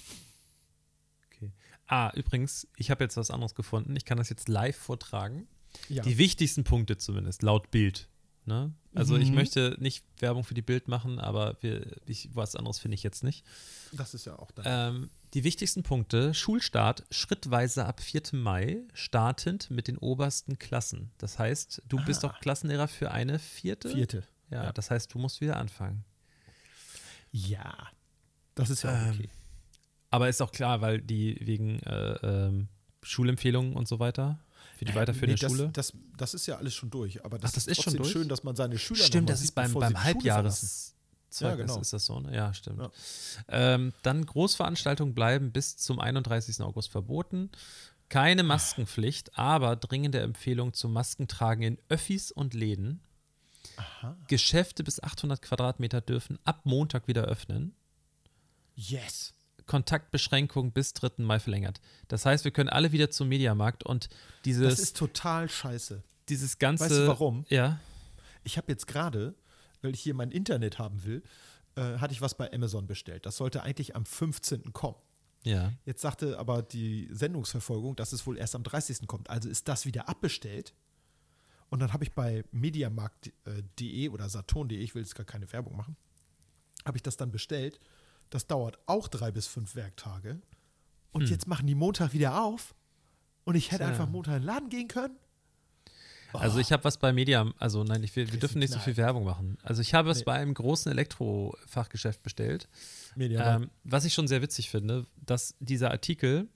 Okay. 1.37 1.50
Ah, 1.88 2.12
übrigens, 2.14 2.68
ich 2.76 2.90
habe 2.92 3.02
jetzt 3.02 3.16
was 3.16 3.30
anderes 3.30 3.57
gefunden. 3.57 3.96
Ich 3.96 4.04
kann 4.04 4.18
das 4.18 4.28
jetzt 4.28 4.48
live 4.48 4.76
vortragen. 4.76 5.48
Ja, 5.88 6.04
Die 6.04 6.16
wichtigsten 6.16 6.62
Punkte 6.62 6.96
zumindest, 6.96 7.42
laut 7.42 7.72
Bild. 7.72 8.09
Ne? 8.46 8.72
Also 8.94 9.16
ich 9.16 9.30
Mhm. 9.30 9.35
möchte 9.35 9.76
nicht 9.80 10.04
Werbung 10.20 10.44
für 10.44 10.54
die 10.54 10.62
Bild 10.62 10.87
machen, 10.87 11.18
aber 11.18 11.57
wir, 11.61 11.96
ich, 12.07 12.28
was 12.35 12.54
anderes 12.54 12.78
finde 12.78 12.94
ich 12.94 13.02
jetzt 13.02 13.24
nicht. 13.24 13.44
das 13.90 14.14
ist 14.14 14.26
ja 14.26 14.38
auch 14.38 14.52
dann. 14.52 14.94
Ähm, 14.94 15.11
die 15.35 15.44
wichtigsten 15.44 15.83
Punkte, 15.83 16.33
Schulstart 16.33 17.05
schrittweise 17.11 17.85
ab 17.87 18.01
4. 18.01 18.23
Mai, 18.33 18.83
startend 18.92 19.70
mit 19.70 19.88
den 19.88 19.99
obersten 19.99 20.59
Klassen. 20.59 21.11
Das 21.18 21.38
heißt, 21.38 21.83
du 21.88 22.03
bist 22.05 22.25
Ah. 22.25 22.29
doch 22.29 22.40
Klassenlehrer 22.40 22.88
für 22.88 23.11
eine 23.11 23.38
vierte? 23.38 23.88
Vierte. 23.90 24.23
Ja, 24.51 24.64
Ja. 24.64 24.73
das 24.73 24.90
heißt, 24.90 25.12
du 25.12 25.18
musst 25.18 25.40
wieder 25.40 25.57
anfangen. 25.57 26.05
Ja. 27.33 27.75
Das 28.55 28.70
ist 28.70 28.83
ja 28.83 28.90
auch 28.90 29.07
Ähm, 29.09 29.14
okay. 29.14 29.29
Aber 30.11 30.29
ist 30.29 30.40
auch 30.40 30.53
klar, 30.53 30.81
weil 30.81 31.01
die 31.01 31.37
wegen 31.40 31.81
äh, 31.81 32.12
ähm, 32.23 32.68
Schulempfehlungen 33.03 33.75
und 33.75 33.88
so 33.88 33.99
weiter, 33.99 34.38
für 34.79 34.85
die 34.85 34.92
Äh, 34.92 34.94
weiterführende 34.94 35.35
nee, 35.35 35.40
das, 35.40 35.51
Schule. 35.51 35.70
Das, 35.73 35.92
das 36.16 36.35
ist 36.35 36.47
ja 36.47 36.57
alles 36.59 36.75
schon 36.75 36.90
durch. 36.90 37.25
Aber 37.25 37.38
das, 37.38 37.51
Ach, 37.51 37.55
das 37.55 37.66
ist 37.66 37.77
schon 37.77 37.85
trotzdem 37.85 38.03
durch? 38.03 38.12
schön, 38.12 38.29
dass 38.29 38.44
man 38.44 38.55
seine 38.55 38.79
Schüler 38.79 39.03
Stimmt, 39.03 39.29
das 39.29 39.42
ist 39.42 39.53
beim, 39.53 39.73
beim 39.75 39.97
sie 39.97 40.93
Ja, 41.40 41.55
genau. 41.55 41.81
ist 41.81 41.92
das 41.92 42.07
so, 42.07 42.20
ne? 42.20 42.35
Ja, 42.35 42.53
stimmt. 42.55 42.81
Ja. 42.81 42.90
Ähm, 43.49 43.92
dann 44.03 44.25
Großveranstaltungen 44.25 45.14
bleiben 45.14 45.53
bis 45.53 45.77
zum 45.77 46.01
31. 46.01 46.61
August 46.61 46.90
verboten. 46.90 47.51
Keine 48.09 48.42
Maskenpflicht, 48.42 49.38
aber 49.38 49.77
dringende 49.77 50.20
Empfehlung 50.20 50.73
zum 50.75 50.92
Maskentragen 50.92 51.62
in 51.62 51.79
Öffis 51.88 52.31
und 52.31 52.55
Läden. 52.55 53.01
Aha. 53.77 54.16
Geschäfte 54.29 54.85
bis 54.85 55.03
800 55.03 55.40
Quadratmeter 55.42 56.01
dürfen 56.01 56.38
ab 56.44 56.61
Montag 56.64 57.09
wieder 57.09 57.25
öffnen. 57.25 57.75
Yes. 58.77 59.35
Kontaktbeschränkung 59.66 60.73
bis 60.73 60.92
3. 60.92 61.23
Mai 61.25 61.38
verlängert. 61.40 61.81
Das 62.09 62.27
heißt, 62.27 62.44
wir 62.44 62.51
können 62.51 62.68
alle 62.68 62.92
wieder 62.92 63.11
zum 63.11 63.29
Mediamarkt 63.29 63.83
und 63.85 64.09
dieses, 64.44 64.68
Das 64.68 64.79
ist 64.81 64.97
total 64.97 65.49
scheiße. 65.49 66.03
dieses 66.29 66.59
ganze. 66.59 66.85
Weißt 66.85 66.92
du 66.94 67.09
warum? 67.09 67.44
Ja. 67.49 67.81
Ich 68.42 68.59
habe 68.59 68.70
jetzt 68.70 68.87
gerade, 68.87 69.35
weil 69.85 69.94
ich 69.94 70.01
hier 70.01 70.14
mein 70.14 70.31
Internet 70.31 70.79
haben 70.79 71.05
will, 71.05 71.23
äh, 71.77 71.99
hatte 71.99 72.12
ich 72.12 72.20
was 72.20 72.35
bei 72.37 72.53
Amazon 72.53 72.87
bestellt. 72.87 73.27
Das 73.27 73.37
sollte 73.37 73.62
eigentlich 73.62 73.94
am 73.94 74.05
15. 74.05 74.73
kommen. 74.73 74.97
Ja. 75.44 75.73
Jetzt 75.85 76.01
sagte 76.01 76.38
aber 76.38 76.62
die 76.62 77.09
Sendungsverfolgung, 77.12 77.97
dass 77.97 78.12
es 78.12 78.27
wohl 78.27 78.38
erst 78.38 78.55
am 78.55 78.62
30. 78.64 79.07
kommt. 79.07 79.29
Also 79.29 79.49
ist 79.49 79.68
das 79.68 79.85
wieder 79.85 80.09
abbestellt. 80.09 80.75
Und 81.68 81.81
dann 81.81 81.92
habe 81.92 82.05
ich 82.05 82.12
bei 82.12 82.44
mediamarkt.de 82.53 84.09
oder 84.09 84.29
saturn.de, 84.29 84.79
ich 84.79 84.94
will 84.94 85.03
jetzt 85.03 85.14
gar 85.14 85.27
keine 85.27 85.51
Werbung 85.53 85.77
machen, 85.77 85.97
habe 86.85 86.97
ich 86.97 87.03
das 87.03 87.16
dann 87.16 87.31
bestellt. 87.31 87.81
Das 88.31 88.47
dauert 88.47 88.79
auch 88.87 89.09
drei 89.09 89.31
bis 89.31 89.47
fünf 89.47 89.75
Werktage. 89.75 90.40
Und 91.12 91.23
Hm. 91.23 91.31
jetzt 91.31 91.47
machen 91.47 91.66
die 91.66 91.75
Montag 91.75 92.12
wieder 92.12 92.42
auf. 92.42 92.75
Und 93.44 93.55
ich 93.55 93.66
hätte 93.70 93.83
Tja. 93.85 93.88
einfach 93.88 94.09
Montag 94.09 94.37
in 94.37 94.40
den 94.42 94.47
Laden 94.47 94.68
gehen 94.70 94.88
können. 94.88 95.16
Also 96.40 96.59
ich 96.59 96.73
habe 96.73 96.85
was 96.85 96.99
bei 96.99 97.12
Media, 97.12 97.51
also 97.59 97.85
nein, 97.85 98.03
ich 98.03 98.14
wir 98.16 98.25
Kriegst 98.27 98.42
dürfen 98.42 98.59
nicht 98.59 98.73
so 98.73 98.79
viel. 98.79 98.97
Werbung 98.97 99.25
machen. 99.25 99.57
Also 99.62 99.81
ich 99.83 99.94
habe 99.94 100.11
es 100.11 100.18
Nee. 100.18 100.25
bei 100.25 100.35
einem 100.35 100.55
großen 100.55 100.90
Elektrofachgeschäft 100.92 102.23
bestellt. 102.23 102.68
Mediamarkt. 103.16 103.64
Ähm, 103.64 103.70
was 103.85 104.05
ich 104.05 104.14
schon 104.14 104.29
sehr 104.29 104.42
witzig 104.42 104.70
finde, 104.70 105.07
dass 105.25 105.55
dieser 105.61 105.90
Artikel 105.90 106.49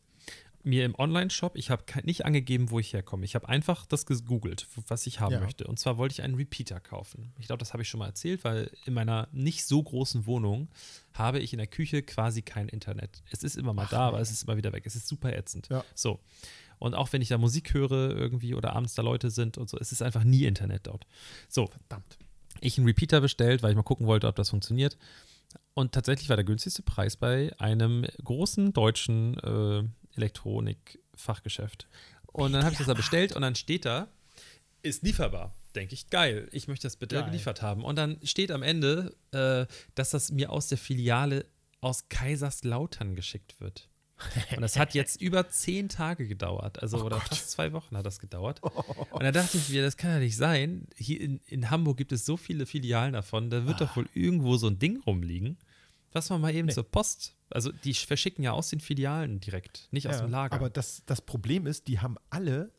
mir 0.64 0.84
im 0.84 0.94
Online-Shop, 0.98 1.56
ich 1.56 1.70
habe 1.70 1.84
nicht 2.02 2.26
angegeben, 2.26 2.70
wo 2.70 2.78
ich 2.80 2.92
herkomme. 2.92 3.24
Ich 3.24 3.34
habe 3.36 3.48
einfach 3.48 3.86
das 3.86 4.04
gegoogelt, 4.06 4.66
was 4.88 5.06
ich 5.06 5.20
haben 5.20 5.32
Ja. 5.32 5.40
möchte. 5.40 5.64
Und 5.66 5.78
zwar 5.78 5.96
wollte 5.96 6.12
ich 6.14 6.22
einen 6.22 6.34
Repeater 6.34 6.80
kaufen. 6.80 7.32
Ich 7.38 7.46
glaube, 7.46 7.60
das 7.60 7.72
habe 7.72 7.82
ich 7.84 7.88
schon 7.88 8.00
mal 8.00 8.06
erzählt, 8.06 8.44
weil 8.44 8.70
in 8.84 8.92
meiner 8.92 9.28
nicht 9.32 9.64
so 9.64 9.82
großen 9.82 10.26
Wohnung 10.26 10.68
habe 11.14 11.38
ich 11.38 11.52
in 11.52 11.58
der 11.58 11.68
Küche 11.68 12.02
quasi 12.02 12.42
kein 12.42 12.68
Internet. 12.68 13.22
Es 13.30 13.44
ist 13.44 13.56
immer 13.56 13.72
mal 13.72 13.84
Ach, 13.86 13.90
da, 13.90 14.00
aber 14.08 14.20
es 14.20 14.30
ist 14.30 14.42
immer 14.42 14.56
wieder 14.56 14.72
weg. 14.72 14.82
Es 14.84 14.96
ist 14.96 15.06
super 15.08 15.32
ätzend. 15.34 15.68
Ja. 15.70 15.84
So. 15.94 16.18
Und 16.78 16.94
auch 16.94 17.12
wenn 17.12 17.22
ich 17.22 17.28
da 17.28 17.38
Musik 17.38 17.74
höre 17.74 18.16
irgendwie 18.16 18.54
oder 18.54 18.74
abends 18.74 18.94
da 18.94 19.02
Leute 19.02 19.30
sind 19.30 19.58
und 19.58 19.68
so, 19.68 19.78
es 19.78 19.92
ist 19.92 20.02
einfach 20.02 20.24
nie 20.24 20.44
Internet 20.44 20.86
dort. 20.86 21.06
So, 21.48 21.66
Verdammt. 21.66 22.18
ich 22.60 22.78
einen 22.78 22.86
Repeater 22.86 23.20
bestellt, 23.20 23.62
weil 23.62 23.70
ich 23.70 23.76
mal 23.76 23.82
gucken 23.82 24.06
wollte, 24.06 24.26
ob 24.26 24.36
das 24.36 24.50
funktioniert. 24.50 24.96
Und 25.74 25.92
tatsächlich 25.92 26.28
war 26.28 26.36
der 26.36 26.44
günstigste 26.44 26.82
Preis 26.82 27.16
bei 27.16 27.52
einem 27.58 28.06
großen 28.24 28.72
deutschen 28.72 29.38
äh, 29.38 29.84
Elektronik-Fachgeschäft. 30.16 31.88
Und 32.32 32.52
dann 32.52 32.64
habe 32.64 32.72
ich 32.72 32.78
das 32.78 32.86
da 32.86 32.94
bestellt 32.94 33.34
und 33.34 33.42
dann 33.42 33.54
steht 33.54 33.84
da, 33.84 34.08
ist 34.82 35.02
lieferbar. 35.02 35.54
Denke 35.74 35.94
ich, 35.94 36.10
geil, 36.10 36.48
ich 36.52 36.68
möchte 36.68 36.86
das 36.86 36.96
bitte 36.96 37.16
Geil. 37.16 37.26
geliefert 37.26 37.62
haben. 37.62 37.84
Und 37.84 37.96
dann 37.96 38.18
steht 38.22 38.50
am 38.50 38.62
Ende, 38.62 39.14
äh, 39.32 39.66
dass 39.94 40.10
das 40.10 40.30
mir 40.30 40.50
aus 40.50 40.68
der 40.68 40.78
Filiale 40.78 41.46
aus 41.80 42.08
Kaiserslautern 42.08 43.14
geschickt 43.14 43.60
wird. 43.60 43.88
Und 44.54 44.62
das 44.62 44.76
hat 44.76 44.94
jetzt 44.94 45.20
über 45.20 45.48
zehn 45.48 45.88
Tage 45.88 46.26
gedauert. 46.26 46.82
Also, 46.82 46.98
Oh 46.98 47.04
oder 47.04 47.18
Gott. 47.18 47.28
fast 47.28 47.50
zwei 47.50 47.72
Wochen 47.72 47.96
hat 47.96 48.04
das 48.04 48.18
gedauert. 48.18 48.60
Und 48.62 49.22
da 49.22 49.30
dachte 49.32 49.58
ich 49.58 49.68
mir, 49.68 49.82
das 49.82 49.96
kann 49.96 50.10
ja 50.10 50.18
nicht 50.18 50.36
sein. 50.36 50.86
Hier 50.96 51.20
in, 51.20 51.40
in 51.46 51.70
Hamburg 51.70 51.96
gibt 51.96 52.12
es 52.12 52.26
so 52.26 52.36
viele 52.36 52.66
Filialen 52.66 53.12
davon. 53.12 53.48
Da 53.50 53.66
wird 53.66 53.80
doch 53.80 53.94
wohl 53.96 54.08
irgendwo 54.14 54.56
so 54.56 54.66
ein 54.66 54.78
Ding 54.78 55.00
rumliegen, 55.06 55.56
was 56.12 56.30
man 56.30 56.40
mal 56.40 56.54
eben 56.54 56.66
Nee. 56.66 56.74
zur 56.74 56.84
Post. 56.84 57.36
Also, 57.50 57.70
die 57.72 57.94
verschicken 57.94 58.42
ja 58.44 58.52
aus 58.52 58.70
den 58.70 58.80
Filialen 58.80 59.40
direkt, 59.40 59.88
nicht 59.92 60.08
aus 60.08 60.16
Ja, 60.16 60.22
dem 60.22 60.30
Lager. 60.30 60.56
Aber 60.56 60.68
das, 60.70 61.02
das 61.06 61.20
Problem 61.22 61.66
ist, 61.66 61.86
die 61.88 62.00
haben 62.00 62.16
alle, 62.28 62.72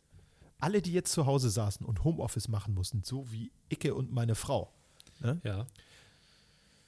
alle, 0.59 0.81
die 0.81 0.91
jetzt 0.91 1.11
zu 1.13 1.25
Hause 1.25 1.49
saßen 1.49 1.85
und 1.85 2.03
Homeoffice 2.03 2.49
machen 2.49 2.73
mussten, 2.73 3.01
so 3.03 3.31
wie 3.31 3.51
Icke 3.69 3.95
und 3.95 4.11
meine 4.11 4.35
Frau, 4.35 4.73
ne? 5.21 5.39
ja. 5.43 5.65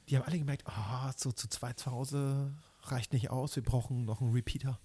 die 0.09 0.17
haben 0.17 0.25
alle 0.25 0.37
gemerkt, 0.37 0.67
ah, 0.67 1.11
so 1.15 1.31
zu 1.31 1.47
zweit 1.47 1.79
zu 1.79 1.89
Hause 1.91 2.53
reicht 2.83 3.13
nicht 3.13 3.29
aus, 3.29 3.55
wir 3.55 3.63
brauchen 3.63 4.05
noch 4.05 4.21
einen 4.21 4.31
Repeater. 4.33 4.79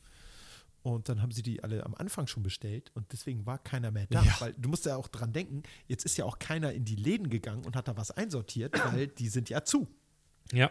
Und 0.83 1.09
dann 1.09 1.21
haben 1.21 1.33
sie 1.33 1.43
die 1.43 1.65
alle 1.65 1.85
am 1.85 1.95
Anfang 1.97 2.29
schon 2.29 2.45
bestellt 2.45 2.93
und 2.95 3.11
deswegen 3.13 3.45
war 3.45 3.59
keiner 3.59 3.91
mehr 3.91 4.07
da. 4.07 4.23
Ja. 4.23 4.37
Weil 4.41 4.53
du 4.53 4.69
musst 4.69 4.87
ja 4.87 4.95
auch 4.97 5.09
dran 5.09 5.33
denken, 5.33 5.65
jetzt 5.89 6.05
ist 6.05 6.17
ja 6.17 6.25
auch 6.25 6.39
keiner 6.39 6.73
in 6.73 6.85
die 6.85 6.95
Läden 6.95 7.29
gegangen 7.29 7.65
und 7.65 7.75
hat 7.75 7.89
da 7.89 7.97
was 7.97 8.13
einsortiert, 8.13 8.73
weil 8.93 9.09
die 9.09 9.29
sind 9.29 9.49
ja 9.51 9.65
zu. 9.65 9.89
Ja. 10.53 10.71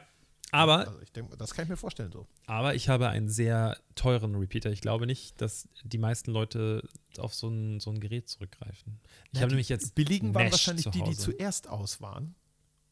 Aber 0.52 0.88
Also 0.88 1.02
ich 1.02 1.12
denke, 1.12 1.36
das 1.36 1.54
kann 1.54 1.64
ich 1.64 1.70
mir 1.70 1.76
vorstellen 1.76 2.14
so. 2.14 2.28
Aber 2.46 2.76
ich 2.76 2.88
habe 2.88 3.10
einen 3.10 3.28
sehr 3.28 3.78
teuren 3.96 4.36
Repeater. 4.36 4.70
Ich 4.72 4.80
glaube 4.80 5.06
nicht, 5.06 5.42
dass 5.42 5.68
die 5.84 5.98
meisten 5.98 6.32
Leute 6.32 6.88
auf 7.18 7.34
so 7.34 7.50
ein, 7.50 7.82
so 7.82 7.92
ein 7.92 8.00
Gerät 8.00 8.30
zurückgreifen. 8.30 9.02
Ich 9.32 9.40
Ja, 9.40 9.42
habe 9.42 9.50
nämlich 9.52 9.68
jetzt. 9.68 9.96
Billigen 9.96 10.34
waren 10.34 10.44
Mesh 10.44 10.54
wahrscheinlich 10.54 10.84
zu 10.86 10.92
die, 10.92 11.04
die 11.04 11.18
zuerst 11.18 11.68
aus 11.68 12.00
waren. 12.00 12.36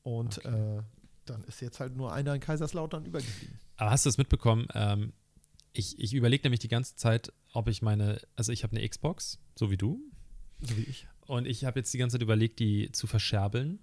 Und 0.02 0.40
Okay. 0.40 0.78
äh, 0.80 0.82
dann 1.26 1.44
ist 1.44 1.62
jetzt 1.62 1.80
halt 1.80 1.96
nur 1.96 2.14
einer 2.14 2.34
in 2.34 2.42
Kaiserslautern 2.42 3.06
übergeblieben. 3.06 3.60
Aber 3.78 3.92
hast 3.92 4.06
du 4.06 4.10
es 4.10 4.18
mitbekommen? 4.18 4.68
Ähm, 4.74 5.14
ich 5.74 6.00
ich 6.00 6.14
überlege 6.14 6.44
nämlich 6.44 6.60
die 6.60 6.68
ganze 6.68 6.96
Zeit, 6.96 7.34
ob 7.54 7.68
ich 7.68 7.82
meine. 7.82 8.22
Also, 8.36 8.52
ich 8.52 8.64
habe 8.64 8.76
eine 8.76 8.88
Xbox, 8.88 9.40
so 9.56 9.72
wie 9.72 9.78
du. 9.78 10.00
So 10.62 10.78
wie 10.78 10.84
ich. 10.84 11.08
Und 11.26 11.48
ich 11.48 11.66
habe 11.66 11.80
jetzt 11.80 11.94
die 11.94 11.98
ganze 11.98 12.16
Zeit 12.16 12.22
überlegt, 12.22 12.60
die 12.60 12.92
zu 12.92 13.08
verscherbeln 13.08 13.80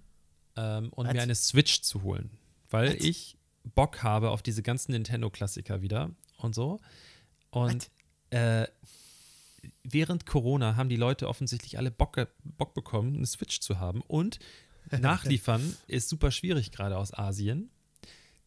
ähm, 0.55 0.89
und 0.93 1.07
Was? 1.07 1.13
mir 1.13 1.21
eine 1.21 1.35
Switch 1.35 1.81
zu 1.81 2.03
holen. 2.03 2.31
Weil 2.69 2.95
Was? 2.95 3.05
ich 3.05 3.37
Bock 3.63 4.03
habe 4.03 4.31
auf 4.31 4.41
diese 4.41 4.63
ganzen 4.63 4.91
Nintendo-Klassiker 4.91 5.81
wieder 5.81 6.11
und 6.37 6.55
so. 6.55 6.79
Und 7.49 7.89
äh, 8.29 8.67
während 9.83 10.25
Corona 10.25 10.75
haben 10.75 10.89
die 10.89 10.95
Leute 10.95 11.27
offensichtlich 11.27 11.77
alle 11.77 11.91
Bock, 11.91 12.27
Bock 12.43 12.73
bekommen, 12.73 13.17
eine 13.17 13.25
Switch 13.25 13.59
zu 13.59 13.79
haben. 13.79 14.01
Und 14.01 14.39
nachliefern 14.99 15.75
ist 15.87 16.09
super 16.09 16.31
schwierig, 16.31 16.71
gerade 16.71 16.97
aus 16.97 17.13
Asien. 17.13 17.69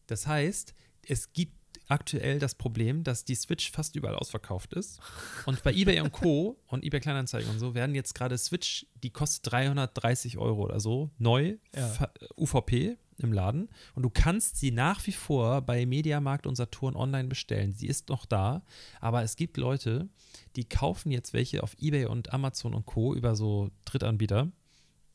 Das 0.07 0.27
heißt, 0.27 0.73
es 1.07 1.33
gibt 1.33 1.53
aktuell 1.87 2.39
das 2.39 2.55
Problem, 2.55 3.03
dass 3.03 3.25
die 3.25 3.35
Switch 3.35 3.71
fast 3.71 3.95
überall 3.95 4.15
ausverkauft 4.15 4.73
ist. 4.73 4.99
Und 5.45 5.61
bei 5.63 5.73
eBay 5.73 6.01
und 6.01 6.11
Co. 6.11 6.57
und 6.67 6.83
eBay 6.83 6.99
Kleinanzeigen 6.99 7.49
und 7.49 7.59
so 7.59 7.75
werden 7.75 7.95
jetzt 7.95 8.15
gerade 8.15 8.37
Switch, 8.37 8.87
die 9.03 9.11
kostet 9.11 9.51
330 9.51 10.37
Euro 10.37 10.63
oder 10.63 10.79
so, 10.79 11.11
neu, 11.17 11.57
Ja. 11.75 12.09
UVP 12.37 12.97
im 13.17 13.31
Laden. 13.31 13.69
Und 13.93 14.03
du 14.03 14.09
kannst 14.09 14.57
sie 14.57 14.71
nach 14.71 15.05
wie 15.07 15.11
vor 15.11 15.61
bei 15.61 15.85
Mediamarkt 15.85 16.47
und 16.47 16.55
Saturn 16.55 16.95
online 16.95 17.29
bestellen. 17.29 17.73
Sie 17.73 17.87
ist 17.87 18.09
noch 18.09 18.25
da, 18.25 18.63
aber 18.99 19.23
es 19.23 19.35
gibt 19.35 19.57
Leute, 19.57 20.09
die 20.55 20.65
kaufen 20.65 21.11
jetzt 21.11 21.33
welche 21.33 21.63
auf 21.63 21.75
eBay 21.79 22.05
und 22.05 22.33
Amazon 22.33 22.73
und 22.73 22.85
Co. 22.85 23.13
über 23.13 23.35
so 23.35 23.69
Drittanbieter 23.85 24.51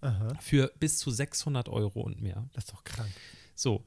Aha. 0.00 0.34
für 0.40 0.72
bis 0.78 0.98
zu 0.98 1.10
600 1.10 1.68
Euro 1.68 2.00
und 2.00 2.20
mehr. 2.20 2.48
Das 2.54 2.64
ist 2.64 2.72
doch 2.72 2.84
krank. 2.84 3.10
So. 3.54 3.84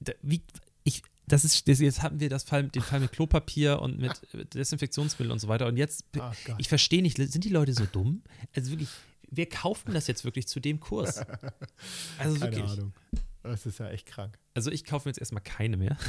Da, 0.00 0.12
wie, 0.22 0.42
ich, 0.84 1.02
das 1.26 1.44
ist, 1.44 1.66
das, 1.68 1.80
jetzt 1.80 2.02
hatten 2.02 2.20
wir 2.20 2.28
das 2.28 2.44
Fall, 2.44 2.68
den 2.68 2.82
Fall 2.82 3.00
mit 3.00 3.12
Klopapier 3.12 3.80
und 3.80 3.98
mit 4.00 4.20
Desinfektionsmittel 4.54 5.30
und 5.32 5.38
so 5.38 5.48
weiter. 5.48 5.66
Und 5.66 5.76
jetzt, 5.76 6.04
Gott. 6.12 6.36
ich 6.58 6.68
verstehe 6.68 7.02
nicht, 7.02 7.16
sind 7.16 7.44
die 7.44 7.48
Leute 7.50 7.72
so 7.74 7.84
dumm? 7.86 8.22
Also 8.54 8.70
wirklich, 8.70 8.90
wer 9.30 9.46
kauft 9.46 9.86
denn 9.86 9.94
das 9.94 10.06
jetzt 10.06 10.24
wirklich 10.24 10.46
zu 10.48 10.60
dem 10.60 10.80
Kurs? 10.80 11.20
Also 12.18 12.38
Keine 12.38 12.56
wirklich. 12.56 12.70
Ahnung. 12.72 12.92
Das 13.42 13.64
ist 13.64 13.78
ja 13.78 13.88
echt 13.88 14.06
krank. 14.06 14.38
Also 14.54 14.70
ich 14.70 14.84
kaufe 14.84 15.08
mir 15.08 15.10
jetzt 15.10 15.20
erstmal 15.20 15.42
keine 15.42 15.76
mehr. 15.76 15.96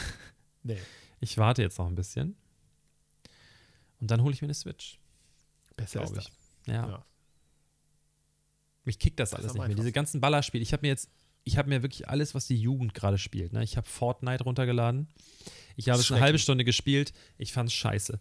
Nee. 0.62 0.77
Ich 1.21 1.38
warte 1.38 1.62
jetzt 1.62 1.77
noch 1.77 1.88
ein 1.88 1.95
bisschen. 1.95 2.35
Und 4.01 4.12
dann 4.12 4.21
hole 4.21 4.33
ich 4.33 4.41
mir 4.41 4.47
eine 4.47 4.53
Switch, 4.53 4.99
Besser 5.77 6.03
ist 6.03 6.09
ich. 6.09 6.15
das. 6.15 6.31
Ja. 6.67 6.88
Ja. 6.89 7.05
Mich 8.85 8.99
kickt 8.99 9.19
das 9.19 9.31
Das 9.31 9.39
alles 9.41 9.53
nicht 9.53 9.67
mehr. 9.67 9.75
Diese 9.75 9.91
ganzen 9.91 10.21
Ballerspiele. 10.21 10.61
Ich 10.63 10.73
habe 10.73 10.81
mir 10.81 10.87
jetzt, 10.89 11.09
ich 11.43 11.57
habe 11.57 11.69
mir 11.69 11.81
wirklich 11.83 12.09
alles, 12.09 12.33
was 12.35 12.47
die 12.47 12.59
Jugend 12.59 12.93
gerade 12.93 13.17
spielt. 13.17 13.53
Ne? 13.53 13.63
Ich 13.63 13.77
habe 13.77 13.87
Fortnite 13.87 14.43
runtergeladen. 14.43 15.07
Ich 15.75 15.89
habe 15.89 15.99
es 15.99 16.11
eine 16.11 16.21
halbe. 16.21 16.39
Stunde 16.39 16.65
gespielt. 16.65 17.13
Ich 17.37 17.53
fand 17.53 17.69
es 17.69 17.73
scheiße. 17.73 18.19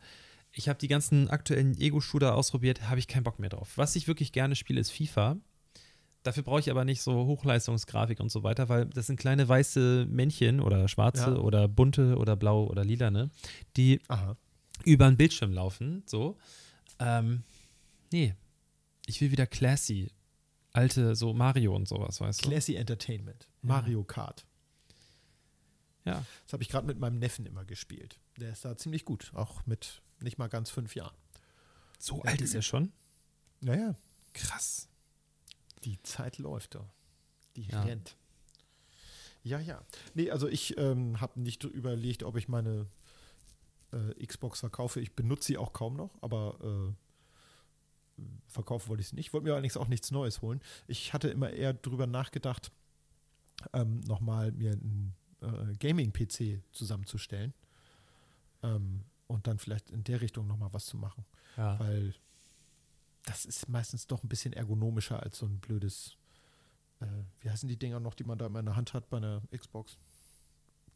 Ich 0.53 0.69
habe 0.69 0.79
die 0.79 0.89
ganzen 0.89 1.29
aktuellen 1.29 1.79
Ego-Shooter 1.79 2.35
ausprobiert, 2.35 2.89
habe 2.89 2.99
ich 2.99 3.07
keinen 3.07 3.23
Bock 3.25 3.39
mehr 3.39 3.51
drauf. 3.51 3.73
Was 3.77 3.97
ich 3.97 4.09
wirklich 4.09 4.33
gerne 4.33 4.57
spiele, 4.57 4.81
ist 4.81 4.91
FIFA. 4.91 5.37
Dafür 6.23 6.43
brauche 6.43 6.61
ich 6.61 6.71
aber 6.71 6.85
nicht 6.85 7.01
so 7.03 7.27
Hochleistungsgrafik 7.27 8.19
und 8.21 8.31
so 8.31 8.43
weiter, 8.43 8.69
weil 8.69 8.87
das 8.87 9.07
sind 9.07 9.19
kleine 9.21 9.49
weiße 9.49 10.07
Männchen 10.11 10.61
oder 10.61 10.89
schwarze 10.89 11.31
Ja. 11.31 11.37
oder 11.37 11.69
bunte 11.69 12.17
oder 12.17 12.35
blau 12.35 12.65
oder 12.67 12.85
lila, 12.85 13.11
ne? 13.11 13.31
Die 13.77 14.01
Aha. 14.09 14.37
über 14.85 15.07
den 15.07 15.17
Bildschirm 15.17 15.53
laufen, 15.53 16.03
so. 16.07 16.37
Ähm, 16.99 17.45
nee. 18.13 18.35
Ich 19.07 19.21
will 19.21 19.31
wieder 19.31 19.47
classy. 19.47 20.11
Alte, 20.79 21.17
so 21.17 21.35
Mario 21.35 21.75
und 21.75 21.89
sowas, 21.89 22.21
weißt 22.21 22.45
du? 22.45 22.49
Classy 22.49 22.77
Entertainment. 22.77 23.49
Mario 23.63 24.05
Kart. 24.05 24.47
Ja. 26.05 26.25
Das 26.45 26.53
habe 26.53 26.63
ich 26.63 26.69
gerade 26.69 26.87
mit 26.87 26.99
meinem 26.99 27.19
Neffen 27.19 27.47
immer 27.47 27.65
gespielt. 27.65 28.19
Der 28.39 28.53
ist 28.53 28.65
da 28.65 28.77
ziemlich 28.77 29.05
gut. 29.05 29.33
Auch 29.35 29.67
mit 29.67 30.03
nicht 30.21 30.39
mal 30.39 30.47
ganz 30.49 30.71
fünf 30.71 30.95
Jahren. 30.95 31.15
So 31.99 32.23
alt 32.23 32.41
ist 32.41 32.55
er 32.55 32.63
schon? 32.63 32.93
Naja, 33.61 33.95
Krass. 34.35 34.89
die 35.85 36.01
Zeit 36.05 36.39
läuft 36.39 36.77
da. 36.77 36.89
Die 37.57 37.63
Ja. 37.65 37.83
rennt. 37.83 38.17
Ja, 39.43 39.59
ja. 39.59 39.83
Nee, 40.15 40.31
also 40.31 40.47
ich 40.49 40.77
ähm, 40.79 41.21
habe 41.21 41.41
nicht 41.41 41.65
überlegt, 41.65 42.23
ob 42.23 42.37
ich 42.37 42.49
meine 42.49 42.87
äh, 43.93 44.25
Xbox 44.27 44.61
verkaufe. 44.61 45.01
Ich 45.01 45.15
benutze 45.17 45.47
sie 45.49 45.59
auch 45.59 45.73
kaum 45.73 45.97
noch, 45.97 46.11
aber 46.23 46.59
äh, 46.63 46.95
verkaufen 48.47 48.89
wollte 48.89 49.03
ich 49.03 49.09
sie 49.09 49.17
nicht. 49.17 49.33
Wollte 49.33 49.47
mir 49.47 49.53
allerdings 49.53 49.77
auch 49.77 49.89
nichts 49.89 50.11
Neues 50.11 50.43
holen. 50.43 50.61
Ich 50.87 51.13
hatte 51.13 51.29
immer 51.29 51.51
eher 51.51 51.75
drüber 51.75 52.07
nachgedacht, 52.07 52.73
ähm, 53.73 54.01
nochmal 54.01 54.53
mir 54.53 54.73
einen 54.73 55.15
äh, 55.41 55.77
Gaming-PC 55.79 56.63
zusammenzustellen. 56.73 57.55
Ähm, 58.63 59.05
und 59.27 59.47
dann 59.47 59.59
vielleicht 59.59 59.91
in 59.91 60.05
der 60.05 60.21
Richtung 60.21 60.47
nochmal 60.47 60.73
was 60.73 60.87
zu 60.87 60.97
machen. 60.97 61.25
Ja. 61.57 61.79
Weil 61.79 62.15
das 63.25 63.45
ist 63.45 63.69
meistens 63.69 64.07
doch 64.07 64.23
ein 64.25 64.29
bisschen 64.29 64.55
ergonomischer 64.55 65.23
als 65.23 65.39
so 65.39 65.47
ein 65.47 65.59
blödes, 65.61 66.17
äh, 67.01 67.07
wie 67.41 67.51
heißen 67.51 67.69
die 67.69 67.79
Dinger 67.79 68.01
noch, 68.01 68.15
die 68.15 68.25
man 68.25 68.39
da 68.39 68.47
immer 68.47 68.61
in 68.61 68.67
der 68.67 68.77
Hand 68.77 68.95
hat 68.95 69.11
bei 69.11 69.19
einer 69.19 69.43
Xbox? 69.55 69.99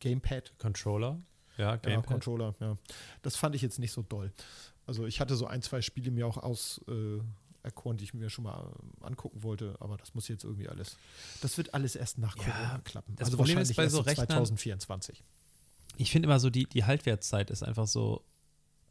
Gamepad? 0.00 0.58
Controller. 0.58 1.20
Ja, 1.58 1.70
Ja, 1.70 1.76
Gamepad. 1.76 2.06
Controller, 2.06 2.54
ja. 2.60 2.76
Das 3.22 3.36
fand 3.36 3.54
ich 3.54 3.62
jetzt 3.62 3.78
nicht 3.78 3.92
so 3.92 4.02
doll. 4.02 4.32
Also 4.86 5.06
ich 5.06 5.20
hatte 5.20 5.36
so 5.36 5.46
ein, 5.46 5.62
zwei 5.62 5.80
Spiele 5.82 6.10
mir 6.10 6.26
auch 6.26 6.38
aus 6.38 6.80
äh, 6.88 7.20
erkoren, 7.62 7.96
die 7.96 8.04
ich 8.04 8.14
mir 8.14 8.30
schon 8.30 8.44
mal 8.44 8.72
äh, 9.02 9.04
angucken 9.06 9.42
wollte, 9.42 9.76
aber 9.80 9.96
das 9.96 10.14
muss 10.14 10.26
jetzt 10.28 10.44
irgendwie 10.44 10.68
alles. 10.68 10.96
Das 11.40 11.56
wird 11.56 11.74
alles 11.74 11.94
erst 11.94 12.18
nach 12.18 12.36
Ja, 12.36 12.42
Corona 12.44 12.78
klappen. 12.84 13.14
das 13.16 13.26
also 13.26 13.36
Problem 13.36 13.56
wahrscheinlich 13.56 13.70
ist 13.70 13.76
bei 13.76 13.84
erst 13.84 13.94
so 13.94 14.00
Rechnern- 14.02 14.26
2024. 14.28 15.22
Ich 15.98 16.10
finde 16.10 16.26
immer 16.26 16.40
so, 16.40 16.50
die, 16.50 16.64
die 16.66 16.84
Haltwertszeit 16.84 17.50
ist 17.50 17.62
einfach 17.62 17.86
so 17.86 18.24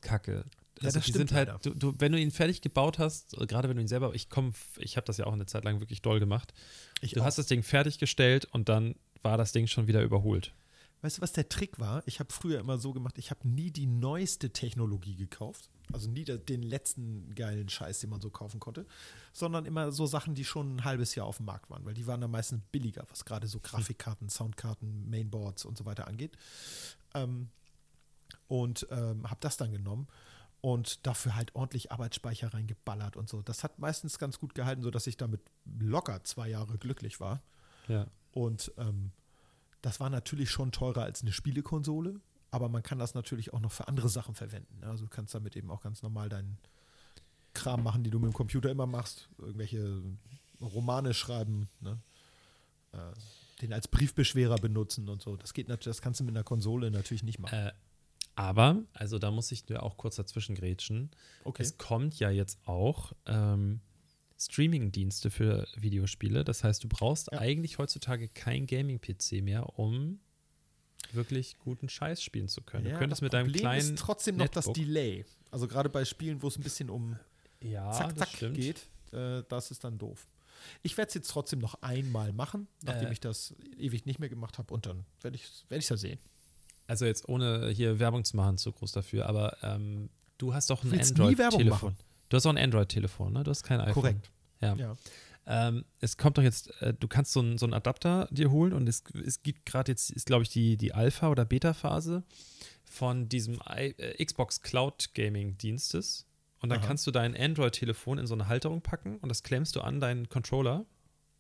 kacke. 0.01 0.45
Ja, 0.82 0.88
Also 0.88 0.97
das 0.99 1.05
die 1.05 1.12
stimmt 1.12 1.30
sind 1.30 1.34
halt, 1.38 1.66
du, 1.66 1.72
du, 1.74 1.93
wenn 1.99 2.12
du 2.12 2.20
ihn 2.20 2.32
fertig 2.32 2.62
gebaut 2.62 2.97
hast, 2.99 3.38
äh, 3.39 3.45
gerade 3.45 3.68
wenn 3.70 3.76
du 3.76 3.82
ihn 3.82 3.88
selber, 3.88 4.14
ich 4.16 4.30
komme, 4.30 4.53
ich 4.78 4.95
habe 4.97 5.05
das 5.05 5.18
ja 5.18 5.26
auch 5.26 5.34
eine 5.34 5.45
Zeit 5.45 5.64
lang 5.66 5.80
wirklich 5.80 6.01
doll 6.01 6.20
gemacht. 6.20 6.53
Ich 7.01 7.12
Du 7.14 7.22
auch. 7.22 7.26
hast 7.26 7.38
das 7.38 7.47
Ding 7.47 7.64
fertiggestellt 7.64 8.45
und 8.45 8.70
dann 8.70 8.95
war 9.24 9.38
das 9.38 9.51
Ding 9.51 9.68
schon 9.68 9.88
wieder 9.88 10.01
überholt. 10.01 10.53
Weißt 11.02 11.18
du, 11.18 11.22
was 11.22 11.34
der 11.34 11.49
Trick 11.49 11.80
war? 11.80 12.04
Ich 12.06 12.20
habe 12.20 12.32
früher 12.32 12.60
immer 12.60 12.78
so 12.78 12.93
gemacht, 12.93 13.18
ich 13.18 13.32
habe 13.32 13.47
nie 13.47 13.72
die 13.72 13.88
neueste 13.88 14.52
Technologie 14.52 15.16
gekauft. 15.16 15.70
Also 15.91 16.10
nie 16.10 16.24
den 16.24 16.64
letzten 16.64 17.34
geilen 17.36 17.68
Scheiß, 17.68 17.99
den 17.99 18.12
man 18.12 18.22
so 18.22 18.30
kaufen 18.30 18.60
konnte, 18.62 18.86
sondern 19.34 19.66
immer 19.66 19.91
so 19.91 20.06
Sachen, 20.06 20.36
die 20.36 20.45
schon 20.45 20.78
ein 20.78 20.84
halbes 20.86 21.16
Jahr 21.16 21.26
auf 21.26 21.38
dem 21.38 21.47
Markt 21.47 21.70
waren, 21.70 21.84
weil 21.84 21.93
die 21.93 22.08
waren 22.08 22.24
am 22.24 22.32
meisten 22.32 22.62
billiger, 22.72 23.06
was 23.10 23.26
gerade 23.26 23.47
so 23.47 23.60
Grafikkarten, 23.60 24.30
Soundkarten, 24.30 25.10
Mainboards 25.10 25.66
und 25.66 25.78
so 25.78 25.86
weiter 25.86 26.08
angeht. 26.08 26.38
Ähm, 27.14 27.49
und 28.47 28.88
ähm, 28.89 29.30
habe 29.30 29.39
das 29.41 29.58
dann 29.58 29.72
genommen 29.72 30.08
und 30.62 31.06
dafür 31.06 31.36
halt 31.36 31.56
ordentlich 31.56 31.91
Arbeitsspeicher 31.91 32.54
reingeballert 32.54 33.18
und 33.18 33.28
so. 33.28 33.41
Das 33.41 33.64
hat 33.64 33.80
meistens 33.80 34.20
ganz 34.20 34.39
gut 34.39 34.56
gehalten, 34.56 34.84
sodass 34.84 35.08
ich 35.08 35.18
damit 35.18 35.41
locker 35.66 36.24
zwei 36.24 36.47
Jahre 36.47 36.78
glücklich 36.78 37.20
war. 37.20 37.41
Ja. 37.88 38.08
Und 38.32 38.72
ähm, 38.78 39.12
das 39.82 39.99
war 39.99 40.09
natürlich 40.09 40.49
schon 40.49 40.71
teurer 40.71 41.03
als 41.03 41.21
eine 41.21 41.32
Spielekonsole, 41.32 42.19
aber 42.51 42.69
man 42.69 42.84
kann 42.84 42.99
das 42.99 43.13
natürlich 43.13 43.53
auch 43.53 43.59
noch 43.59 43.71
für 43.71 43.88
andere 43.88 44.09
Sachen 44.09 44.36
verwenden. 44.36 44.79
ne? 44.79 44.88
Also 44.88 45.05
du 45.05 45.09
kannst 45.09 45.34
damit 45.34 45.55
eben 45.55 45.71
auch 45.71 45.82
ganz 45.82 46.01
normal 46.03 46.29
deinen 46.29 46.57
Kram 47.53 47.84
machen, 47.84 48.03
die 48.03 48.09
du 48.09 48.19
mit 48.19 48.32
dem 48.32 48.34
Computer 48.34 48.69
immer 48.69 48.86
machst. 48.86 49.29
Irgendwelche 49.38 50.01
Romane 50.61 51.13
schreiben, 51.13 51.67
ne? 51.79 51.99
äh, 52.93 52.97
den 53.61 53.73
als 53.73 53.88
Briefbeschwerer 53.88 54.55
benutzen 54.55 55.09
und 55.09 55.21
so. 55.21 55.36
Das 55.36 55.53
geht 55.53 55.67
natürlich, 55.67 55.97
das 55.97 56.01
kannst 56.01 56.19
du 56.19 56.23
mit 56.23 56.36
einer 56.36 56.43
Konsole 56.43 56.91
natürlich 56.91 57.23
nicht 57.23 57.39
machen. 57.39 57.55
Äh, 57.55 57.71
aber, 58.36 58.84
also 58.93 59.19
da 59.19 59.32
muss 59.32 59.51
ich 59.51 59.65
dir 59.65 59.84
auch 59.84 59.97
kurz 59.97 60.15
dazwischen 60.15 60.55
grätschen. 60.55 61.11
Okay. 61.43 61.63
Es 61.63 61.77
kommt 61.77 62.17
ja 62.19 62.29
jetzt 62.29 62.59
auch 62.65 63.13
ähm, 63.25 63.82
Streaming-Dienste 64.46 65.30
für 65.30 65.68
Videospiele. 65.76 66.44
Das 66.44 66.64
heißt, 66.64 66.84
du 66.84 66.88
brauchst 66.88 67.30
Ja. 67.32 67.39
eigentlich 67.39 67.78
heutzutage 67.78 68.28
kein 68.30 68.66
Gaming-PC 68.68 69.42
mehr, 69.42 69.78
um 69.78 70.20
wirklich 71.14 71.58
guten 71.60 71.89
Scheiß 71.89 72.24
spielen 72.24 72.48
zu 72.48 72.62
können. 72.62 72.86
Ja, 72.86 72.94
du 72.94 73.00
könntest 73.00 73.20
das 73.20 73.22
mit 73.22 73.34
deinem 73.34 73.46
Problem 73.48 73.62
kleinen 73.62 73.94
ist 73.94 73.98
trotzdem 74.00 74.38
noch 74.38 74.48
das 74.48 74.66
Netbook- 74.68 74.74
Delay. 74.76 75.26
Also 75.52 75.68
gerade 75.68 75.89
bei 75.89 76.06
Spielen, 76.06 76.42
wo 76.42 76.48
es 76.48 76.58
ein 76.58 76.64
bisschen 76.64 76.89
um 76.89 77.18
ja, 77.62 77.92
zack, 77.92 78.16
das 78.16 78.32
zack 78.32 78.54
geht, 78.54 78.88
äh, 79.12 79.44
das 79.50 79.72
ist 79.72 79.84
dann 79.84 79.98
doof. 79.98 80.28
Ich 80.84 80.96
werde 80.98 81.10
es 81.10 81.14
jetzt 81.16 81.30
trotzdem 81.32 81.60
noch 81.60 81.82
einmal 81.82 82.32
machen, 82.34 82.68
nachdem 82.84 83.10
Äh. 83.10 83.14
ich 83.14 83.20
das 83.20 83.54
ewig 83.78 84.06
nicht 84.06 84.20
mehr 84.20 84.30
gemacht 84.30 84.58
habe 84.58 84.74
und 84.74 84.86
dann 84.86 85.06
werde 85.22 85.36
ich 85.36 85.44
es 85.44 85.66
werd 85.70 85.88
ja 85.89 85.98
sehen. 85.98 86.20
Also 86.88 87.06
jetzt 87.06 87.28
ohne 87.30 87.70
hier 87.70 88.00
Werbung 88.00 88.24
zu 88.24 88.36
machen, 88.38 88.58
zu 88.58 88.72
groß 88.72 88.92
dafür, 88.92 89.26
aber 89.28 89.58
ähm, 89.64 90.10
du 90.38 90.54
hast 90.54 90.70
doch 90.70 90.84
ein 90.84 90.98
Android-Telefon. 91.00 91.96
Du 92.32 92.38
hast 92.38 92.45
auch 92.45 92.51
ein 92.51 92.57
Android-Telefon, 92.57 93.34
ne? 93.34 93.43
Du 93.43 93.51
hast 93.51 93.63
kein 93.63 93.82
iPhone. 93.82 93.93
Korrekt. 93.93 94.32
Ja. 94.61 94.75
Ja. 94.75 94.95
Ähm, 95.45 95.84
es 95.99 96.15
kommt 96.15 96.38
doch 96.38 96.43
jetzt, 96.43 96.71
äh, 96.82 96.93
du 96.93 97.09
kannst 97.09 97.34
so 97.34 97.41
einen 97.41 97.57
so 97.57 97.65
Adapter 97.65 98.29
dir 98.32 98.51
holen 98.51 98.71
und 98.71 98.88
es, 98.88 99.03
es 99.25 99.43
gibt 99.43 99.65
gerade 99.65 99.91
jetzt, 99.91 100.11
ist 100.11 100.27
glaube 100.27 100.43
ich 100.43 100.49
die, 100.49 100.77
die 100.77 100.93
Alpha- 100.93 101.27
oder 101.27 101.43
Beta-Phase 101.43 102.23
von 102.86 103.27
diesem 103.27 103.55
I, 103.69 103.93
äh, 103.97 104.23
Xbox 104.23 104.61
Cloud 104.61 105.13
Gaming 105.13 105.57
Dienstes. 105.57 106.25
Und 106.61 106.69
dann 106.69 106.79
Aha. 106.79 106.88
kannst 106.88 107.05
du 107.05 107.11
dein 107.11 107.36
Android-Telefon 107.36 108.17
in 108.17 108.27
so 108.27 108.34
eine 108.34 108.47
Halterung 108.47 108.82
packen 108.82 109.17
und 109.17 109.27
das 109.27 109.43
klemmst 109.43 109.75
du 109.75 109.82
an 109.82 109.99
deinen 109.99 110.29
Controller 110.29 110.86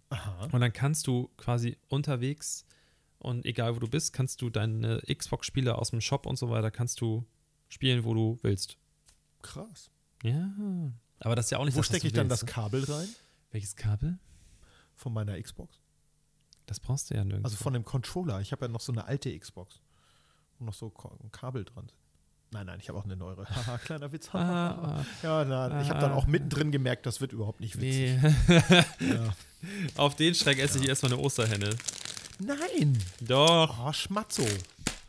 Aha. 0.09 0.49
und 0.51 0.59
dann 0.59 0.73
kannst 0.73 1.07
du 1.07 1.29
quasi 1.37 1.77
unterwegs 1.87 2.65
und 3.17 3.45
egal 3.45 3.77
wo 3.77 3.79
du 3.79 3.87
bist, 3.87 4.11
kannst 4.11 4.41
du 4.41 4.49
deine 4.49 5.01
Xbox-Spiele 5.07 5.77
aus 5.77 5.91
dem 5.91 6.01
Shop 6.01 6.25
und 6.25 6.37
so 6.37 6.49
weiter, 6.49 6.69
kannst 6.69 6.99
du 6.99 7.23
spielen, 7.69 8.03
wo 8.03 8.13
du 8.13 8.39
willst. 8.41 8.77
Krass. 9.41 9.89
Ja. 10.23 10.49
Aber 11.19 11.35
das 11.35 11.45
ist 11.45 11.51
ja 11.51 11.57
auch 11.57 11.65
nicht 11.65 11.75
Wo 11.75 11.79
das, 11.79 11.89
was 11.89 11.95
stecke 11.97 12.07
ich 12.07 12.13
dann 12.13 12.29
das 12.29 12.43
ne? 12.43 12.51
Kabel 12.51 12.83
rein 12.83 13.07
Welches 13.51 13.75
Kabel? 13.75 14.17
von 14.95 15.13
meiner 15.13 15.41
Xbox? 15.41 15.79
Das 16.67 16.79
brauchst 16.79 17.09
du 17.09 17.15
ja 17.15 17.23
nirgends. 17.23 17.45
Also 17.45 17.57
von 17.57 17.73
dem 17.73 17.83
Controller. 17.83 18.39
Ich 18.39 18.51
habe 18.51 18.65
ja 18.65 18.71
noch 18.71 18.81
so 18.81 18.91
eine 18.91 19.05
alte 19.05 19.37
Xbox, 19.37 19.81
wo 20.59 20.65
noch 20.65 20.73
so 20.73 20.93
ein 21.21 21.31
Kabel 21.31 21.65
dran 21.65 21.87
sind. 21.87 21.97
Nein, 22.53 22.65
nein, 22.65 22.79
ich 22.81 22.89
habe 22.89 22.99
auch 22.99 23.05
eine 23.05 23.15
neuere. 23.15 23.45
Haha, 23.49 23.77
kleiner 23.77 24.11
Witz. 24.11 24.29
Ah, 24.33 25.03
ja, 25.23 25.43
nein, 25.45 25.81
ich 25.81 25.89
habe 25.89 25.99
dann 26.01 26.11
auch 26.11 26.27
mittendrin 26.27 26.71
gemerkt, 26.71 27.05
das 27.05 27.19
wird 27.21 27.31
überhaupt 27.31 27.61
nicht 27.61 27.79
witzig. 27.79 28.19
nee. 28.21 28.83
Ja. 29.13 29.33
Auf 29.95 30.15
den 30.15 30.35
Schreck 30.35 30.59
esse 30.59 30.79
ich 30.79 30.87
erstmal 30.87 31.13
eine 31.13 31.21
Osterhenne. 31.21 31.75
Nein! 32.39 32.97
Doch. 33.21 33.87
Oh, 33.87 33.93
Schmatzo. 33.93 34.45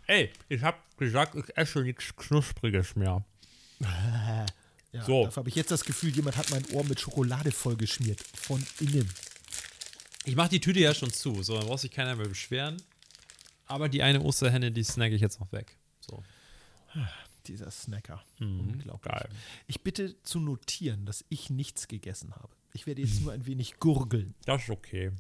Ey, 0.07 0.33
ich 0.49 0.63
hab 0.63 0.77
gesagt, 0.99 1.35
ich 1.35 1.57
esse 1.57 1.81
nichts 1.83 2.15
Knuspriges 2.17 2.97
mehr. 2.97 3.25
Ja, 4.93 5.05
So. 5.05 5.25
Dafür 5.25 5.37
habe 5.41 5.49
ich 5.49 5.55
jetzt 5.55 5.71
das 5.71 5.85
Gefühl, 5.85 6.11
jemand 6.11 6.37
hat 6.37 6.51
mein 6.51 6.65
Ohr 6.73 6.85
mit 6.85 7.01
Schokolade 7.01 7.51
vollgeschmiert. 7.51 8.21
Von 8.35 8.65
innen. 8.81 9.09
Ich 10.25 10.37
mach 10.37 10.49
die 10.49 10.61
Tüte 10.61 10.81
ja 10.81 10.95
schon 10.95 11.13
zu, 11.13 11.43
so 11.43 11.57
dann 11.59 11.67
braucht 11.67 11.81
sich 11.81 11.91
keiner 11.91 12.15
mehr 12.15 12.29
beschweren. 12.29 12.77
Aber 13.67 13.89
die 13.89 14.03
eine 14.03 14.21
Osterhenne, 14.21 14.71
die 14.71 14.85
snacke 14.85 15.15
ich 15.15 15.21
jetzt 15.23 15.41
noch 15.41 15.51
weg. 15.53 15.77
So. 16.01 16.23
Dieser 17.47 17.71
Snacker. 17.71 18.23
Mhm, 18.39 18.61
Unglaublich. 18.61 19.13
geil. 19.13 19.29
Ich 19.67 19.81
bitte 19.83 20.21
zu 20.23 20.39
notieren, 20.39 21.07
dass 21.07 21.25
ich 21.29 21.49
nichts 21.51 21.89
gegessen 21.89 22.35
habe. 22.37 22.51
Ich 22.75 22.87
werde 22.87 23.03
jetzt 23.03 23.21
nur 23.23 23.33
ein 23.33 23.47
wenig 23.47 23.81
gurgeln. 23.81 24.35
Das 24.45 24.63
ist 24.63 24.71
okay. 24.71 25.11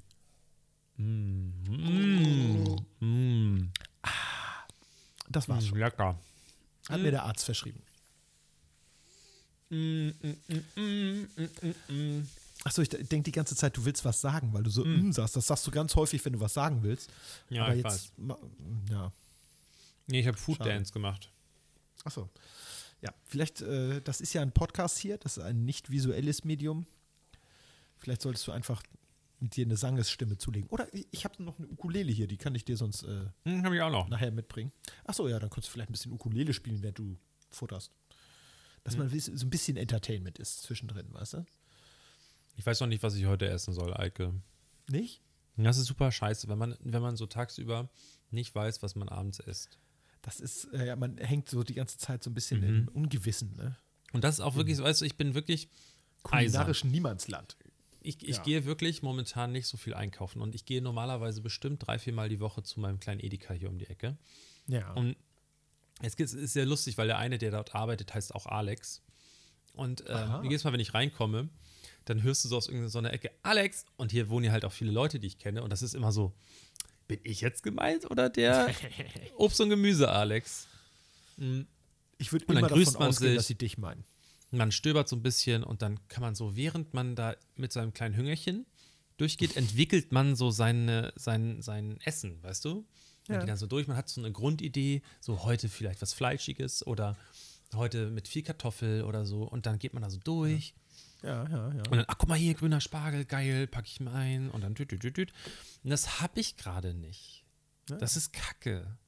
Mm. 0.97 1.49
Mm. 1.68 2.77
Mm. 3.01 3.73
Das 5.31 5.49
war's 5.49 5.66
schon. 5.66 5.79
Lecker. 5.79 6.18
Hat 6.89 7.01
mir 7.01 7.11
der 7.11 7.25
Arzt 7.25 7.45
verschrieben. 7.45 7.83
Mm, 9.73 10.11
mm, 10.77 11.29
mm. 11.89 12.29
Achso, 12.64 12.83
ich 12.83 12.91
denke 12.91 13.23
die 13.23 13.33
ganze 13.33 13.57
Zeit, 13.57 13.77
du 13.77 13.85
willst 13.85 14.05
was 14.05 14.20
sagen, 14.20 14.53
weil 14.53 14.62
du 14.62 14.70
so 14.70 14.85
mm. 14.85 15.12
sagst. 15.12 15.35
Das 15.35 15.47
sagst 15.47 15.66
du 15.66 15.70
ganz 15.70 15.97
häufig, 15.97 16.23
wenn 16.25 16.35
du 16.35 16.41
was 16.41 16.53
sagen 16.55 16.83
willst. 16.83 17.11
Ja, 17.49 17.64
Aber 17.64 17.75
ich 17.75 17.83
jetzt, 17.83 18.12
weiß. 18.18 18.37
ja. 18.91 19.12
Nee, 20.09 20.20
ich 20.20 20.27
habe 20.27 20.37
Food 20.37 20.59
Schade. 20.59 20.70
Dance 20.70 20.93
gemacht. 20.93 21.31
Achso. 22.05 22.29
Ja, 23.01 23.12
vielleicht, 23.25 23.62
äh, 23.62 24.01
das 24.03 24.20
ist 24.20 24.33
ja 24.35 24.43
ein 24.43 24.53
Podcast 24.53 24.99
hier, 24.99 25.16
das 25.18 25.39
ist 25.39 25.43
ein 25.43 25.64
nicht 25.64 25.91
visuelles 25.91 26.45
Medium. 26.45 26.87
Vielleicht 27.99 28.23
solltest 28.23 28.47
du 28.47 28.53
einfach 28.53 28.83
dir 29.41 29.64
eine 29.64 29.77
Sangesstimme 29.77 30.37
zulegen. 30.39 30.68
Oder 30.68 30.87
ich- 30.95 31.25
habe 31.25 31.43
noch 31.43 31.59
eine 31.59 31.66
Ukulele 31.68 32.12
hier, 32.12 32.27
die 32.29 32.37
kann 32.37 32.55
ich 32.55 32.64
dir 32.64 32.77
sonst 32.77 33.05
äh, 33.05 33.25
Hm, 33.45 33.73
ich 33.73 33.81
auch 33.81 33.91
noch. 33.91 34.09
nachher 34.09 34.31
mitbringen. 34.31 34.70
Achso, 35.05 35.27
ja, 35.29 35.39
dann 35.41 35.51
kannst 35.51 35.68
du 35.68 35.73
vielleicht 35.73 35.89
ein 35.91 35.93
bisschen 35.95 36.12
Ukulele 36.12 36.53
spielen, 36.53 36.81
während 36.83 36.99
du 36.99 37.16
futterst. 37.51 37.91
Dass 38.85 38.97
man 38.97 39.12
wiss- 39.12 39.26
so 39.26 39.47
ein 39.47 39.51
bisschen 39.51 39.76
Entertainment 39.76 40.39
ist 40.39 40.62
zwischendrin, 40.62 41.07
weißt 41.12 41.35
du? 41.35 41.45
Ich 42.57 42.66
weiß 42.66 42.80
noch 42.80 42.89
nicht, 42.89 43.03
was 43.03 43.14
ich 43.14 43.26
heute 43.26 43.47
essen 43.49 43.72
soll, 43.72 43.95
Eike. 43.97 44.35
Nicht? 44.91 45.20
Das 45.57 45.76
ist 45.78 45.87
super 45.87 46.11
scheiße, 46.11 46.49
wenn 46.49 46.59
man, 46.59 46.76
wenn 46.80 47.03
man 47.03 47.16
so 47.16 47.26
tagsüber 47.26 47.89
nicht 48.30 48.55
weiß, 48.55 48.83
was 48.83 48.95
man 48.95 49.09
abends 49.09 49.39
isst. 49.39 49.78
Das 50.22 50.41
ist, 50.41 50.64
äh, 50.72 50.87
ja, 50.87 50.97
man 50.97 51.18
hängt 51.18 51.49
so 51.49 51.62
die 51.62 51.74
ganze 51.74 51.99
Zeit 51.99 52.22
so 52.22 52.30
ein 52.30 52.35
bisschen 52.35 52.61
Mhm. 52.61 52.66
im 52.66 52.89
Ungewissen, 52.89 53.55
ne? 53.57 53.76
Und 54.12 54.24
das 54.24 54.37
ist 54.37 54.41
auch 54.41 54.55
wirklich 54.57 54.76
so, 54.76 54.85
weißt 54.85 55.01
du, 55.01 55.05
ich 55.05 55.16
bin 55.16 55.35
wirklich 55.35 55.68
eisern. 56.24 56.53
Kulinarischen 56.53 56.91
Niemandsland. 56.91 57.57
Ich, 58.01 58.22
ich 58.26 58.37
Ja. 58.37 58.43
gehe 58.43 58.64
wirklich 58.64 59.03
momentan 59.03 59.53
nicht 59.53 59.66
so 59.68 59.76
viel 59.76 59.95
einkaufen 59.95 60.41
und 60.43 60.55
ich 60.55 60.64
gehe 60.64 60.83
normalerweise 60.83 61.41
bestimmt 61.41 61.87
drei, 61.87 61.99
vier 61.99 62.12
Mal 62.12 62.28
die 62.28 62.41
Woche 62.41 62.62
zu 62.62 62.80
meinem 62.80 62.99
kleinen 63.01 63.20
Edeka 63.20 63.55
hier 63.55 63.68
um 63.68 63.78
die 63.78 63.87
Ecke. 63.87 64.16
Ja. 64.66 64.93
Und 64.95 65.16
es 66.03 66.14
ist 66.14 66.53
sehr 66.53 66.66
lustig, 66.66 66.98
weil 66.98 67.07
der 67.07 67.18
eine, 67.18 67.38
der 67.38 67.50
dort 67.50 67.74
arbeitet, 67.74 68.12
heißt 68.14 68.34
auch 68.34 68.46
Alex. 68.46 69.03
Und 69.74 70.05
ähm, 70.09 70.44
jedes 70.44 70.64
Mal, 70.64 70.72
wenn 70.72 70.80
ich 70.80 70.92
reinkomme, 70.94 71.48
dann 72.05 72.22
hörst 72.22 72.44
du 72.44 72.48
so 72.48 72.57
aus 72.57 72.66
irgendeiner 72.66 72.90
so 72.90 72.98
einer 72.98 73.12
Ecke, 73.12 73.30
Alex! 73.42 73.84
Und 73.96 74.12
hier 74.12 74.28
wohnen 74.28 74.44
ja 74.46 74.53
halt 74.53 74.64
auch 74.64 74.72
viele 74.72 74.90
Leute, 74.92 75.18
die 75.18 75.28
ich 75.28 75.38
kenne. 75.38 75.62
Und 75.62 75.70
das 75.70 75.82
ist 75.82 75.94
immer 75.94 76.12
so, 76.12 76.34
bin 77.09 77.20
ich 77.22 77.40
jetzt 77.40 77.62
gemeint 77.62 78.11
oder 78.11 78.28
der 78.28 78.74
Obst- 79.36 79.61
und 79.61 79.70
Gemüse-Alex? 79.70 80.66
Mhm. 81.36 81.66
ich 82.18 82.32
würde 82.32 82.44
Und 82.46 82.57
dann 82.57 82.64
immer 82.64 82.74
grüßt 82.74 82.88
davon 82.88 83.00
man 83.00 83.09
ausgehen, 83.11 83.30
sich. 83.30 83.36
dass 83.38 83.46
sie 83.46 83.55
dich 83.55 83.78
meinen. 83.78 84.05
Man 84.50 84.70
stöbert 84.70 85.09
so 85.09 85.16
ein 85.16 85.22
bisschen 85.22 85.64
und 85.64 85.80
dann 85.80 85.98
kann 86.09 86.20
man 86.20 86.34
so, 86.34 86.57
während 86.57 86.92
man 86.92 87.16
da 87.16 87.34
mit 87.57 87.72
seinem 87.72 87.94
kleinen 87.94 88.14
Hüngerchen 88.14 88.66
durchgeht, 89.16 89.57
entwickelt 89.57 90.12
man 90.12 90.36
so 90.36 90.50
seine, 90.50 91.12
sein, 91.16 91.62
sein 91.62 91.98
Essen, 92.05 92.42
weißt 92.42 92.64
du? 92.66 92.86
Man 93.29 93.35
Ja. 93.37 93.41
geht 93.41 93.49
dann 93.51 93.57
so 93.57 93.66
durch, 93.66 93.87
man 93.87 93.97
hat 93.97 94.09
so 94.09 94.20
eine 94.20 94.33
Grundidee, 94.33 95.03
so 95.20 95.45
heute 95.45 95.68
vielleicht 95.68 96.03
was 96.03 96.12
Fleischiges 96.12 96.87
oder 96.87 97.16
heute 97.75 98.11
mit 98.11 98.29
viel 98.29 98.43
Kartoffel 98.43 99.05
oder 99.05 99.25
so. 99.27 99.45
Und 99.45 99.66
dann 99.66 99.79
geht 99.79 99.95
man 99.95 100.03
da 100.03 100.11
so 100.11 100.18
durch. 100.18 100.75
Ja, 101.23 101.49
ja, 101.49 101.68
ja. 101.73 101.83
Und 101.89 101.93
dann, 101.93 102.05
ach 102.09 102.18
guck 102.18 102.29
mal 102.29 102.37
hier, 102.37 102.55
grüner 102.55 102.81
Spargel, 102.81 103.25
geil, 103.25 103.66
packe 103.68 103.87
ich 103.87 104.01
mir 104.01 104.11
ein. 104.12 104.51
Und 104.51 104.62
dann 104.62 104.75
tüt, 104.75 104.89
tüt, 104.89 105.01
tüt, 105.03 105.14
tüt. 105.14 105.33
Und 105.85 105.91
das 105.91 106.20
habe 106.20 106.41
ich 106.41 106.57
gerade 106.57 106.95
nicht. 106.95 107.45
Ja. 107.89 107.97
Das 107.97 108.16
ist 108.16 108.33
Kacke. 108.33 108.99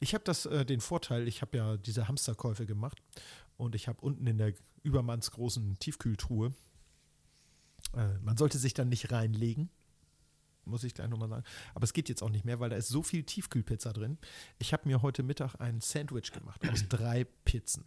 Ich 0.00 0.12
habe 0.12 0.22
das 0.24 0.44
äh, 0.44 0.66
den 0.66 0.80
Vorteil, 0.82 1.26
ich 1.26 1.40
habe 1.40 1.56
ja 1.56 1.76
diese 1.78 2.08
Hamsterkäufe 2.08 2.66
gemacht 2.66 3.00
und 3.56 3.74
ich 3.74 3.88
habe 3.88 3.98
unten 4.02 4.26
in 4.26 4.36
der 4.36 4.52
übermannsgroßen 4.82 5.78
Tiefkühltruhe, 5.78 6.52
äh, 7.96 8.18
man 8.22 8.36
sollte 8.36 8.58
sich 8.58 8.74
dann 8.74 8.90
nicht 8.90 9.10
reinlegen, 9.10 9.70
muss 10.64 10.84
ich 10.84 10.94
gleich 10.94 11.08
nochmal 11.08 11.28
sagen. 11.28 11.44
Aber 11.74 11.84
es 11.84 11.92
geht 11.92 12.08
jetzt 12.08 12.22
auch 12.22 12.30
nicht 12.30 12.44
mehr, 12.44 12.60
weil 12.60 12.70
da 12.70 12.76
ist 12.76 12.88
so 12.88 13.02
viel 13.02 13.22
Tiefkühlpizza 13.24 13.92
drin. 13.92 14.18
Ich 14.58 14.72
habe 14.72 14.88
mir 14.88 15.02
heute 15.02 15.22
Mittag 15.22 15.54
ein 15.60 15.80
Sandwich 15.80 16.32
gemacht 16.32 16.60
aus 16.68 16.84
drei 16.88 17.24
Pizzen. 17.44 17.84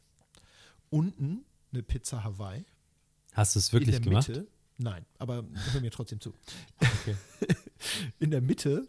Unten 0.89 1.45
eine 1.71 1.84
Pizza 1.84 2.24
Hawaii. 2.24 2.65
Hast 3.34 3.55
du 3.55 3.59
es 3.59 3.74
wirklich 3.74 3.95
in 3.95 4.01
der 4.03 4.09
gemacht? 4.11 4.28
Mitte, 4.28 4.47
nein, 4.78 5.05
aber 5.17 5.43
hör 5.71 5.82
mir 5.82 5.91
trotzdem 5.91 6.19
zu. 6.21 6.34
Okay. 6.80 7.15
In 8.19 8.32
der 8.32 8.41
Mitte 8.41 8.88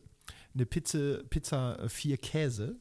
eine 0.54 0.66
Pizza, 0.66 1.22
Pizza 1.30 1.78
äh, 1.78 1.88
vier 1.88 2.16
Käse 2.18 2.76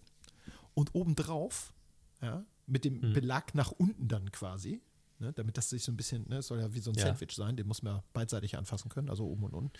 und 0.74 0.94
obendrauf, 0.94 1.74
ja, 2.22 2.46
mit 2.68 2.86
dem 2.86 3.00
Mhm. 3.00 3.14
Belag 3.14 3.56
nach 3.56 3.72
unten 3.72 4.08
dann 4.08 4.32
quasi, 4.32 4.82
ne, 5.24 5.34
damit 5.34 5.58
das 5.58 5.70
sich 5.70 5.84
so 5.84 5.92
ein 5.92 5.98
bisschen, 5.98 6.28
ne, 6.30 6.42
soll 6.42 6.60
ja 6.60 6.74
wie 6.74 6.80
so 6.80 6.92
ein 6.92 6.96
Ja. 6.98 7.06
Sandwich 7.08 7.32
sein, 7.36 7.56
den 7.56 7.68
muss 7.68 7.82
man 7.82 7.96
ja 7.98 8.04
beidseitig 8.14 8.58
anfassen 8.58 8.90
können, 8.90 9.10
also 9.10 9.26
oben 9.26 9.44
und 9.46 9.54
unten, 9.54 9.72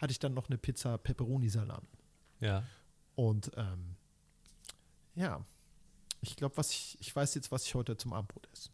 hatte 0.00 0.12
ich 0.12 0.18
dann 0.18 0.34
noch 0.34 0.48
eine 0.48 0.58
Pizza 0.58 0.98
Pepperoni-Salami. 0.98 1.88
Ja. 2.40 2.64
Und 3.14 3.50
ähm, 3.56 3.96
ja, 5.14 5.44
ich 6.20 6.36
glaube, 6.36 6.56
was 6.56 6.70
ich, 6.70 6.96
ich 7.00 7.14
weiß 7.14 7.34
jetzt, 7.34 7.50
was 7.50 7.64
ich 7.66 7.74
heute 7.74 7.96
zum 7.96 8.12
Abendbrot 8.12 8.48
esse. 8.52 8.70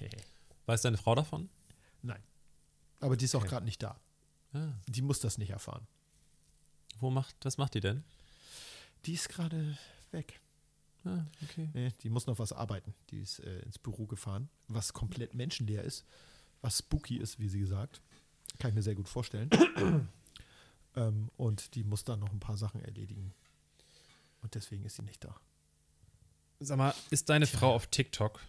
Weiß 0.66 0.82
deine 0.82 0.98
Frau 0.98 1.14
davon? 1.14 1.48
Nein. 2.02 2.22
Aber 3.00 3.16
die 3.16 3.24
ist 3.24 3.34
auch 3.34 3.40
Okay. 3.40 3.48
gerade 3.50 3.64
nicht 3.64 3.82
da. 3.82 3.98
Ah. 4.52 4.72
Die 4.86 5.02
muss 5.02 5.20
das 5.20 5.38
nicht 5.38 5.50
erfahren. 5.50 5.86
Wo 7.00 7.10
macht, 7.10 7.36
was 7.42 7.56
macht 7.58 7.74
die 7.74 7.80
denn? 7.80 8.04
Die 9.06 9.14
ist 9.14 9.28
gerade 9.28 9.78
weg. 10.10 10.40
Ah, 11.04 11.24
okay. 11.42 11.68
Nee, 11.72 11.92
die 12.02 12.10
muss 12.10 12.26
noch 12.26 12.38
was 12.38 12.52
arbeiten. 12.52 12.94
Die 13.10 13.20
ist 13.20 13.40
äh, 13.40 13.60
ins 13.60 13.78
Büro 13.78 14.06
gefahren, 14.06 14.48
was 14.66 14.92
komplett 14.92 15.34
menschenleer 15.34 15.82
ist, 15.84 16.04
was 16.60 16.78
spooky 16.78 17.16
ist, 17.18 17.38
wie 17.38 17.48
sie 17.48 17.60
gesagt. 17.60 18.02
Kann 18.58 18.70
ich 18.70 18.74
mir 18.74 18.82
sehr 18.82 18.94
gut 18.94 19.08
vorstellen. 19.08 19.48
ähm, 20.96 21.30
und 21.36 21.74
die 21.74 21.84
muss 21.84 22.04
dann 22.04 22.20
noch 22.20 22.32
ein 22.32 22.40
paar 22.40 22.56
Sachen 22.56 22.80
erledigen. 22.82 23.32
Und 24.42 24.54
deswegen 24.54 24.84
ist 24.84 24.96
sie 24.96 25.02
nicht 25.02 25.24
da. 25.24 25.34
Sag 26.60 26.78
mal, 26.78 26.94
ist 27.10 27.28
deine 27.28 27.46
Tja. 27.46 27.58
Frau 27.58 27.74
auf 27.74 27.86
TikTok? 27.86 28.40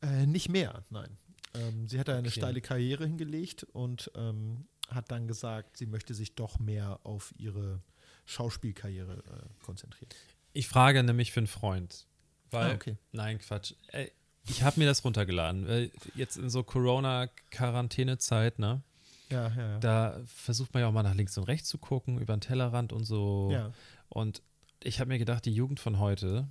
Äh, 0.00 0.26
nicht 0.26 0.48
mehr, 0.48 0.84
nein. 0.90 1.16
Ähm, 1.54 1.88
sie 1.88 1.98
hat 1.98 2.08
da 2.08 2.12
eine 2.12 2.28
Okay. 2.28 2.40
steile 2.40 2.60
Karriere 2.60 3.04
hingelegt 3.06 3.64
und 3.64 4.10
ähm, 4.14 4.66
hat 4.88 5.10
dann 5.10 5.26
gesagt, 5.28 5.76
sie 5.76 5.86
möchte 5.86 6.14
sich 6.14 6.34
doch 6.34 6.58
mehr 6.58 7.00
auf 7.04 7.34
ihre 7.36 7.82
Schauspielkarriere 8.26 9.18
äh, 9.18 9.64
konzentrieren. 9.64 10.10
Ich 10.52 10.68
frage 10.68 11.02
nämlich 11.02 11.32
für 11.32 11.40
einen 11.40 11.46
Freund. 11.46 12.06
Weil, 12.50 12.70
Ah, 12.72 12.74
okay. 12.74 12.96
nein, 13.12 13.38
Quatsch. 13.38 13.74
Ey, 13.88 14.12
ich 14.46 14.62
habe 14.62 14.78
mir 14.80 14.86
das 14.86 15.04
runtergeladen. 15.04 15.66
Weil 15.66 15.90
jetzt 16.14 16.36
in 16.36 16.50
so 16.50 16.62
Corona-Quarantänezeit, 16.62 18.58
ne? 18.58 18.82
Ja, 19.30 19.48
ja, 19.48 19.56
ja. 19.56 19.78
Da 19.78 20.20
versucht 20.26 20.74
man 20.74 20.82
ja 20.82 20.88
auch 20.88 20.92
mal 20.92 21.02
nach 21.02 21.14
links 21.14 21.38
und 21.38 21.44
rechts 21.44 21.68
zu 21.68 21.78
gucken, 21.78 22.18
über 22.18 22.36
den 22.36 22.40
Tellerrand 22.42 22.92
und 22.92 23.04
so. 23.04 23.48
ja. 23.52 23.72
Und 24.08 24.42
ich 24.82 25.00
habe 25.00 25.08
mir 25.08 25.18
gedacht, 25.18 25.44
die 25.46 25.54
Jugend 25.54 25.80
von 25.80 25.98
heute, 25.98 26.48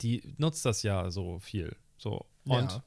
die 0.00 0.34
nutzt 0.38 0.64
das 0.64 0.82
ja 0.82 1.10
so 1.10 1.38
viel. 1.38 1.76
So. 1.98 2.26
Und 2.44 2.72
ja. 2.72 2.82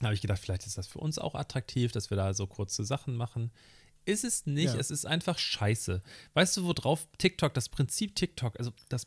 da 0.00 0.04
habe 0.06 0.14
ich 0.14 0.20
gedacht, 0.20 0.40
vielleicht 0.40 0.66
ist 0.66 0.76
das 0.76 0.86
für 0.88 0.98
uns 0.98 1.18
auch 1.18 1.34
attraktiv, 1.34 1.92
dass 1.92 2.10
wir 2.10 2.16
da 2.16 2.34
so 2.34 2.46
kurze 2.46 2.84
Sachen 2.84 3.16
machen. 3.16 3.50
Ist 4.06 4.24
es 4.24 4.46
nicht, 4.46 4.72
Ja. 4.72 4.76
es 4.78 4.90
ist 4.90 5.04
einfach 5.04 5.38
scheiße. 5.38 6.02
Weißt 6.34 6.56
du, 6.56 6.64
worauf 6.64 7.06
TikTok, 7.18 7.52
das 7.52 7.68
Prinzip 7.68 8.14
TikTok, 8.14 8.58
also 8.58 8.72
das, 8.88 9.06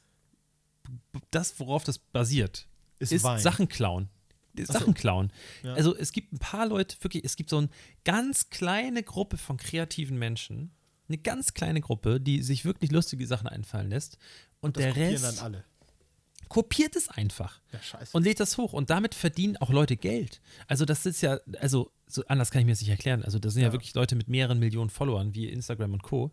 das 1.32 1.60
worauf 1.60 1.84
das 1.84 1.97
basiert, 1.97 2.68
Ist, 3.00 3.12
ist. 3.12 3.24
Sachen 3.24 3.68
klauen. 3.68 4.10
So. 4.58 4.74
Sachen 4.74 4.93
klauen. 4.93 5.32
Ja. 5.64 5.74
Also 5.74 5.95
es 5.95 6.12
gibt 6.12 6.34
ein 6.34 6.39
paar 6.39 6.66
Leute, 6.68 6.97
wirklich, 7.02 7.24
es 7.24 7.38
gibt 7.38 7.50
so 7.50 7.58
eine 7.58 7.70
ganz 8.04 8.50
kleine 8.50 9.04
Gruppe 9.04 9.38
von 9.38 9.56
kreativen 9.56 10.20
Menschen, 10.20 10.72
eine 11.08 11.18
ganz 11.18 11.54
kleine 11.54 11.80
Gruppe, 11.80 12.20
die 12.20 12.43
sich 12.43 12.66
wirklich 12.66 12.91
lustige 12.91 13.26
Sachen 13.26 13.47
einfallen 13.47 13.89
lässt. 13.89 14.18
Und, 14.60 14.76
das 14.76 14.84
der 14.84 14.95
Rest 14.97 15.24
dann 15.24 15.38
alle. 15.39 15.66
Kopiert 16.50 16.95
es 16.95 17.08
einfach 17.10 17.62
Ja, 17.72 17.82
scheiße. 17.82 18.16
und 18.18 18.24
lädt 18.24 18.39
das 18.39 18.58
hoch. 18.58 18.74
Und 18.74 18.89
damit 18.89 19.16
verdienen 19.16 19.56
auch 19.58 19.70
Leute 19.70 19.95
Geld. 19.97 20.41
Also 20.68 20.84
das 20.86 21.06
ist 21.06 21.22
ja, 21.22 21.39
also 21.60 21.91
so 22.08 22.24
anders 22.28 22.52
kann 22.52 22.60
ich 22.62 22.66
mir 22.66 22.72
das 22.74 22.82
nicht 22.82 22.89
erklären. 22.89 23.24
Also 23.24 23.39
das 23.39 23.54
sind 23.54 23.62
ja, 23.62 23.70
Ja. 23.70 23.74
wirklich 23.74 23.93
Leute 23.93 24.16
mit 24.16 24.28
mehreren 24.28 24.60
Millionen 24.60 24.89
Followern 24.89 25.34
wie 25.36 25.47
Instagram 25.47 25.93
und 25.93 26.04
Co. 26.04 26.32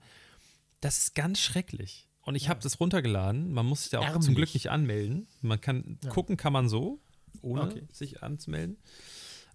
Das 0.80 0.98
ist 0.98 1.14
ganz 1.14 1.38
schrecklich. 1.38 2.08
Und 2.22 2.34
ich 2.34 2.48
habe 2.48 2.60
das 2.60 2.80
runtergeladen. 2.80 3.52
Man 3.52 3.66
muss 3.66 3.84
sich 3.84 3.92
ja 3.92 4.00
auch 4.00 4.04
Ärmlich. 4.04 4.24
zum 4.24 4.34
Glück 4.34 4.52
nicht 4.54 4.70
anmelden. 4.70 5.28
Man 5.42 5.60
kann 5.60 5.98
Ja. 6.02 6.10
gucken, 6.10 6.36
kann 6.36 6.52
man 6.52 6.68
so, 6.68 6.98
ohne 7.42 7.62
Okay. 7.62 7.82
sich 7.92 8.22
anzumelden. 8.22 8.78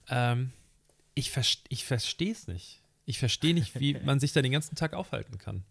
Ähm, 0.09 0.51
ich 1.16 1.32
verst 1.32 1.62
ich 1.70 1.84
verstehe 1.86 2.32
es 2.32 2.47
nicht. 2.47 2.82
Ich 3.05 3.20
verstehe 3.20 3.53
nicht, 3.53 3.80
wie 3.80 3.93
man 4.05 4.20
sich 4.20 4.32
da 4.32 4.41
den 4.41 4.51
ganzen 4.53 4.76
Tag 4.76 4.93
aufhalten 4.93 5.38
kann. 5.38 5.64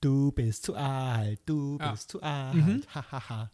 Du 0.00 0.32
bist 0.32 0.64
zu 0.64 0.74
alt, 0.74 1.40
du 1.46 1.78
Ja. 1.80 1.92
bist 1.92 2.10
zu 2.10 2.22
alt. 2.22 2.54
Mhm. 2.54 2.82
Hahaha. 2.94 3.50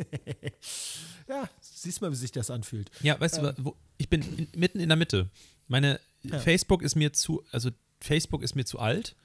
ja, 1.28 1.48
siehst 1.60 2.00
mal, 2.00 2.10
wie 2.10 2.16
sich 2.16 2.32
das 2.32 2.50
anfühlt. 2.50 2.90
Ja, 3.02 3.18
weißt 3.20 3.38
du, 3.38 3.54
wo, 3.58 3.76
ich 3.98 4.08
bin 4.08 4.22
in, 4.36 4.48
mitten 4.58 4.80
in 4.80 4.88
der 4.88 4.96
Mitte. 4.96 5.30
Meine 5.68 6.00
Ja. 6.22 6.38
Facebook 6.38 6.82
ist 6.82 6.96
mir 6.96 7.12
zu, 7.12 7.42
also 7.52 7.70
Facebook 8.00 8.42
ist 8.42 8.54
mir 8.54 8.64
zu 8.64 8.78
alt. 8.78 9.16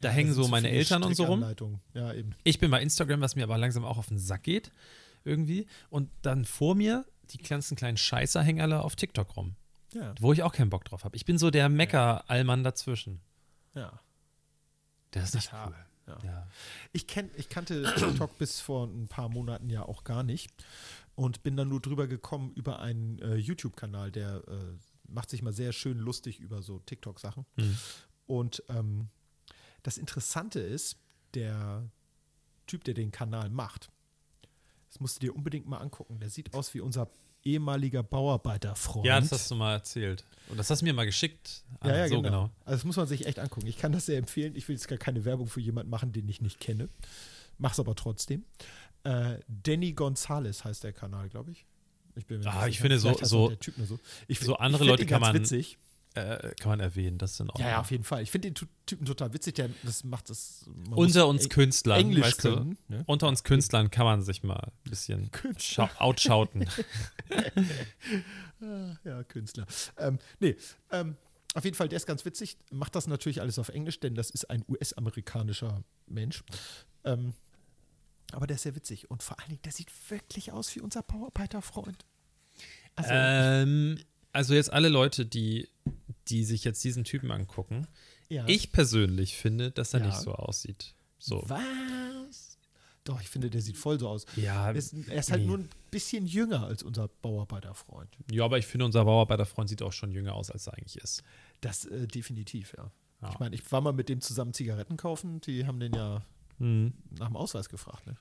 Da 0.00 0.08
Ja, 0.08 0.14
hängen 0.14 0.32
so 0.32 0.48
meine 0.48 0.70
Eltern 0.70 1.02
und 1.02 1.14
so 1.14 1.24
rum. 1.24 1.44
Ja. 1.92 2.12
Ich 2.42 2.58
bin 2.58 2.70
bei 2.70 2.80
Instagram, 2.80 3.20
was 3.20 3.36
mir 3.36 3.44
aber 3.44 3.58
langsam 3.58 3.84
auch 3.84 3.98
auf 3.98 4.08
den 4.08 4.18
Sack 4.18 4.44
geht. 4.44 4.72
Irgendwie. 5.24 5.66
Und 5.90 6.10
dann 6.22 6.46
vor 6.46 6.74
mir 6.74 7.04
die 7.24 7.38
ganzen 7.38 7.76
kleinen 7.76 7.98
Scheißer 7.98 8.42
hängen 8.42 8.60
alle 8.62 8.82
auf 8.82 8.96
TikTok 8.96 9.36
rum. 9.36 9.56
Ja, 9.92 10.14
Wo 10.18 10.32
ich 10.32 10.42
auch 10.42 10.52
keinen 10.52 10.70
Bock 10.70 10.84
drauf 10.84 11.04
habe. 11.04 11.16
Ich 11.16 11.24
bin 11.24 11.36
so 11.36 11.50
der 11.50 11.68
Mecker-Allmann 11.68 12.64
dazwischen. 12.64 13.20
ja. 13.74 14.00
Der 15.12 15.24
ist 15.24 15.34
nicht 15.34 15.50
cool. 15.52 15.74
Ja. 16.10 16.18
Ja. 16.24 16.46
Ich, 16.92 17.06
kenn, 17.06 17.30
ich 17.36 17.48
kannte 17.48 17.82
TikTok 17.98 18.38
bis 18.38 18.60
vor 18.60 18.86
ein 18.86 19.08
paar 19.08 19.28
Monaten 19.28 19.70
ja 19.70 19.82
auch 19.82 20.04
gar 20.04 20.22
nicht 20.22 20.50
und 21.14 21.42
bin 21.42 21.56
dann 21.56 21.68
nur 21.68 21.80
drüber 21.80 22.06
gekommen 22.06 22.52
über 22.54 22.80
einen 22.80 23.18
äh, 23.20 23.36
YouTube-Kanal, 23.36 24.10
der 24.10 24.42
äh, 24.48 24.78
macht 25.08 25.30
sich 25.30 25.42
mal 25.42 25.52
sehr 25.52 25.72
schön 25.72 25.98
lustig 25.98 26.40
über 26.40 26.62
so 26.62 26.78
TikTok-Sachen. 26.80 27.46
Mhm. 27.56 27.78
Und 28.26 28.62
ähm, 28.68 29.08
das 29.82 29.98
Interessante 29.98 30.60
ist, 30.60 30.96
der 31.34 31.90
Typ, 32.66 32.84
der 32.84 32.94
den 32.94 33.10
Kanal 33.10 33.50
macht, 33.50 33.90
das 34.88 35.00
musst 35.00 35.16
du 35.16 35.20
dir 35.26 35.34
unbedingt 35.34 35.66
mal 35.66 35.78
angucken. 35.78 36.18
Der 36.20 36.30
sieht 36.30 36.54
aus 36.54 36.74
wie 36.74 36.80
unser 36.80 37.10
ehemaliger 37.44 38.02
Bauarbeiterfreund. 38.02 39.06
ja, 39.06 39.20
das 39.20 39.32
hast 39.32 39.50
du 39.50 39.54
mal 39.54 39.72
erzählt. 39.74 40.24
Und 40.48 40.56
das 40.58 40.68
hast 40.70 40.80
du 40.80 40.84
mir 40.84 40.92
mal 40.94 41.06
geschickt. 41.06 41.62
Ah, 41.80 41.88
ja, 41.88 41.96
ja, 41.98 42.08
so 42.08 42.16
genau. 42.22 42.28
genau. 42.44 42.50
Also 42.64 42.76
das 42.78 42.84
muss 42.84 42.96
man 42.96 43.06
sich 43.06 43.26
echt 43.26 43.38
angucken. 43.38 43.66
Ich 43.66 43.78
kann 43.78 43.92
das 43.92 44.06
sehr 44.06 44.18
empfehlen. 44.18 44.54
Ich 44.56 44.68
will 44.68 44.74
jetzt 44.76 44.88
gar 44.88 44.98
keine 44.98 45.24
Werbung 45.24 45.46
für 45.46 45.60
jemanden 45.60 45.90
machen, 45.90 46.12
den 46.12 46.28
ich 46.28 46.40
nicht 46.40 46.60
kenne. 46.60 46.88
Mach's 47.58 47.78
aber 47.80 47.94
trotzdem. 47.94 48.44
Äh, 49.04 49.38
Danny 49.48 49.92
Gonzalez 49.92 50.64
heißt 50.64 50.84
der 50.84 50.92
Kanal, 50.92 51.28
glaube 51.28 51.52
ich. 51.52 51.64
Ich 52.16 52.26
bin 52.26 52.40
mir 52.40 52.46
Ah, 52.46 52.64
nicht 52.66 52.70
ich 52.70 52.74
sicher. 52.76 52.82
finde 52.82 52.98
so- 52.98 53.24
so- 53.24 53.44
auch 53.44 53.48
der 53.48 53.58
Typ 53.60 53.78
nur 53.78 53.86
so. 53.86 53.98
Ich, 54.26 54.40
so 54.40 54.56
andere 54.56 54.84
Leute 54.84 55.06
kann 55.06 55.20
man- 55.20 55.34
witzig. 55.34 55.78
Äh, 56.14 56.54
kann 56.58 56.70
man 56.70 56.80
erwähnen, 56.80 57.18
das 57.18 57.36
sind 57.36 57.50
auch. 57.50 57.58
Ja, 57.60 57.68
ja, 57.68 57.80
auf 57.80 57.90
jeden 57.92 58.02
Fall. 58.02 58.22
Ich 58.22 58.32
finde 58.32 58.50
den 58.50 58.68
Typen 58.84 59.06
total 59.06 59.32
witzig. 59.32 59.54
Der, 59.54 59.70
das 59.84 60.02
macht 60.02 60.28
das. 60.28 60.68
Unter 60.90 61.28
uns 61.28 61.48
Künstlern, 61.48 62.00
Englisch 62.00 62.24
weißt 62.26 62.44
du? 62.44 62.54
können. 62.56 62.78
Ne? 62.88 63.04
Unter 63.06 63.28
uns 63.28 63.44
Künstlern 63.44 63.92
kann 63.92 64.04
man 64.06 64.22
sich 64.22 64.42
mal 64.42 64.56
ein 64.56 64.90
bisschen 64.90 65.30
schau- 65.58 65.88
outschauten. 65.98 66.66
Ah, 68.62 68.96
Ja, 69.04 69.22
Künstler. 69.24 69.66
Ähm, 69.96 70.18
nee, 70.38 70.56
ähm, 70.90 71.16
auf 71.54 71.64
jeden 71.64 71.76
Fall, 71.76 71.88
der 71.88 71.96
ist 71.96 72.06
ganz 72.06 72.24
witzig. 72.24 72.58
Macht 72.70 72.94
das 72.94 73.06
natürlich 73.06 73.40
alles 73.40 73.58
auf 73.58 73.68
Englisch, 73.70 73.98
denn 74.00 74.14
das 74.14 74.30
ist 74.30 74.50
ein 74.50 74.64
US-amerikanischer 74.68 75.82
Mensch. 76.06 76.44
Ähm, 77.04 77.34
aber 78.32 78.46
der 78.46 78.56
ist 78.56 78.62
sehr 78.62 78.74
witzig. 78.76 79.10
Und 79.10 79.22
vor 79.22 79.38
allen 79.40 79.48
Dingen, 79.48 79.62
der 79.64 79.72
sieht 79.72 79.90
wirklich 80.10 80.52
aus 80.52 80.74
wie 80.76 80.80
unser 80.80 81.02
Bauarbeiterfreund. 81.02 82.04
Also, 82.96 83.10
ähm, 83.12 83.98
also 84.32 84.54
jetzt 84.54 84.72
alle 84.72 84.88
Leute, 84.88 85.26
die, 85.26 85.68
die 86.28 86.44
sich 86.44 86.64
jetzt 86.64 86.82
diesen 86.84 87.04
Typen 87.04 87.30
angucken. 87.30 87.86
ja. 88.28 88.44
Ich 88.46 88.72
persönlich 88.72 89.36
finde, 89.36 89.70
dass 89.70 89.94
er 89.94 90.00
Ja. 90.00 90.06
nicht 90.06 90.18
so 90.18 90.32
aussieht. 90.34 90.94
So. 91.18 91.42
Was? 91.48 92.58
Doch, 93.04 93.20
ich 93.20 93.28
finde, 93.28 93.50
der 93.50 93.60
sieht 93.62 93.76
voll 93.76 93.98
so 93.98 94.08
aus. 94.08 94.26
Ja, 94.36 94.68
Er 94.68 94.76
ist, 94.76 94.92
er 95.08 95.18
ist 95.18 95.30
halt 95.30 95.40
nee. 95.42 95.46
nur 95.48 95.58
ein 95.58 95.68
bisschen 95.90 96.26
jünger 96.26 96.64
als 96.66 96.82
unser 96.82 97.08
Bauarbeiterfreund. 97.08 98.08
ja, 98.30 98.44
aber 98.44 98.58
ich 98.58 98.66
finde, 98.66 98.84
unser 98.84 99.04
Bauarbeiterfreund 99.04 99.68
sieht 99.68 99.82
auch 99.82 99.92
schon 99.92 100.12
jünger 100.12 100.34
aus, 100.34 100.50
als 100.50 100.66
er 100.66 100.74
eigentlich 100.74 100.96
ist. 100.98 101.22
Das 101.60 101.86
äh, 101.86 102.06
definitiv, 102.06 102.74
ja. 102.76 102.90
Ja. 103.22 103.30
Ich 103.32 103.38
meine, 103.38 103.54
ich 103.54 103.70
war 103.72 103.80
mal 103.80 103.92
mit 103.92 104.08
dem 104.08 104.20
zusammen 104.20 104.54
Zigaretten 104.54 104.96
kaufen. 104.96 105.40
Die 105.42 105.66
haben 105.66 105.80
den 105.80 105.92
ja 105.94 106.22
Hm. 106.58 106.92
nach 107.18 107.26
dem 107.28 107.36
Ausweis 107.36 107.68
gefragt. 107.70 108.06
Ne? 108.06 108.16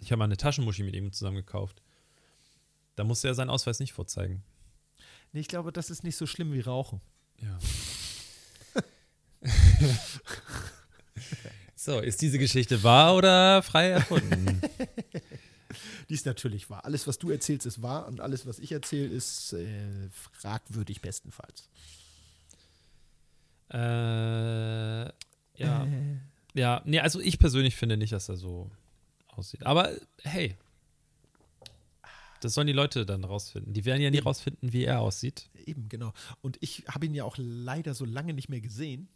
Ich 0.00 0.10
habe 0.10 0.18
mal 0.18 0.24
eine 0.24 0.36
Taschenmuschi 0.36 0.82
mit 0.82 0.96
ihm 0.96 1.12
zusammen 1.12 1.36
gekauft. 1.36 1.80
Da 3.00 3.04
musste 3.04 3.28
er 3.28 3.34
seinen 3.34 3.48
Ausweis 3.48 3.80
nicht 3.80 3.94
vorzeigen. 3.94 4.42
Nee, 5.32 5.40
ich 5.40 5.48
glaube, 5.48 5.72
das 5.72 5.88
ist 5.88 6.04
nicht 6.04 6.16
so 6.16 6.26
schlimm 6.26 6.52
wie 6.52 6.60
Rauchen. 6.60 7.00
Ja. 7.40 7.58
so, 11.74 11.98
ist 12.00 12.20
diese 12.20 12.38
Geschichte 12.38 12.82
wahr 12.82 13.16
oder 13.16 13.62
frei 13.62 13.88
erfunden? 13.88 14.60
Die 16.10 16.14
ist 16.14 16.26
natürlich 16.26 16.68
wahr. 16.68 16.84
Alles, 16.84 17.06
was 17.06 17.18
du 17.18 17.30
erzählst, 17.30 17.64
ist 17.64 17.80
wahr 17.80 18.06
und 18.06 18.20
alles, 18.20 18.44
was 18.44 18.58
ich 18.58 18.70
erzähle, 18.70 19.06
ist 19.06 19.54
äh, 19.54 20.10
fragwürdig 20.10 21.00
bestenfalls. 21.00 21.70
äh, 23.72 25.04
ja. 25.54 25.86
Ja, 26.52 26.82
nee, 26.84 27.00
also 27.00 27.18
ich 27.18 27.38
persönlich 27.38 27.76
finde 27.76 27.96
nicht, 27.96 28.12
dass 28.12 28.28
er 28.28 28.36
so 28.36 28.70
aussieht. 29.28 29.64
Aber 29.64 29.90
hey, 30.22 30.58
das 32.40 32.54
sollen 32.54 32.66
die 32.66 32.72
Leute 32.72 33.06
dann 33.06 33.24
rausfinden. 33.24 33.72
Die 33.72 33.84
werden 33.84 34.00
ja 34.02 34.10
nie 34.10 34.18
Eben. 34.18 34.26
rausfinden, 34.26 34.72
wie 34.72 34.84
er 34.84 35.00
aussieht. 35.00 35.48
Eben, 35.66 35.88
genau. 35.88 36.12
Und 36.40 36.58
ich 36.60 36.84
habe 36.88 37.06
ihn 37.06 37.14
ja 37.14 37.24
auch 37.24 37.36
leider 37.38 37.94
so 37.94 38.04
lange 38.04 38.32
nicht 38.34 38.48
mehr 38.48 38.60
gesehen. 38.60 39.08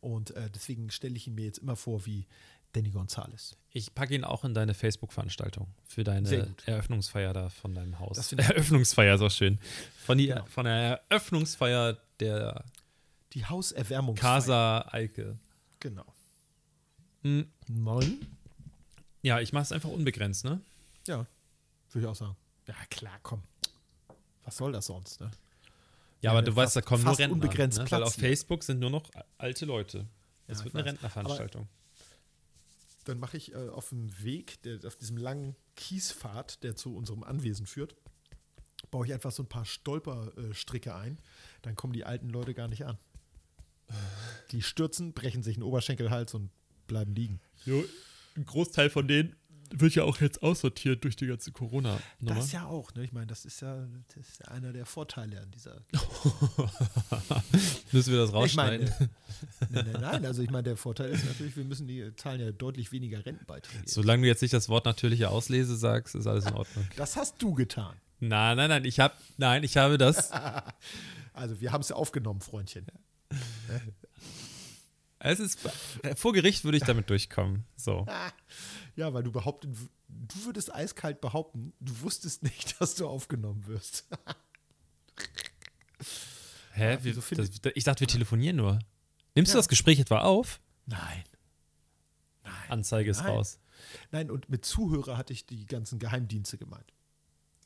Und 0.00 0.30
äh, 0.32 0.48
deswegen 0.50 0.90
stelle 0.90 1.16
ich 1.16 1.26
ihn 1.26 1.34
mir 1.34 1.44
jetzt 1.44 1.58
immer 1.58 1.76
vor 1.76 2.06
wie 2.06 2.26
Danny 2.72 2.90
Gonzalez. 2.90 3.56
Ich 3.72 3.94
packe 3.94 4.14
ihn 4.14 4.24
auch 4.24 4.44
in 4.44 4.54
deine 4.54 4.74
Facebook-Veranstaltung 4.74 5.68
für 5.84 6.04
deine. 6.04 6.54
Eröffnungsfeier 6.66 7.32
da 7.32 7.48
von 7.48 7.74
deinem 7.74 7.98
Haus. 7.98 8.32
Eröffnungsfeier 8.32 9.14
ist 9.14 9.20
auch 9.22 9.30
schön. 9.30 9.58
Von, 10.04 10.18
die, 10.18 10.26
Genau. 10.28 10.44
von 10.46 10.64
der 10.66 11.02
Eröffnungsfeier 11.08 11.98
der 12.20 12.64
Die 13.32 13.44
Hauserwärmung. 13.46 14.14
Casa 14.14 14.86
Eike. 14.92 15.38
Genau. 15.80 16.04
Hm, 17.22 17.48
Neun? 17.68 18.20
Ja, 19.22 19.40
ich 19.40 19.52
mache 19.52 19.64
es 19.64 19.72
einfach 19.72 19.88
unbegrenzt, 19.90 20.44
ne? 20.44 20.60
Ja, 21.06 21.26
würde 21.94 22.06
ich 22.06 22.10
auch 22.10 22.16
sagen. 22.16 22.36
Ja, 22.66 22.74
klar, 22.90 23.18
komm. 23.22 23.42
Was 24.44 24.56
soll 24.56 24.72
das 24.72 24.86
sonst, 24.86 25.20
ne? 25.20 25.30
Ja, 25.30 25.32
Ja, 26.20 26.30
aber 26.32 26.42
du 26.42 26.54
weißt, 26.54 26.74
da 26.76 26.80
fast- 26.80 26.88
kommen 26.88 27.02
nur 27.04 27.10
fast 27.12 27.20
Rentner. 27.20 27.34
unbegrenzt 27.34 27.78
ne? 27.78 27.84
Platz 27.84 28.00
Weil 28.00 28.06
auf. 28.06 28.14
Facebook 28.14 28.64
sind 28.64 28.78
nur 28.80 28.90
noch 28.90 29.08
alte 29.38 29.64
Leute. 29.66 30.06
Das 30.46 30.58
Ja, 30.58 30.64
wird 30.64 30.74
eine 30.74 30.84
weiß. 30.84 30.92
Rentnerveranstaltung. 30.92 31.68
Dann 33.04 33.18
mache 33.20 33.36
ich 33.36 33.52
äh, 33.54 33.68
auf 33.68 33.88
dem 33.90 34.10
Weg, 34.22 34.60
der, 34.62 34.80
auf 34.86 34.96
diesem 34.96 35.16
langen 35.16 35.54
Kiespfad, 35.76 36.62
der 36.62 36.76
zu 36.76 36.94
unserem 36.94 37.22
Anwesen 37.22 37.66
führt, 37.66 37.94
baue 38.90 39.06
ich 39.06 39.12
einfach 39.12 39.32
so 39.32 39.42
ein 39.42 39.48
paar 39.48 39.64
Stolperstricke 39.64 40.94
ein. 40.94 41.18
Dann 41.62 41.74
kommen 41.74 41.92
die 41.92 42.04
alten 42.04 42.28
Leute 42.30 42.52
gar 42.54 42.68
nicht 42.68 42.84
an. 42.84 42.98
Die 44.50 44.60
stürzen, 44.62 45.12
brechen 45.14 45.42
sich 45.42 45.56
einen 45.56 45.62
Oberschenkelhals 45.62 46.34
und 46.34 46.50
bleiben 46.86 47.14
liegen. 47.14 47.40
Jo, 47.64 47.82
ein 48.36 48.44
Großteil 48.44 48.90
von 48.90 49.08
denen 49.08 49.34
wird 49.70 49.94
ja 49.94 50.04
auch 50.04 50.20
jetzt 50.20 50.42
aussortiert 50.42 51.04
durch 51.04 51.16
die 51.16 51.26
ganze 51.26 51.52
Corona-Nummer. 51.52 52.34
Das 52.36 52.52
ja 52.52 52.66
auch, 52.66 52.94
ne? 52.94 53.04
Ich 53.04 53.12
meine, 53.12 53.26
das 53.26 53.44
ist 53.44 53.60
ja, 53.60 53.86
das 54.14 54.28
ist 54.28 54.48
einer 54.48 54.72
der 54.72 54.86
Vorteile 54.86 55.40
an 55.40 55.50
dieser. 55.50 55.82
Müssen 57.92 58.12
wir 58.12 58.20
das 58.20 58.30
Ich 58.30 58.34
rausschneiden? 58.34 58.88
meine, 58.88 59.10
nein, 59.70 59.90
nein, 59.92 60.00
nein, 60.00 60.26
also 60.26 60.42
ich 60.42 60.50
meine, 60.50 60.64
der 60.64 60.76
Vorteil 60.76 61.10
ist 61.10 61.24
natürlich, 61.24 61.56
wir 61.56 61.64
müssen 61.64 61.86
die 61.86 62.14
zahlen 62.16 62.40
ja 62.40 62.50
deutlich 62.52 62.92
weniger 62.92 63.24
Rentenbeiträge. 63.24 63.84
Solange 63.86 64.22
du 64.22 64.28
jetzt 64.28 64.42
nicht 64.42 64.54
das 64.54 64.68
Wort 64.68 64.84
natürliche 64.84 65.30
Auslese 65.30 65.76
sagst, 65.76 66.14
ist 66.14 66.26
alles 66.26 66.46
in 66.46 66.54
Ordnung. 66.54 66.86
Das 66.96 67.16
hast 67.16 67.40
du 67.42 67.54
getan. 67.54 67.94
nein, 68.20 68.56
nein, 68.56 68.68
nein, 68.70 68.84
ich 68.84 68.98
habe, 69.00 69.14
nein, 69.36 69.62
ich 69.64 69.76
habe 69.76 69.98
das. 69.98 70.30
Also 71.34 71.60
wir 71.60 71.70
haben 71.70 71.82
es 71.82 71.90
ja 71.90 71.94
aufgenommen, 71.94 72.40
Freundchen. 72.40 72.84
Es 75.20 75.38
ist, 75.38 75.60
vor 76.16 76.32
Gericht 76.32 76.64
würde 76.64 76.78
ich 76.78 76.84
damit 76.84 77.10
durchkommen. 77.10 77.64
So. 77.76 78.06
Ja, 78.98 79.14
weil 79.14 79.22
du 79.22 79.30
behaupten, 79.30 79.72
du 80.08 80.44
würdest 80.44 80.74
eiskalt 80.74 81.20
behaupten, 81.20 81.72
du 81.78 82.00
wusstest 82.00 82.42
nicht, 82.42 82.74
dass 82.80 82.96
du 82.96 83.06
aufgenommen 83.06 83.64
wirst. 83.68 84.08
Hä? 86.72 86.92
Ja, 86.94 86.98
finde 86.98 87.48
das, 87.48 87.72
ich 87.74 87.84
dachte, 87.84 88.00
wir 88.00 88.08
telefonieren 88.08 88.56
nur. 88.56 88.80
Nimmst 89.36 89.52
du 89.52 89.56
Ja. 89.56 89.60
das 89.60 89.68
Gespräch 89.68 90.00
etwa 90.00 90.22
auf? 90.22 90.60
Nein. 90.86 91.22
Nein. 92.42 92.52
Anzeige 92.70 93.10
ist 93.10 93.22
Nein. 93.22 93.28
raus. 93.34 93.60
Nein, 94.10 94.32
und 94.32 94.48
mit 94.48 94.64
Zuhörer 94.64 95.16
hatte 95.16 95.32
ich 95.32 95.46
die 95.46 95.66
ganzen 95.66 96.00
Geheimdienste 96.00 96.58
gemeint. 96.58 96.92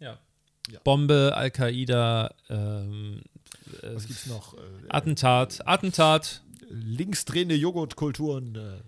Ja. 0.00 0.18
Ja. 0.70 0.80
Bombe, 0.84 1.32
Al-Qaida, 1.34 2.34
ähm, 2.50 3.22
äh, 3.82 3.94
Was 3.94 4.06
gibt's 4.06 4.26
noch? 4.26 4.52
Äh, 4.54 4.60
Attentat, 4.90 5.66
Attentat. 5.66 6.42
linksdrehende 6.68 7.54
Joghurtkulturen. 7.54 8.54
Äh, 8.54 8.82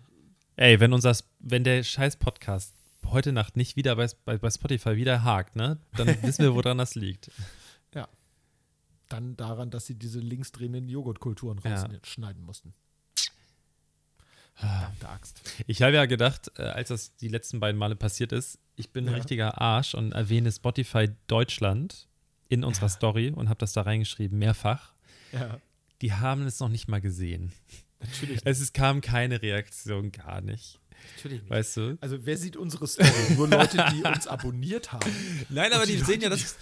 Ey, 0.56 0.78
wenn 0.80 0.92
unser, 0.92 1.16
wenn 1.46 1.62
der 1.64 1.82
scheiß 1.82 2.16
Podcast 2.16 2.74
heute 3.06 3.32
Nacht 3.32 3.56
nicht 3.56 3.76
wieder 3.76 3.96
bei, 3.96 4.08
bei, 4.24 4.38
bei 4.38 4.50
Spotify 4.50 4.96
wieder 4.96 5.22
hakt, 5.24 5.56
ne, 5.56 5.78
dann 5.96 6.08
wissen 6.22 6.42
wir, 6.42 6.54
woran 6.54 6.78
das 6.78 6.94
liegt. 6.94 7.30
dann 9.10 9.36
daran, 9.36 9.70
dass 9.70 9.84
sie 9.86 9.94
diese 9.94 10.18
linksdrehenden 10.18 10.88
Joghurtkulturen 10.88 11.60
Ja. 11.62 11.82
rausschneiden 11.84 12.42
mussten. 12.42 12.72
Verdammte 14.54 15.08
Axt. 15.08 15.42
Ich 15.66 15.82
habe 15.82 15.94
ja 15.94 16.06
gedacht, 16.06 16.50
äh, 16.58 16.62
als 16.62 16.88
das 16.88 17.14
die 17.16 17.28
letzten 17.28 17.60
beiden 17.60 17.78
Male 17.78 17.96
passiert 17.96 18.32
ist, 18.32 18.58
ich 18.76 18.90
bin 18.90 19.04
ein 19.06 19.10
Ja. 19.10 19.16
richtiger 19.16 19.60
Arsch 19.60 19.94
und 19.94 20.12
erwähne 20.12 20.50
Spotify 20.50 21.10
Deutschland 21.26 22.08
in 22.48 22.64
unserer 22.64 22.88
Story 22.88 23.28
und 23.30 23.48
habe 23.50 23.58
das 23.58 23.72
da 23.74 23.82
reingeschrieben, 23.82 24.38
mehrfach. 24.38 24.94
Ja, 25.32 25.60
Die 26.00 26.12
haben 26.14 26.46
es 26.46 26.58
noch 26.60 26.68
nicht 26.70 26.88
mal 26.88 27.00
gesehen. 27.00 27.52
natürlich, 28.00 28.40
Es 28.44 28.60
ist, 28.60 28.72
kam 28.74 29.00
keine 29.02 29.42
Reaktion, 29.42 30.12
gar 30.12 30.40
nicht. 30.40 30.80
Natürlich 31.16 31.40
nicht. 31.42 31.50
Weißt 31.50 31.76
du? 31.76 31.98
Also 32.00 32.24
wer 32.24 32.36
sieht 32.36 32.56
unsere 32.56 32.86
Story? 32.86 33.08
Nur 33.36 33.48
Leute, 33.48 33.84
die 33.92 34.02
uns 34.02 34.26
abonniert 34.26 34.92
haben. 34.92 35.10
Nein, 35.48 35.72
aber 35.72 35.86
die, 35.86 35.96
die 35.96 36.04
sehen 36.04 36.20
ja, 36.20 36.28
dass 36.28 36.56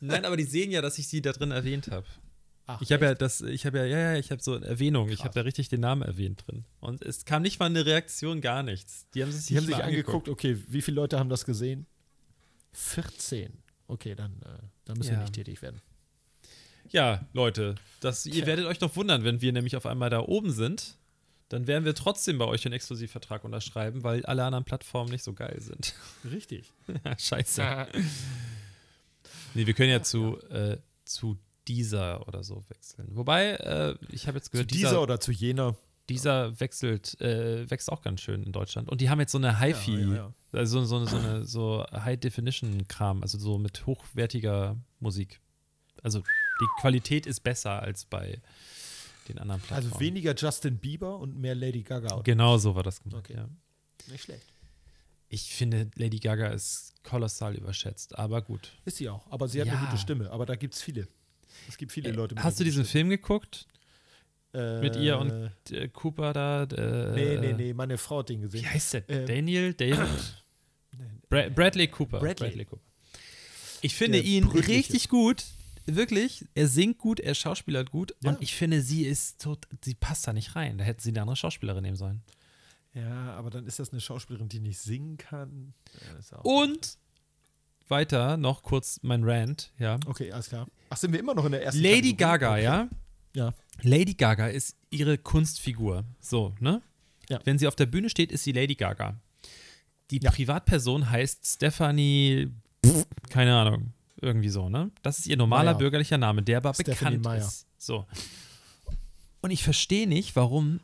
Nein, 0.00 0.24
aber 0.24 0.36
die 0.36 0.44
sehen 0.44 0.70
ja, 0.70 0.80
dass 0.80 0.98
ich 0.98 1.08
sie 1.08 1.20
da 1.22 1.32
drin 1.32 1.50
erwähnt 1.50 1.88
habe. 1.90 2.06
Ach, 2.66 2.80
Ich 2.80 2.92
habe 2.92 3.04
ja 3.04 3.14
das, 3.14 3.40
ich 3.42 3.66
habe 3.66 3.78
ja, 3.78 3.84
ja, 3.84 3.98
ja, 4.12 4.16
ich 4.18 4.30
habe 4.30 4.40
so 4.42 4.54
eine 4.54 4.64
Erwähnung, 4.64 5.08
ich 5.10 5.16
Krass. 5.16 5.24
habe 5.26 5.34
da 5.34 5.40
richtig 5.42 5.68
den 5.68 5.80
Namen 5.80 6.02
erwähnt 6.02 6.44
drin. 6.46 6.64
Und 6.80 7.02
es 7.02 7.24
kam 7.24 7.42
nicht 7.42 7.58
mal 7.58 7.66
eine 7.66 7.84
Reaktion, 7.84 8.40
gar 8.40 8.62
nichts. 8.62 9.06
Die 9.14 9.22
haben 9.22 9.32
sich, 9.32 9.46
Die 9.46 9.56
haben 9.56 9.66
sich 9.66 9.74
angeguckt, 9.76 10.28
okay, 10.28 10.56
wie 10.68 10.80
viele 10.80 10.94
Leute 10.96 11.18
haben 11.18 11.28
das 11.28 11.44
gesehen? 11.44 11.86
14. 12.72 13.52
Okay, 13.88 14.14
dann, 14.14 14.32
äh, 14.42 14.58
dann 14.84 14.98
müssen 14.98 15.10
Ja. 15.12 15.16
wir 15.18 15.22
nicht 15.22 15.34
tätig 15.34 15.60
werden. 15.62 15.80
Ja, 16.90 17.26
Leute, 17.32 17.74
das, 18.00 18.26
ihr 18.26 18.32
Tja. 18.32 18.46
werdet 18.46 18.66
euch 18.66 18.78
doch 18.78 18.94
wundern, 18.96 19.24
wenn 19.24 19.40
wir 19.40 19.52
nämlich 19.52 19.76
auf 19.76 19.86
einmal 19.86 20.10
da 20.10 20.20
oben 20.20 20.50
sind, 20.50 20.96
dann 21.50 21.66
werden 21.66 21.84
wir 21.84 21.94
trotzdem 21.94 22.38
bei 22.38 22.46
euch 22.46 22.64
einen 22.64 22.74
Exklusivvertrag 22.74 23.44
unterschreiben, 23.44 24.02
weil 24.04 24.24
alle 24.24 24.44
anderen 24.44 24.64
Plattformen 24.64 25.10
nicht 25.10 25.24
so 25.24 25.32
geil 25.34 25.60
sind. 25.60 25.94
Richtig. 26.30 26.72
Scheiße. 27.18 27.86
Nee, 29.54 29.66
wir 29.66 29.74
können 29.74 29.90
ja 29.90 30.02
zu, 30.02 30.38
äh, 30.48 30.78
zu 31.04 31.36
dieser 31.66 32.26
oder 32.28 32.44
so 32.44 32.64
wechseln. 32.68 33.08
Wobei, 33.10 33.50
äh, 33.56 33.94
ich 34.10 34.28
habe 34.28 34.38
jetzt 34.38 34.46
Zu 34.46 34.52
gehört, 34.52 34.70
dieser 34.70 34.88
dieser, 34.90 35.02
oder 35.02 35.20
zu 35.20 35.32
jener. 35.32 35.74
dieser 36.08 36.58
wechselt, 36.60 37.20
äh, 37.20 37.68
wächst 37.68 37.90
auch 37.90 38.02
ganz 38.02 38.20
schön 38.20 38.44
in 38.44 38.52
Deutschland. 38.52 38.88
Und 38.88 39.00
die 39.00 39.10
haben 39.10 39.18
jetzt 39.18 39.32
so 39.32 39.38
eine 39.38 39.60
HiFi, 39.60 39.92
Ja, 39.92 39.98
ja, 39.98 40.14
ja. 40.14 40.32
also 40.52 40.84
so, 40.84 41.04
so 41.04 41.16
eine 41.16 41.44
so 41.44 41.84
High-Definition-Kram, 41.92 43.22
also 43.22 43.38
so 43.38 43.58
mit 43.58 43.86
hochwertiger 43.86 44.76
Musik. 45.00 45.40
Also 46.02 46.20
die 46.20 46.66
Qualität 46.80 47.26
ist 47.26 47.40
besser 47.40 47.82
als 47.82 48.04
bei 48.04 48.40
den 49.30 49.38
anderen 49.38 49.60
Plattformen. 49.60 49.92
Also 49.92 50.00
weniger 50.00 50.34
Justin 50.36 50.78
Bieber 50.78 51.18
und 51.18 51.36
mehr 51.38 51.54
Lady 51.54 51.82
Gaga. 51.82 52.14
oder? 52.14 52.22
Genau 52.22 52.58
so 52.58 52.74
war 52.74 52.82
das 52.82 53.02
gemacht, 53.02 53.24
Okay. 53.30 53.34
ja. 53.36 53.48
Nicht 54.10 54.24
schlecht. 54.24 54.46
Ich 55.28 55.54
finde, 55.54 55.90
Lady 55.96 56.18
Gaga 56.18 56.48
ist 56.48 56.94
kolossal 57.04 57.54
überschätzt, 57.54 58.18
aber 58.18 58.42
gut. 58.42 58.72
Ist 58.84 58.96
sie 58.96 59.08
auch. 59.08 59.30
Aber 59.30 59.46
sie 59.48 59.60
hat 59.60 59.68
Ja. 59.68 59.74
eine 59.78 59.86
gute 59.86 59.98
Stimme. 59.98 60.30
Aber 60.30 60.44
da 60.46 60.56
gibt 60.56 60.74
es 60.74 60.82
viele. 60.82 61.06
Es 61.68 61.76
gibt 61.78 61.92
viele 61.92 62.08
Äh, 62.10 62.12
Leute 62.12 62.34
mit 62.34 62.42
Hast 62.44 62.58
du 62.58 62.64
diesen 62.64 62.82
guten 62.82 62.90
Film 62.92 63.08
geguckt? 63.10 63.66
Stimme. 64.52 64.80
mit 64.80 64.96
ihr 64.96 65.16
und- 65.16 65.30
Äh, 65.70 65.88
Cooper 65.90 66.32
da? 66.32 66.66
Der, 66.66 67.12
Nee, 67.12 67.36
nee, 67.38 67.52
nee, 67.52 67.72
meine 67.72 67.96
Frau 67.98 68.18
hat 68.18 68.30
den 68.30 68.40
Wie 68.40 68.42
gesehen. 68.46 68.68
heißt 68.68 68.94
der? 68.94 69.08
Ähm, 69.08 69.26
Daniel? 69.26 69.74
David? 69.74 69.96
Bra 71.28 71.48
Bradley 71.50 71.86
Cooper. 71.86 72.18
Bradley. 72.18 72.64
Cooper. 72.64 72.82
Ich 73.82 73.94
finde 73.94 74.18
Der 74.20 74.26
ihn 74.26 74.48
Brütliche. 74.48 74.72
richtig 74.78 75.08
gut. 75.08 75.44
Wirklich. 75.96 76.44
Er 76.54 76.68
singt 76.68 76.98
gut, 76.98 77.20
er 77.20 77.34
schauspielert 77.34 77.90
gut. 77.90 78.14
Ja. 78.22 78.30
Und 78.30 78.42
ich 78.42 78.54
finde, 78.54 78.82
sie 78.82 79.04
ist 79.04 79.40
tot, 79.42 79.66
sie 79.84 79.94
passt 79.94 80.26
da 80.26 80.32
nicht 80.32 80.56
rein. 80.56 80.78
Da 80.78 80.84
hätten 80.84 81.00
sie 81.00 81.10
eine 81.10 81.22
andere 81.22 81.36
Schauspielerin 81.36 81.82
nehmen 81.82 81.96
sollen. 81.96 82.22
Ja, 82.94 83.34
aber 83.34 83.50
dann 83.50 83.66
ist 83.66 83.78
das 83.78 83.90
eine 83.92 84.00
Schauspielerin, 84.00 84.48
die 84.48 84.58
nicht 84.60 84.78
singen 84.80 85.16
kann. 85.16 85.74
Ja, 86.30 86.38
Und 86.38 86.98
weiter 87.88 88.36
noch 88.36 88.62
kurz 88.62 88.98
mein 89.02 89.22
Rant, 89.24 89.72
ja. 89.78 89.98
Okay, 90.06 90.32
alles 90.32 90.48
klar. 90.48 90.66
Ach, 90.90 90.96
sind 90.96 91.12
wir 91.12 91.20
immer 91.20 91.34
noch 91.34 91.44
in 91.44 91.52
der 91.52 91.62
ersten 91.64 91.80
Lady 91.80 92.14
Kategorie? 92.14 92.16
Gaga, 92.16 92.52
Okay. 92.54 92.62
ja. 92.64 92.88
Ja. 93.32 93.54
Lady 93.82 94.14
Gaga 94.14 94.48
ist 94.48 94.76
ihre 94.90 95.18
Kunstfigur. 95.18 96.04
So, 96.20 96.54
ne? 96.58 96.82
Ja. 97.28 97.38
Wenn 97.44 97.58
sie 97.60 97.68
auf 97.68 97.76
der 97.76 97.86
Bühne 97.86 98.10
steht, 98.10 98.32
ist 98.32 98.42
sie 98.42 98.50
Lady 98.52 98.74
Gaga. 98.74 99.20
Die 100.10 100.18
Ja. 100.20 100.32
Privatperson 100.32 101.08
heißt 101.10 101.46
Stephanie, 101.46 102.50
keine 103.28 103.54
Ahnung, 103.56 103.92
irgendwie 104.22 104.48
so, 104.48 104.68
ne? 104.68 104.90
Das 105.02 105.18
ist 105.18 105.26
ihr 105.26 105.36
normaler 105.36 105.72
Meyer. 105.72 105.78
bürgerlicher 105.78 106.18
Name, 106.18 106.42
der 106.42 106.58
aber 106.58 106.74
Stephanie 106.74 107.16
bekannt 107.18 107.24
Meyer. 107.24 107.38
ist. 107.46 107.66
So. 107.78 108.06
Und 109.42 109.50
ich 109.50 109.62
verstehe 109.62 110.06
nicht, 110.06 110.36
warum 110.36 110.80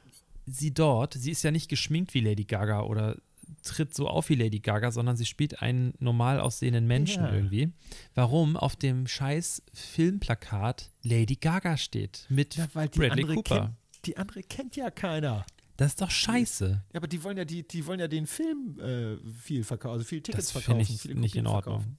sie 0.46 0.72
dort, 0.72 1.14
sie 1.14 1.30
ist 1.30 1.42
ja 1.42 1.50
nicht 1.50 1.68
geschminkt 1.68 2.14
wie 2.14 2.20
Lady 2.20 2.44
Gaga 2.44 2.82
oder 2.82 3.16
tritt 3.62 3.94
so 3.94 4.08
auf 4.08 4.28
wie 4.28 4.34
Lady 4.34 4.60
Gaga, 4.60 4.90
sondern 4.90 5.16
sie 5.16 5.26
spielt 5.26 5.60
einen 5.62 5.92
normal 5.98 6.40
aussehenden 6.40 6.86
Menschen 6.86 7.22
Ja. 7.24 7.32
irgendwie. 7.32 7.72
Warum 8.14 8.56
auf 8.56 8.76
dem 8.76 9.06
scheiß 9.06 9.62
Filmplakat 9.74 10.90
Lady 11.02 11.36
Gaga 11.36 11.76
steht 11.76 12.26
mit 12.28 12.56
Ja, 12.56 12.66
Bradley 12.72 13.10
andere 13.10 13.34
Cooper? 13.34 13.58
kennt, 13.60 14.06
die 14.06 14.16
andere 14.16 14.42
kennt 14.42 14.76
ja 14.76 14.90
keiner. 14.90 15.44
Das 15.76 15.88
ist 15.88 16.00
doch 16.00 16.10
scheiße. 16.10 16.82
Ja, 16.92 16.96
aber 16.98 17.06
die 17.08 17.22
wollen 17.22 17.36
ja, 17.36 17.44
die, 17.44 17.66
die 17.66 17.84
wollen 17.86 18.00
ja 18.00 18.08
den 18.08 18.26
Film 18.26 18.78
äh, 18.80 19.16
viel 19.42 19.62
verkaufen, 19.62 19.92
also 19.94 20.04
viel 20.04 20.22
Tickets 20.22 20.46
Das 20.46 20.52
verkaufen. 20.52 20.84
finde 20.84 20.94
ich 20.94 21.00
viele 21.02 21.20
nicht 21.20 21.36
in 21.36 21.46
Ordnung. 21.46 21.80
verkaufen. 21.80 21.98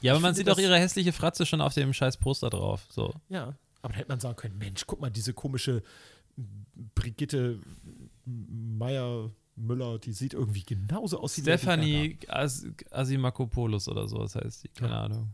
Ja, 0.00 0.12
aber 0.12 0.18
Ich 0.18 0.22
man 0.22 0.34
sieht 0.34 0.48
doch 0.48 0.58
ihre 0.58 0.78
hässliche 0.78 1.12
Fratze 1.12 1.46
schon 1.46 1.60
auf 1.60 1.74
dem 1.74 1.92
scheiß 1.92 2.16
Poster 2.18 2.50
drauf. 2.50 2.86
So. 2.90 3.14
Ja, 3.28 3.54
aber 3.82 3.92
da 3.92 3.98
hätte 3.98 4.08
man 4.08 4.20
sagen 4.20 4.36
können, 4.36 4.58
Mensch, 4.58 4.84
guck 4.86 5.00
mal, 5.00 5.10
diese 5.10 5.32
komische 5.34 5.82
Brigitte 6.94 7.58
Meier 8.24 9.30
Müller, 9.56 9.98
die 10.00 10.12
sieht 10.12 10.34
irgendwie 10.34 10.64
genauso 10.64 11.20
aus 11.20 11.36
wie 11.36 11.42
Lady 11.42 11.58
Stephanie 11.58 12.18
As 12.28 12.66
Asimakopoulos 12.90 13.86
oder 13.88 14.08
so, 14.08 14.18
das 14.18 14.34
heißt 14.34 14.64
die. 14.64 14.68
Keine 14.68 14.92
Ja. 14.92 15.02
Ahnung. 15.04 15.28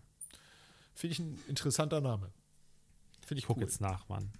Finde 0.94 1.12
ich 1.12 1.18
ein 1.20 1.38
interessanter 1.48 2.00
Name. 2.02 2.30
Finde 3.24 3.38
ich 3.40 3.46
guck 3.46 3.56
cool. 3.56 3.62
jetzt 3.62 3.80
nach, 3.80 4.06
Mann. 4.08 4.30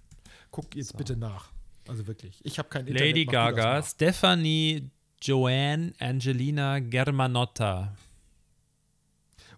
Guck 0.51 0.75
jetzt 0.75 0.91
So. 0.91 0.97
bitte 0.97 1.15
nach. 1.15 1.51
Also 1.87 2.05
wirklich. 2.05 2.39
Ich 2.43 2.59
habe 2.59 2.69
kein 2.69 2.85
Lady 2.85 3.21
Internet. 3.21 3.27
das 3.27 3.55
Gaga. 3.55 3.83
Stephanie 3.83 4.91
Joanne 5.19 5.93
Angelina 5.99 6.77
Germanotta. 6.79 7.95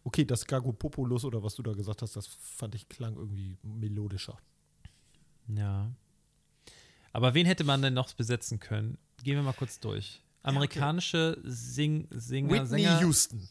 Okay, 0.05 0.25
das 0.25 0.45
Gagopopoulos 0.45 1.23
oder 1.25 1.43
was 1.43 1.55
du 1.55 1.63
da 1.63 1.73
gesagt 1.73 2.01
hast, 2.01 2.15
das 2.15 2.27
fand 2.27 2.75
ich 2.75 2.89
klang 2.89 3.15
irgendwie 3.15 3.57
melodischer. 3.63 4.37
Ja. 5.47 5.89
Aber 7.13 7.33
wen 7.33 7.45
hätte 7.45 7.63
man 7.63 7.81
denn 7.81 7.93
noch 7.93 8.11
besetzen 8.13 8.59
können? 8.59 8.97
Gehen 9.23 9.35
wir 9.35 9.43
mal 9.43 9.53
kurz 9.53 9.79
durch. 9.79 10.21
Amerikanische 10.41 11.37
Sing 11.43 12.07
Singer, 12.11 12.49
Whitney 12.51 12.67
Sänger. 12.67 13.01
Houston. 13.01 13.47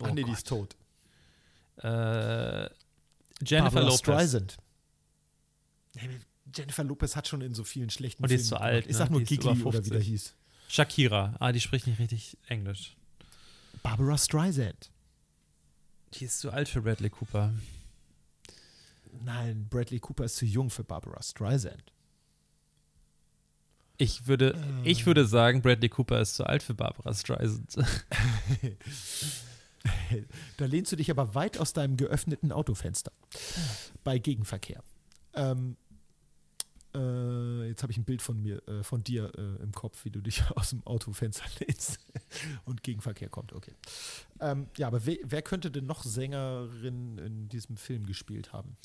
Ach 0.00 0.08
Oh 0.10 0.14
nee, 0.14 0.16
die 0.16 0.22
Gott. 0.24 0.32
ist 0.34 0.46
tot. 0.48 0.76
Äh, 1.78 2.68
Jennifer 3.40 3.62
Barbara 3.70 3.80
Lopez. 3.84 3.98
Streisand. 3.98 4.56
Jennifer 6.54 6.84
Lopez 6.84 7.16
hat 7.16 7.28
schon 7.28 7.40
in 7.40 7.54
so 7.54 7.64
vielen 7.64 7.90
schlechten 7.90 8.22
Und 8.22 8.30
die 8.30 8.36
ist 8.36 8.48
Filmen 8.48 8.58
zu 8.58 8.64
alt. 8.64 8.86
Ich 8.86 8.92
ne? 8.92 8.98
sag 8.98 9.10
nur 9.10 9.22
Die 9.22 9.34
ist 9.34 9.42
über 9.42 9.50
oder 9.52 9.84
wie 9.84 9.90
der 9.90 10.00
50. 10.00 10.06
hieß. 10.06 10.34
Shakira. 10.68 11.34
Ah, 11.38 11.52
die 11.52 11.60
spricht 11.60 11.86
nicht 11.86 11.98
richtig 11.98 12.36
Englisch. 12.46 12.96
Barbara 13.82 14.18
Streisand. 14.18 14.90
Die 16.14 16.24
ist 16.24 16.40
zu 16.40 16.50
alt 16.50 16.68
für 16.68 16.82
Bradley 16.82 17.10
Cooper. 17.10 17.52
Nein, 19.24 19.66
Bradley 19.70 20.00
Cooper 20.00 20.24
ist 20.24 20.36
zu 20.36 20.44
jung 20.46 20.70
für 20.70 20.84
Barbara 20.84 21.22
Streisand. 21.22 21.92
Ich 23.96 24.26
würde, 24.26 24.54
Äh. 24.84 24.88
ich 24.90 25.06
würde 25.06 25.26
sagen, 25.26 25.60
Bradley 25.62 25.88
Cooper 25.88 26.20
ist 26.20 26.36
zu 26.36 26.44
alt 26.44 26.62
für 26.62 26.74
Barbara 26.74 27.12
Streisand. 27.14 27.76
Da 30.56 30.66
lehnst 30.66 30.90
du 30.92 30.96
dich 30.96 31.10
aber 31.10 31.34
weit 31.34 31.56
aus 31.58 31.72
deinem 31.72 31.96
geöffneten 31.96 32.52
Autofenster 32.52 33.12
bei 34.04 34.18
Gegenverkehr. 34.18 34.82
Ähm, 35.34 35.76
äh, 36.94 37.68
jetzt 37.68 37.82
habe 37.82 37.92
ich 37.92 37.98
ein 37.98 38.04
Bild 38.04 38.22
von 38.22 38.40
mir, 38.40 38.66
äh, 38.68 38.82
von 38.82 39.02
dir 39.04 39.32
äh, 39.36 39.62
im 39.62 39.72
Kopf, 39.72 40.04
wie 40.04 40.10
du 40.10 40.20
dich 40.20 40.42
aus 40.56 40.70
dem 40.70 40.86
Autofenster 40.86 41.44
lehnst 41.60 41.98
und 42.64 42.82
Gegenverkehr 42.82 43.28
kommt. 43.28 43.52
Okay. 43.52 43.74
Ähm, 44.40 44.66
ja, 44.76 44.86
aber 44.86 45.04
we 45.06 45.18
wer 45.24 45.42
könnte 45.42 45.70
denn 45.70 45.86
noch 45.86 46.02
Sängerin 46.04 47.18
in 47.18 47.48
diesem 47.48 47.76
Film 47.76 48.06
gespielt 48.06 48.52
haben? 48.52 48.76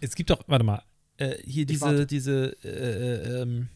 Es 0.00 0.14
gibt 0.14 0.30
doch, 0.30 0.42
warte 0.46 0.64
mal, 0.64 0.82
äh, 1.16 1.36
hier 1.44 1.66
diese, 1.66 2.06
diese, 2.06 2.56
äh, 2.64 2.68
äh, 2.68 3.42
ähm, 3.42 3.68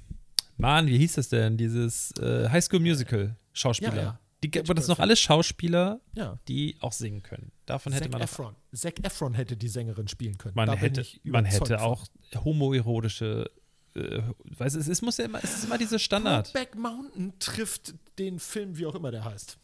Mann, 0.56 0.86
wie 0.86 0.98
hieß 0.98 1.14
das 1.14 1.28
denn? 1.28 1.56
Dieses 1.58 2.14
High 2.18 2.64
School 2.64 2.80
Musical 2.80 3.36
Schauspieler. 3.52 3.94
Ja, 3.96 4.02
ja. 4.02 4.20
Die, 4.44 4.58
aber 4.60 4.74
das 4.74 4.86
sind 4.86 4.92
noch 4.92 5.02
alles 5.02 5.18
Schauspieler, 5.18 6.00
Ja. 6.14 6.38
die 6.46 6.76
auch 6.80 6.92
singen 6.92 7.22
können. 7.22 7.52
Davon 7.64 7.92
hätte 7.92 8.04
Zac 8.04 8.12
man 8.12 8.20
Efron. 8.20 8.56
Zac 8.72 9.04
Efron 9.04 9.34
hätte 9.34 9.56
die 9.56 9.68
Sängerin 9.68 10.08
spielen 10.08 10.36
können. 10.36 10.54
man 10.54 10.66
Da 10.66 10.74
hätte, 10.74 11.00
ich 11.00 11.20
man 11.24 11.44
hätte 11.46 11.80
auch 11.80 12.06
homoerotische, 12.34 13.50
äh, 13.96 14.22
weiß 14.58 14.74
es, 14.74 14.88
es 14.88 15.02
muss 15.02 15.16
ja 15.16 15.24
immer, 15.24 15.42
es 15.42 15.54
ist 15.56 15.64
immer 15.64 15.78
diese 15.78 15.98
Standard. 15.98 16.52
Brokeback 16.52 16.74
Mountain 16.76 17.32
trifft 17.38 17.94
den 18.18 18.38
Film, 18.38 18.76
wie 18.76 18.86
auch 18.86 18.94
immer 18.94 19.10
der 19.10 19.24
heißt. 19.24 19.58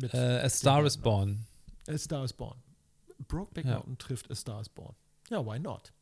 Mit 0.00 0.14
Äh, 0.14 0.40
A 0.42 0.48
Star 0.48 0.84
is 0.86 0.96
Born. 0.96 1.44
A 1.88 1.96
Star 1.98 2.24
is 2.24 2.32
Born. 2.32 2.58
Brokeback 3.26 3.64
Ja. 3.64 3.74
Mountain 3.76 3.98
trifft 3.98 4.30
A 4.30 4.34
Star 4.34 4.60
is 4.60 4.68
Born. 4.68 4.94
Ja, 5.30 5.44
why 5.44 5.58
not? 5.58 5.92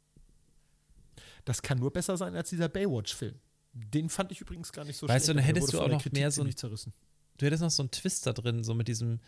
Das 1.45 1.63
kann 1.63 1.79
nur 1.79 1.93
besser 1.93 2.17
sein 2.17 2.35
als 2.35 2.51
dieser 2.51 2.69
Baywatch-Film. 2.69 3.35
Den 3.73 4.09
fand 4.09 4.33
ich 4.33 4.41
übrigens 4.41 4.73
gar 4.73 4.85
nicht 4.85 4.97
so 4.97 5.09
Weißt 5.09 5.29
du, 5.29 5.33
schlecht. 5.33 5.39
dann 5.39 5.45
aber 5.45 5.53
der 5.53 5.63
hättest 5.63 5.73
du 5.75 5.81
auch 5.81 5.89
noch 5.89 6.03
Kritik 6.03 6.19
mehr 6.19 6.31
so 6.31 6.43
ein- 6.43 6.57
zerrissen. 6.57 6.93
Du 7.39 7.47
hättest 7.47 7.63
noch 7.63 7.71
so 7.71 7.83
einen 7.83 7.91
Twist 7.91 8.27
da 8.27 8.33
drin, 8.33 8.65
so 8.65 8.75
mit 8.75 8.89
diesem, 8.89 9.21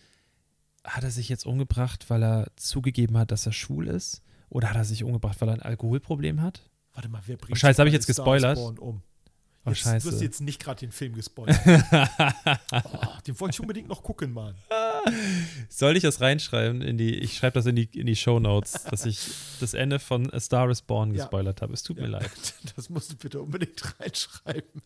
hat 0.85 1.05
er 1.05 1.11
sich 1.11 1.29
jetzt 1.29 1.45
umgebracht, 1.47 2.09
weil 2.09 2.23
er 2.23 2.51
zugegeben 2.57 3.19
hat, 3.19 3.31
dass 3.31 3.45
er 3.47 3.53
schwul 3.53 3.89
ist? 3.89 4.23
Oder 4.49 4.71
hat 4.71 4.77
er 4.77 4.85
sich 4.85 5.05
umgebracht, 5.05 5.39
weil 5.41 5.49
er 5.51 5.55
ein 5.55 5.63
Alkoholproblem 5.63 6.41
hat? 6.41 6.63
Warte 6.99 7.09
mal, 7.11 7.23
wer 7.27 7.37
bringt 7.37 7.53
Oh, 7.53 7.55
Scheiße, 7.55 7.75
sich 7.77 7.81
hab 7.81 7.87
ich 7.87 7.93
jetzt 7.93 8.07
gespoilert? 8.09 8.59
Um? 8.59 8.77
Oh, 8.81 9.71
jetzt, 9.71 9.85
Du 9.85 9.91
hast 9.91 10.03
scheiße. 10.05 10.25
jetzt 10.25 10.41
nicht 10.41 10.59
gerade 10.61 10.81
den 10.81 10.91
Film 10.91 11.15
gespoilert. 11.15 11.61
oh, 11.65 13.21
den 13.25 13.39
wollte 13.39 13.55
ich 13.55 13.61
unbedingt 13.61 13.87
noch 13.89 14.03
gucken, 14.03 14.33
Mann. 14.33 14.57
Soll 15.69 15.97
ich 15.97 16.03
das 16.03 16.21
reinschreiben 16.21 16.83
in 16.83 16.99
die, 16.99 17.15
ich 17.15 17.37
schreibe 17.37 17.55
das 17.55 17.67
in 17.67 17.77
die, 17.77 17.85
in 17.97 18.07
die 18.07 18.17
Show 18.17 18.41
Notes, 18.41 18.73
dass 18.91 19.07
ich 19.07 19.31
das 19.61 19.75
Ende 19.75 20.01
von 20.01 20.29
A 20.33 20.41
Star 20.41 20.69
is 20.71 20.83
Born 20.83 21.11
Ja. 21.15 21.23
gespoilert 21.23 21.63
habe. 21.63 21.73
Es 21.73 21.85
tut 21.85 21.99
mir 21.99 22.05
Ja. 22.05 22.19
leid. 22.19 22.31
Das 22.77 22.89
musst 22.91 23.13
du 23.13 23.17
bitte 23.17 23.41
unbedingt 23.41 23.81
reinschreiben. 24.01 24.83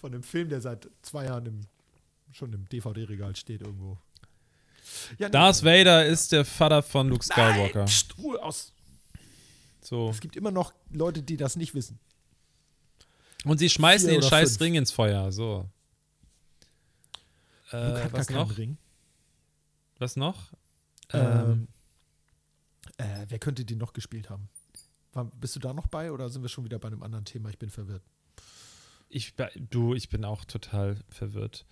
Von 0.00 0.12
einem 0.14 0.24
Film, 0.24 0.48
der 0.48 0.60
seit 0.60 0.88
zwei 1.02 1.26
Jahren 1.26 1.46
im, 1.46 1.60
schon 2.32 2.52
im 2.52 2.68
DVD-Regal 2.70 3.36
steht 3.36 3.60
irgendwo. 3.60 3.98
Ja, 5.18 5.28
Darth 5.28 5.64
Vader 5.64 6.06
ist 6.06 6.32
der 6.32 6.44
Vater 6.44 6.82
von 6.82 7.08
Luke 7.08 7.24
Skywalker. 7.24 7.84
Nein, 7.84 7.94
Ruhe 8.18 8.42
aus. 8.42 8.72
So. 9.92 10.08
Es 10.08 10.20
gibt 10.20 10.36
immer 10.36 10.50
noch 10.50 10.72
Leute, 10.90 11.22
die 11.22 11.36
das 11.36 11.54
nicht 11.54 11.74
wissen. 11.74 11.98
Und 13.44 13.58
sie 13.58 13.68
schmeißen 13.68 14.08
Vier 14.08 14.20
den 14.20 14.26
scheiß 14.26 14.52
fünf. 14.52 14.60
Ring 14.62 14.74
ins 14.76 14.90
Feuer. 14.90 15.30
So. 15.30 15.68
Äh, 17.72 17.74
was 17.74 18.10
gar 18.10 18.24
keinen 18.24 18.36
noch? 18.36 18.56
Ring. 18.56 18.78
Was 19.98 20.16
noch? 20.16 20.54
Ähm, 21.12 21.68
äh, 22.96 23.26
wer 23.28 23.38
könnte 23.38 23.66
den 23.66 23.76
noch 23.76 23.92
gespielt 23.92 24.30
haben? 24.30 24.48
War, 25.12 25.26
bist 25.26 25.56
du 25.56 25.60
da 25.60 25.74
noch 25.74 25.88
bei 25.88 26.10
oder 26.10 26.30
sind 26.30 26.40
wir 26.40 26.48
schon 26.48 26.64
wieder 26.64 26.78
bei 26.78 26.88
einem 26.88 27.02
anderen 27.02 27.26
Thema? 27.26 27.50
Ich 27.50 27.58
bin 27.58 27.68
verwirrt. 27.68 28.02
Ich, 29.10 29.34
du, 29.68 29.92
ich 29.92 30.08
bin 30.08 30.24
auch 30.24 30.46
total 30.46 30.96
verwirrt. 31.10 31.66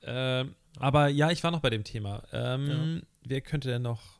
Ähm, 0.00 0.54
aber 0.78 1.08
ja, 1.08 1.30
ich 1.30 1.44
war 1.44 1.50
noch 1.50 1.60
bei 1.60 1.68
dem 1.68 1.84
Thema. 1.84 2.22
Ähm, 2.32 3.02
Wer 3.22 3.42
könnte 3.42 3.68
denn 3.68 3.82
noch? 3.82 4.15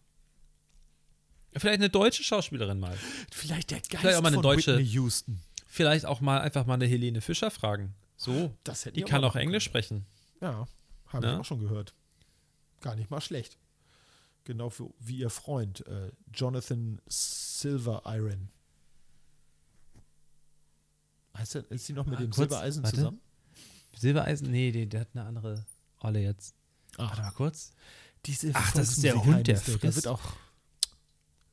Vielleicht 1.59 1.80
eine 1.80 1.90
deutsche 1.90 2.22
Schauspielerin 2.22 2.78
mal. 2.78 2.96
Vielleicht 3.30 3.70
der 3.70 3.78
Geist 3.80 3.96
Vielleicht 3.98 4.16
auch 4.18 4.22
mal 4.22 4.28
eine 4.28 4.36
von 4.36 4.42
deutsche- 4.42 4.72
Whitney 4.78 4.90
Houston. 4.92 5.40
Vielleicht 5.66 6.07
auch 6.07 6.20
mal 6.20 6.40
einfach 6.40 6.66
mal 6.66 6.74
eine 6.74 6.86
Helene 6.86 7.20
Fischer 7.20 7.50
fragen. 7.50 7.94
So, 8.16 8.54
Das 8.64 8.84
hätte 8.84 8.94
die 8.94 9.00
ich 9.00 9.07
kann 9.07 9.22
auch 9.24 9.36
Englisch 9.36 9.64
können. 9.64 9.70
sprechen. 9.84 10.07
Ja, 10.40 10.66
habe 11.09 11.26
Ne? 11.26 11.32
ich 11.34 11.38
auch 11.40 11.44
schon 11.44 11.61
gehört. 11.61 11.94
Gar 12.80 12.96
nicht 12.96 13.11
mal 13.11 13.20
schlecht. 13.20 13.59
Genau 14.44 14.70
für, 14.70 14.90
wie 15.00 15.18
ihr 15.18 15.30
Freund, 15.30 15.86
äh, 15.86 16.11
Jonathan 16.32 17.00
Silver 17.07 18.02
Iron. 18.07 18.48
Heißt 21.36 21.57
er, 21.57 21.70
ist 21.70 21.86
sie 21.86 21.92
noch 21.92 22.07
mit 22.07 22.16
Ah, 22.18 22.22
dem 22.22 22.30
kurz, 22.30 22.36
Silbereisen 22.50 22.82
warte. 22.82 22.96
zusammen? 22.96 23.20
Silbereisen? 23.96 24.50
Nee, 24.50 24.72
die, 24.72 24.86
der 24.88 25.00
hat 25.02 25.09
eine 25.14 25.24
andere 25.24 25.64
Rolle 26.02 26.20
jetzt. 26.20 26.54
Ach, 26.96 27.11
Warte 27.11 27.22
mal 27.22 27.30
kurz. 27.32 27.72
diese 28.24 28.50
Ach, 28.54 28.72
das 28.72 28.90
ist 28.92 29.02
der 29.02 29.22
Hund, 29.22 29.46
der 29.46 29.57
Da 29.57 29.61
frisst. 29.61 29.96
wird 29.96 30.07
auch. 30.07 30.20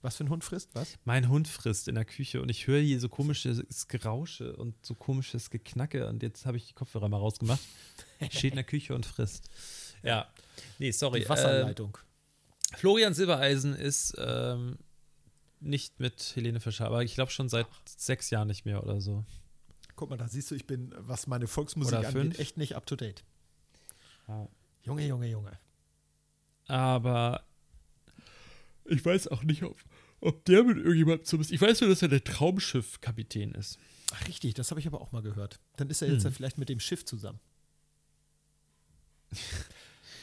Was 0.03 0.17
für 0.17 0.25
ein 0.25 0.29
Hund 0.29 0.43
frisst? 0.43 0.69
Was? 0.75 0.97
Mein 1.05 1.29
Hund 1.29 1.47
frisst 1.47 1.87
in 1.87 1.95
der 1.95 2.03
Küche 2.05 2.41
und 2.41 2.49
ich 2.49 2.67
höre 2.67 2.81
hier 2.81 2.99
so 2.99 3.07
komisches 3.09 3.87
Gerausche 3.87 4.55
und 4.57 4.75
so 4.85 4.93
komisches 4.95 5.49
Geknacke 5.49 6.07
und 6.07 6.21
jetzt 6.21 6.45
habe 6.45 6.57
ich 6.57 6.67
die 6.67 6.73
Kopfhörer 6.73 7.07
mal 7.09 7.17
rausgemacht. 7.17 7.61
Steht 8.29 8.51
in 8.51 8.55
der 8.57 8.65
Küche 8.65 8.93
und 8.95 9.05
frisst. 9.05 9.49
Ja. 10.03 10.27
Nee, 10.77 10.91
sorry. 10.91 11.19
Die 11.21 11.23
Ähm, 11.25 11.29
Wasserleitung. 11.29 11.97
Florian 12.75 13.13
Silbereisen 13.13 13.73
ist 13.75 14.13
ähm, 14.17 14.77
nicht 15.61 15.99
mit 16.01 16.33
Helene 16.35 16.59
Fischer, 16.59 16.85
aber 16.85 17.03
ich 17.03 17.15
glaube 17.15 17.31
schon 17.31 17.47
seit 17.47 17.67
sechs 17.85 18.29
Jahren 18.29 18.47
nicht 18.49 18.65
mehr 18.65 18.83
oder 18.83 18.99
so. 18.99 19.23
Guck 19.95 20.09
mal, 20.09 20.17
da 20.17 20.27
siehst 20.27 20.51
du, 20.51 20.55
ich 20.55 20.67
bin, 20.67 20.93
was 20.97 21.27
meine 21.27 21.47
Volksmusik 21.47 21.97
Oder 21.99 22.07
angeht, 22.09 22.21
fünf. 22.21 22.39
echt 22.39 22.57
nicht 22.57 22.75
up 22.75 22.85
to 22.87 22.95
date. 22.97 23.23
Junge, 24.81 25.05
Junge, 25.07 25.27
Junge. 25.29 25.57
Aber 26.67 27.43
ich 28.85 29.05
weiß 29.05 29.27
auch 29.29 29.43
nicht, 29.43 29.63
ob, 29.63 29.77
ob 30.23 30.45
der 30.45 30.63
mit 30.63 30.77
irgendjemandem 30.77 31.25
zumindest. 31.25 31.51
Ich 31.51 31.61
weiß 31.61 31.81
nur, 31.81 31.89
dass 31.89 32.01
er 32.01 32.07
der 32.07 32.23
Traumschiff-Kapitän 32.23 33.51
ist. 33.53 33.77
Ach, 34.13 34.27
richtig, 34.27 34.53
das 34.53 34.69
habe 34.71 34.79
ich 34.79 34.87
aber 34.87 35.01
auch 35.01 35.11
mal 35.11 35.21
gehört. 35.21 35.59
Dann 35.77 35.89
ist 35.89 36.01
er 36.01 36.07
jetzt 36.11 36.23
Hm. 36.23 36.31
ja 36.31 36.35
vielleicht 36.35 36.57
mit 36.57 36.69
dem 36.69 36.79
Schiff 36.79 37.05
zusammen. 37.05 37.39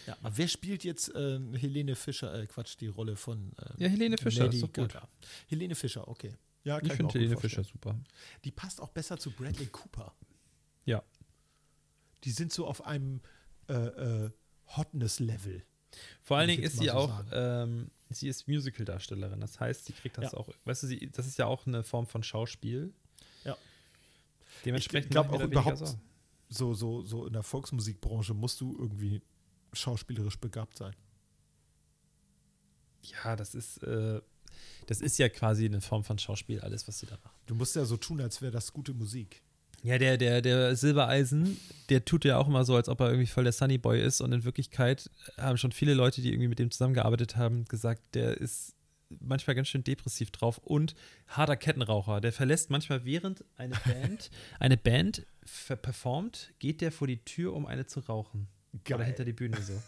ja, 0.07 0.17
aber 0.23 0.37
wer 0.37 0.49
spielt 0.49 0.85
jetzt 0.85 1.11
ähm, 1.15 1.55
Helene 1.55 1.97
Fischer, 1.97 2.33
äh, 2.35 2.47
Quatsch, 2.47 2.77
die 2.81 2.87
Rolle 2.87 3.17
von 3.17 3.53
ähm, 3.59 3.75
Ja, 3.79 3.89
Helene 3.89 4.19
Fischer, 4.19 4.45
Lady 4.45 4.57
ist 4.57 4.63
doch 4.63 4.73
gut. 4.73 4.93
Gaga? 4.93 5.09
Helene 5.49 5.75
Fischer, 5.75 6.07
okay. 6.09 6.35
Ja, 6.63 6.81
Ich 6.83 6.93
finde 6.93 7.13
Helene. 7.15 7.37
Fischer 7.39 7.65
super. 7.65 7.99
Die 8.45 8.51
passt 8.51 8.81
auch 8.81 8.91
besser 8.91 9.19
zu 9.19 9.31
Bradley 9.31 9.67
Cooper. 9.67 10.15
Ja. 10.85 11.03
Die 12.25 12.31
sind 12.31 12.53
so 12.53 12.67
auf 12.67 12.85
einem 12.85 13.23
äh, 13.69 13.73
äh, 13.75 14.31
Hotness-Level. 14.77 15.65
Vor 16.23 16.37
allen 16.37 16.49
Dingen 16.49 16.63
ist 16.63 16.79
sie 16.79 16.87
so 16.87 16.93
auch, 16.93 17.25
ähm, 17.33 17.91
sie 18.11 18.29
ist 18.29 18.47
Musical-Darstellerin. 18.49 19.41
Das 19.41 19.59
heißt, 19.61 19.87
sie 19.87 19.93
kriegt 19.93 20.19
das 20.19 20.33
Ja. 20.33 20.39
auch, 20.39 20.49
weißt 20.65 20.83
du, 20.83 20.87
sie, 20.89 21.11
das 21.11 21.27
ist 21.27 21.39
ja 21.39 21.47
auch 21.47 21.67
eine 21.67 21.83
Form 21.83 22.07
von 22.07 22.23
Schauspiel. 22.23 22.93
Ja. 23.45 23.57
Dementsprechend 24.65 25.13
ich 25.13 25.19
auch 25.19 25.27
da 25.27 25.33
weniger 25.33 25.47
überhaupt- 25.47 25.79
Sorgen. 25.79 26.01
So, 26.53 26.75
so, 26.75 27.03
so 27.03 27.27
in 27.27 27.33
der 27.33 27.45
Volksmusikbranche 27.45 28.35
musst 28.35 28.61
du 28.61 28.77
irgendwie 28.77 29.23
schauspielerisch 29.73 30.39
begabt 30.41 30.77
sein. 30.77 30.95
Ja, 33.03 33.37
das 33.37 33.55
ist, 33.55 33.79
äh, 33.85 34.21
das 34.87 35.01
ist 35.01 35.19
ja 35.19 35.29
quasi 35.29 35.65
eine 35.65 35.81
Form 35.81 36.05
von 36.05 36.19
Schauspiel, 36.19 36.61
alles, 36.61 36.87
was 36.89 36.99
sie 36.99 37.07
da 37.07 37.17
macht. 37.25 37.37
Du 37.47 37.55
musst 37.55 37.77
ja 37.77 37.85
so 37.85 37.97
tun, 37.97 38.21
als 38.21 38.43
wäre 38.43 38.53
das 38.53 38.73
gute 38.73 38.93
Musik. 38.93 39.43
Ja, 39.83 39.99
der, 39.99 40.19
der, 40.19 40.43
der 40.43 40.77
Silbereisen, 40.77 41.57
der 41.89 42.05
tut 42.05 42.25
ja 42.25 42.37
auch 42.37 42.49
immer 42.49 42.65
so, 42.65 42.77
als 42.77 42.89
ob 42.89 43.01
er 43.01 43.09
irgendwie 43.09 43.27
voll 43.27 43.45
der 43.45 43.53
Sunnyboy 43.53 44.01
ist. 44.01 44.21
Und 44.21 44.33
in 44.33 44.45
Wirklichkeit 44.45 45.11
haben 45.39 45.57
schon 45.57 45.73
viele 45.73 45.95
Leute, 45.95 46.21
die 46.21 46.31
irgendwie 46.31 46.49
mit 46.49 46.59
dem 46.59 46.71
zusammengearbeitet 46.71 47.37
haben, 47.37 47.65
gesagt, 47.65 48.15
der 48.15 48.37
ist 48.37 48.75
manchmal 49.19 49.57
ganz 49.57 49.69
schön 49.69 49.83
depressiv 49.83 50.31
drauf 50.31 50.59
und 50.59 50.95
harter 51.29 51.57
Kettenraucher. 51.57 52.21
Der 52.21 52.33
verlässt 52.33 52.71
manchmal 52.71 53.05
während 53.05 53.45
eine 53.57 53.75
Band, 53.87 54.31
eine 54.59 54.77
Band 54.77 55.27
performt, 55.83 56.53
geht 56.59 56.81
der 56.81 56.93
vor 56.93 57.07
die 57.07 57.25
Tür, 57.25 57.55
um 57.55 57.67
eine 57.67 57.87
zu 57.87 58.01
rauchen. 58.01 58.49
Oder 58.73 58.99
Geil. 58.99 59.07
hinter 59.07 59.25
die 59.25 59.33
Bühne 59.33 59.61
so. 59.63 59.73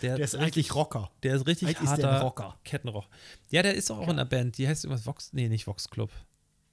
Der 0.00 0.18
ist 0.18 0.36
eigentlich 0.36 0.74
Rocker. 0.74 1.10
Der 1.22 1.34
ist 1.34 1.46
richtig 1.46 1.68
Eigentlich 1.68 1.90
ist 1.90 1.96
der 1.96 2.10
harter 2.12 2.24
Rocker. 2.24 2.58
Kettenrauch. 2.64 3.08
Ja, 3.50 3.62
der 3.62 3.74
ist 3.74 3.90
auch 3.90 4.04
in 4.04 4.10
einer 4.10 4.24
Band, 4.24 4.56
die 4.58 4.68
heißt 4.68 4.84
irgendwas 4.84 5.06
Vox, 5.06 5.32
nee, 5.32 5.48
nicht 5.48 5.66
Vox 5.66 5.88
Club. 5.88 6.10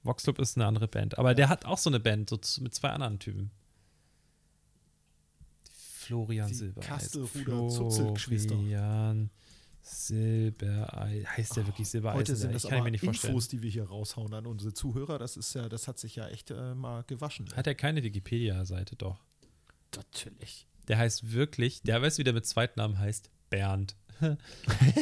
Vox 0.02 0.24
Club 0.24 0.38
ist 0.38 0.56
eine 0.56 0.66
andere 0.66 0.88
Band, 0.88 1.18
aber 1.18 1.34
der 1.34 1.48
hat 1.48 1.64
auch 1.64 1.78
so 1.78 1.90
eine 1.90 2.00
Band, 2.00 2.30
so 2.30 2.36
zu, 2.36 2.62
mit 2.62 2.74
zwei 2.74 2.88
anderen 2.90 3.18
Typen. 3.18 3.50
Florian 6.10 6.48
Die 6.48 6.54
Silbereisen. 6.54 6.90
Kastelruder-Zuzelgeschwister. 6.90 8.54
Florian 8.54 9.30
Silbereisen. 9.82 11.36
Heißt 11.36 11.56
der 11.56 11.66
wirklich 11.66 11.88
Silbereisen? 11.88 12.18
Heute 12.18 12.36
sind 12.36 12.50
ich 12.50 12.54
das 12.54 12.62
kann 12.62 12.72
ich 12.72 12.76
aber 12.78 12.84
mir 12.84 12.90
nicht 12.92 13.04
vorstellen. 13.04 13.34
Infos, 13.34 13.48
die 13.48 13.62
wir 13.62 13.70
hier 13.70 13.84
raushauen 13.84 14.34
an 14.34 14.46
unsere 14.46 14.72
Zuhörer. 14.74 15.18
Das 15.18 15.36
ist 15.36 15.54
ja, 15.54 15.68
das 15.68 15.86
hat 15.86 15.98
sich 15.98 16.16
ja 16.16 16.28
echt 16.28 16.50
äh, 16.50 16.74
mal 16.74 17.04
gewaschen. 17.04 17.48
Hat 17.54 17.66
er 17.66 17.74
keine 17.74 18.02
Wikipedia-Seite, 18.02 18.96
doch. 18.96 19.20
Natürlich. 19.94 20.66
Der 20.88 20.98
heißt 20.98 21.32
wirklich, 21.32 21.82
der 21.82 22.02
weiß, 22.02 22.18
wie 22.18 22.24
der 22.24 22.32
mit 22.32 22.46
Zweitnamen 22.46 22.98
heißt, 22.98 23.30
Bernd. 23.48 23.96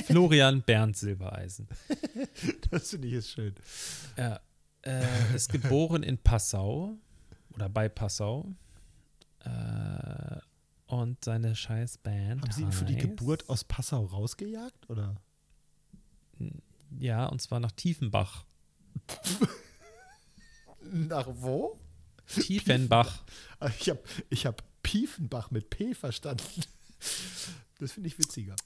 Florian 0.07 0.62
Bernd 0.62 0.96
Silbereisen. 0.96 1.68
Das 2.70 2.90
finde 2.90 3.09
ich 3.09 3.14
jetzt 3.14 3.30
schön. 3.30 3.55
Er 4.16 4.42
äh, 4.83 5.35
ist 5.35 5.51
geboren 5.53 6.03
in 6.03 6.18
Passau 6.18 6.97
oder 7.55 7.68
bei 7.68 7.89
Passau. 7.89 8.55
Äh, 9.41 10.39
und 10.87 11.22
seine 11.22 11.55
scheiß 11.55 11.99
Band. 11.99 12.43
Haben 12.43 12.53
Sie 12.53 12.62
ihn 12.62 12.72
für 12.72 12.87
die 12.87 12.97
Geburt 12.97 13.49
aus 13.49 13.62
Passau 13.62 14.07
rausgejagt? 14.07 14.89
Oder? 14.89 15.16
Ja, 16.99 17.26
und 17.26 17.43
zwar 17.43 17.61
nach 17.61 17.72
Tiefenbach. 17.72 18.45
Nach 20.91 21.26
wo? 21.29 21.79
Tiefenbach. 22.26 23.24
Ich 23.79 23.91
habe 23.91 24.01
ich 24.31 24.47
hab 24.47 24.62
Piefenbach 24.83 25.51
mit 25.51 25.68
P 25.70 25.95
verstanden. 25.95 26.62
Das 27.79 27.93
finde 27.93 28.09
ich 28.09 28.18
witziger. 28.18 28.57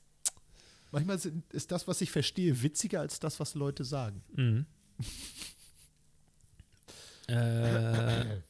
Manchmal 0.90 1.18
sind, 1.18 1.52
ist 1.52 1.72
das, 1.72 1.88
was 1.88 2.00
ich 2.00 2.10
verstehe, 2.10 2.62
witziger 2.62 3.00
als 3.00 3.18
das, 3.18 3.40
was 3.40 3.54
Leute 3.54 3.84
sagen. 3.84 4.22
Mhm. 4.34 4.66
Äh, 7.28 8.42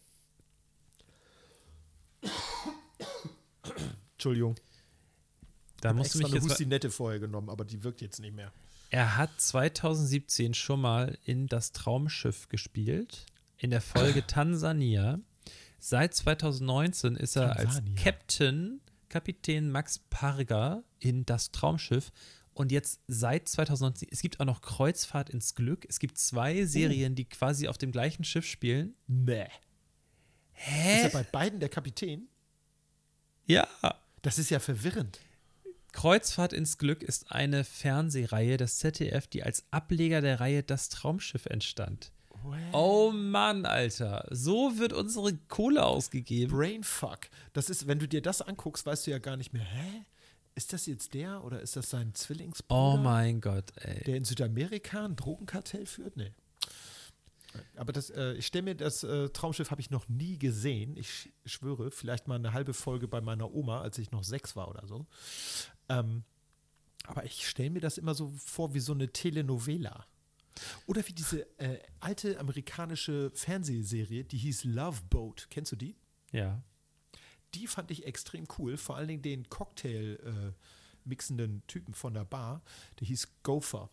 Entschuldigung. 4.13 4.55
da 5.81 5.91
Ich 5.91 5.97
musst 5.97 6.15
du 6.15 6.19
mich 6.19 6.27
eine 6.29 6.37
jetzt. 6.37 6.45
Hustinette 6.45 6.91
vorher 6.91 7.19
genommen, 7.21 7.51
aber 7.51 7.65
die 7.65 7.83
wirkt 7.83 8.01
jetzt 8.01 8.21
nicht 8.21 8.35
mehr. 8.35 8.53
Er 8.91 9.17
hat 9.17 9.31
2017 9.41 10.55
schon 10.55 10.81
mal 10.81 11.19
in 11.25 11.47
das 11.47 11.73
Traumschiff 11.73 12.49
gespielt, 12.49 13.27
in 13.57 13.71
der 13.71 13.81
Folge 13.81 14.27
Tansania. 14.27 15.19
Seit 15.79 16.15
2019 16.15 17.17
ist 17.17 17.37
er 17.37 17.57
als 17.57 17.77
Tansania. 17.77 18.03
Captain, 18.03 18.81
Kapitän 19.09 19.71
Max 19.71 19.99
Parger 20.11 20.85
in 21.01 21.27
das 21.27 21.51
Traumschiff. 21.51 22.13
Und 22.55 22.71
jetzt 22.71 23.01
seit 23.09 23.49
2019, 23.49 24.09
es 24.11 24.21
gibt 24.21 24.41
auch 24.41 24.45
noch 24.45 24.61
Kreuzfahrt 24.61 25.31
ins 25.31 25.55
Glück. 25.55 25.87
Es 25.89 25.99
gibt 25.99 26.19
zwei 26.19 26.65
Serien, 26.67 27.15
die 27.15 27.25
quasi 27.25 27.69
auf 27.69 27.79
dem 27.79 27.93
gleichen 27.93 28.25
Schiff 28.25 28.47
spielen. 28.47 28.95
Nee. 29.07 29.45
Ist 29.45 29.51
Hä? 30.53 31.03
er 31.05 31.09
bei 31.11 31.23
beiden 31.23 31.61
der 31.61 31.71
Kapitän? 31.71 32.29
Ja. 33.47 33.67
Das 34.21 34.39
ist 34.39 34.51
ja 34.51 34.61
verwirrend. 34.61 35.19
Kreuzfahrt 35.93 36.53
ins 36.53 36.79
Glück 36.79 37.03
ist 37.03 37.33
eine 37.33 37.65
Fernsehreihe 37.65 38.57
des 38.57 38.79
ZDF, 38.79 39.27
die 39.27 39.43
als 39.43 39.65
Ableger 39.71 40.21
der 40.21 40.41
Reihe 40.41 40.63
Das 40.63 40.89
Traumschiff 40.89 41.47
entstand. 41.47 42.13
Oh 42.73 43.13
Mann, 43.13 43.67
Alter. 43.67 44.27
So 44.31 44.79
wird 44.79 44.93
unsere 44.93 45.37
Kohle 45.49 45.85
ausgegeben. 45.85 46.57
Brainfuck. 46.57 47.29
Das 47.53 47.71
ist, 47.71 47.87
wenn 47.87 47.99
du 47.99 48.09
dir 48.09 48.23
das 48.23 48.43
anguckst, 48.43 48.85
weißt 48.85 49.07
du 49.07 49.11
ja 49.13 49.19
gar 49.19 49.37
nicht 49.37 49.53
mehr, 49.53 49.63
hä? 49.63 50.05
Ist 50.55 50.73
das 50.73 50.87
jetzt 50.87 51.15
der 51.15 51.43
oder 51.45 51.61
ist 51.63 51.77
das 51.77 51.89
sein 51.91 52.15
Zwillingsbruder? 52.15 52.81
Oh 52.95 52.97
mein 52.99 53.41
Gott, 53.41 53.73
ey. 53.77 54.05
Der 54.05 54.17
in 54.17 54.25
Südamerika 54.25 55.05
ein 55.05 55.17
Drogenkartell 55.17 55.87
führt? 55.87 56.17
Nee. 56.17 56.33
Aber 57.77 57.93
das, 57.93 58.11
äh, 58.11 58.33
ich 58.35 58.47
stelle 58.47 58.63
mir 58.63 58.75
das 58.75 59.03
äh, 59.05 59.29
Traumschiff 59.31 59.71
habe 59.71 59.81
ich 59.81 59.91
noch 59.91 60.09
nie 60.09 60.39
gesehen. 60.39 60.97
Ich 60.97 61.09
sch- 61.09 61.29
schwöre, 61.45 61.91
vielleicht 61.91 62.29
mal 62.29 62.37
eine 62.37 62.53
halbe 62.53 62.73
Folge 62.75 63.09
bei 63.09 63.21
meiner 63.21 63.53
Oma, 63.53 63.81
als 63.83 63.99
ich 63.99 64.11
noch 64.11 64.25
sechs 64.25 64.57
war 64.57 64.69
oder 64.69 64.87
so. 64.87 65.07
Ähm, 65.89 66.25
aber 67.05 67.25
ich 67.25 67.47
stelle 67.49 67.71
mir 67.71 67.81
das 67.81 67.99
immer 67.99 68.15
so 68.15 68.33
vor 68.43 68.75
wie 68.75 68.81
so 68.81 68.93
eine 68.93 69.13
Telenovela. 69.13 70.07
Oder 70.87 71.07
wie 71.09 71.13
diese 71.15 71.47
äh, 71.59 71.79
alte 72.01 72.39
amerikanische 72.39 73.31
Fernsehserie, 73.35 74.25
die 74.25 74.37
hieß 74.39 74.65
Love 74.65 75.01
Boat. 75.09 75.47
Kennst 75.51 75.73
du 75.73 75.77
die? 75.77 75.97
Ja. 76.31 76.63
Die 77.55 77.67
fand 77.67 77.91
ich 77.91 78.07
extrem 78.07 78.47
cool. 78.59 78.77
Vor 78.77 78.97
allen 78.97 79.09
Dingen 79.09 79.23
den 79.23 79.49
Cocktail 79.49 80.19
äh, 80.25 80.53
mixenden 81.05 81.63
Typen 81.67 81.95
von 81.95 82.15
der 82.15 82.25
Bar, 82.25 82.63
der 83.01 83.07
hieß 83.09 83.29
Gopher. 83.43 83.91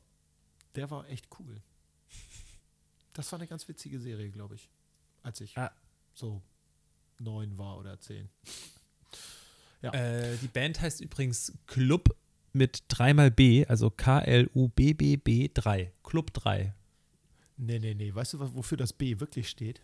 Der 0.76 0.90
war 0.92 1.08
echt 1.10 1.28
cool. 1.40 1.62
Das 3.14 3.32
war 3.32 3.40
eine 3.40 3.48
ganz 3.48 3.68
witzige 3.68 4.00
Serie, 4.00 4.30
glaube 4.30 4.56
ich, 4.56 4.70
als 5.24 5.42
ich 5.42 5.58
Ah. 5.58 5.72
so 6.14 6.42
neun 7.20 7.58
war 7.58 7.78
oder 7.78 8.00
zehn. 8.00 8.30
Ja. 9.82 9.92
Äh, 9.94 10.38
die 10.38 10.48
Band 10.48 10.80
heißt 10.82 11.02
übrigens 11.02 11.54
Club 11.68 12.16
mit 12.54 12.84
dreimal 12.88 13.32
B, 13.32 13.66
also 13.66 13.90
K-L-U-B-B-B 13.90 15.50
3. 15.54 15.92
Club 16.04 16.34
3. 16.34 16.74
Nee, 17.58 17.80
nee, 17.80 17.94
nee. 17.94 18.14
Weißt 18.14 18.34
du, 18.34 18.56
wofür 18.56 18.78
das 18.78 18.94
B 18.94 19.20
wirklich 19.20 19.50
steht? 19.50 19.82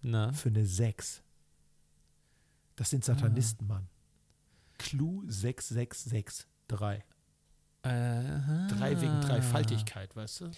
Na? 0.00 0.32
Für 0.32 0.48
eine 0.48 0.66
6. 0.66 1.22
Das 2.82 2.90
sind 2.90 3.04
Satanisten, 3.04 3.68
Mann. 3.68 3.86
Clue 4.76 5.22
6663. 5.28 6.44
Äh, 7.84 7.86
Drei 7.86 9.00
wegen 9.00 9.20
Dreifaltigkeit, 9.20 10.16
weißt 10.16 10.40
du? 10.40 10.50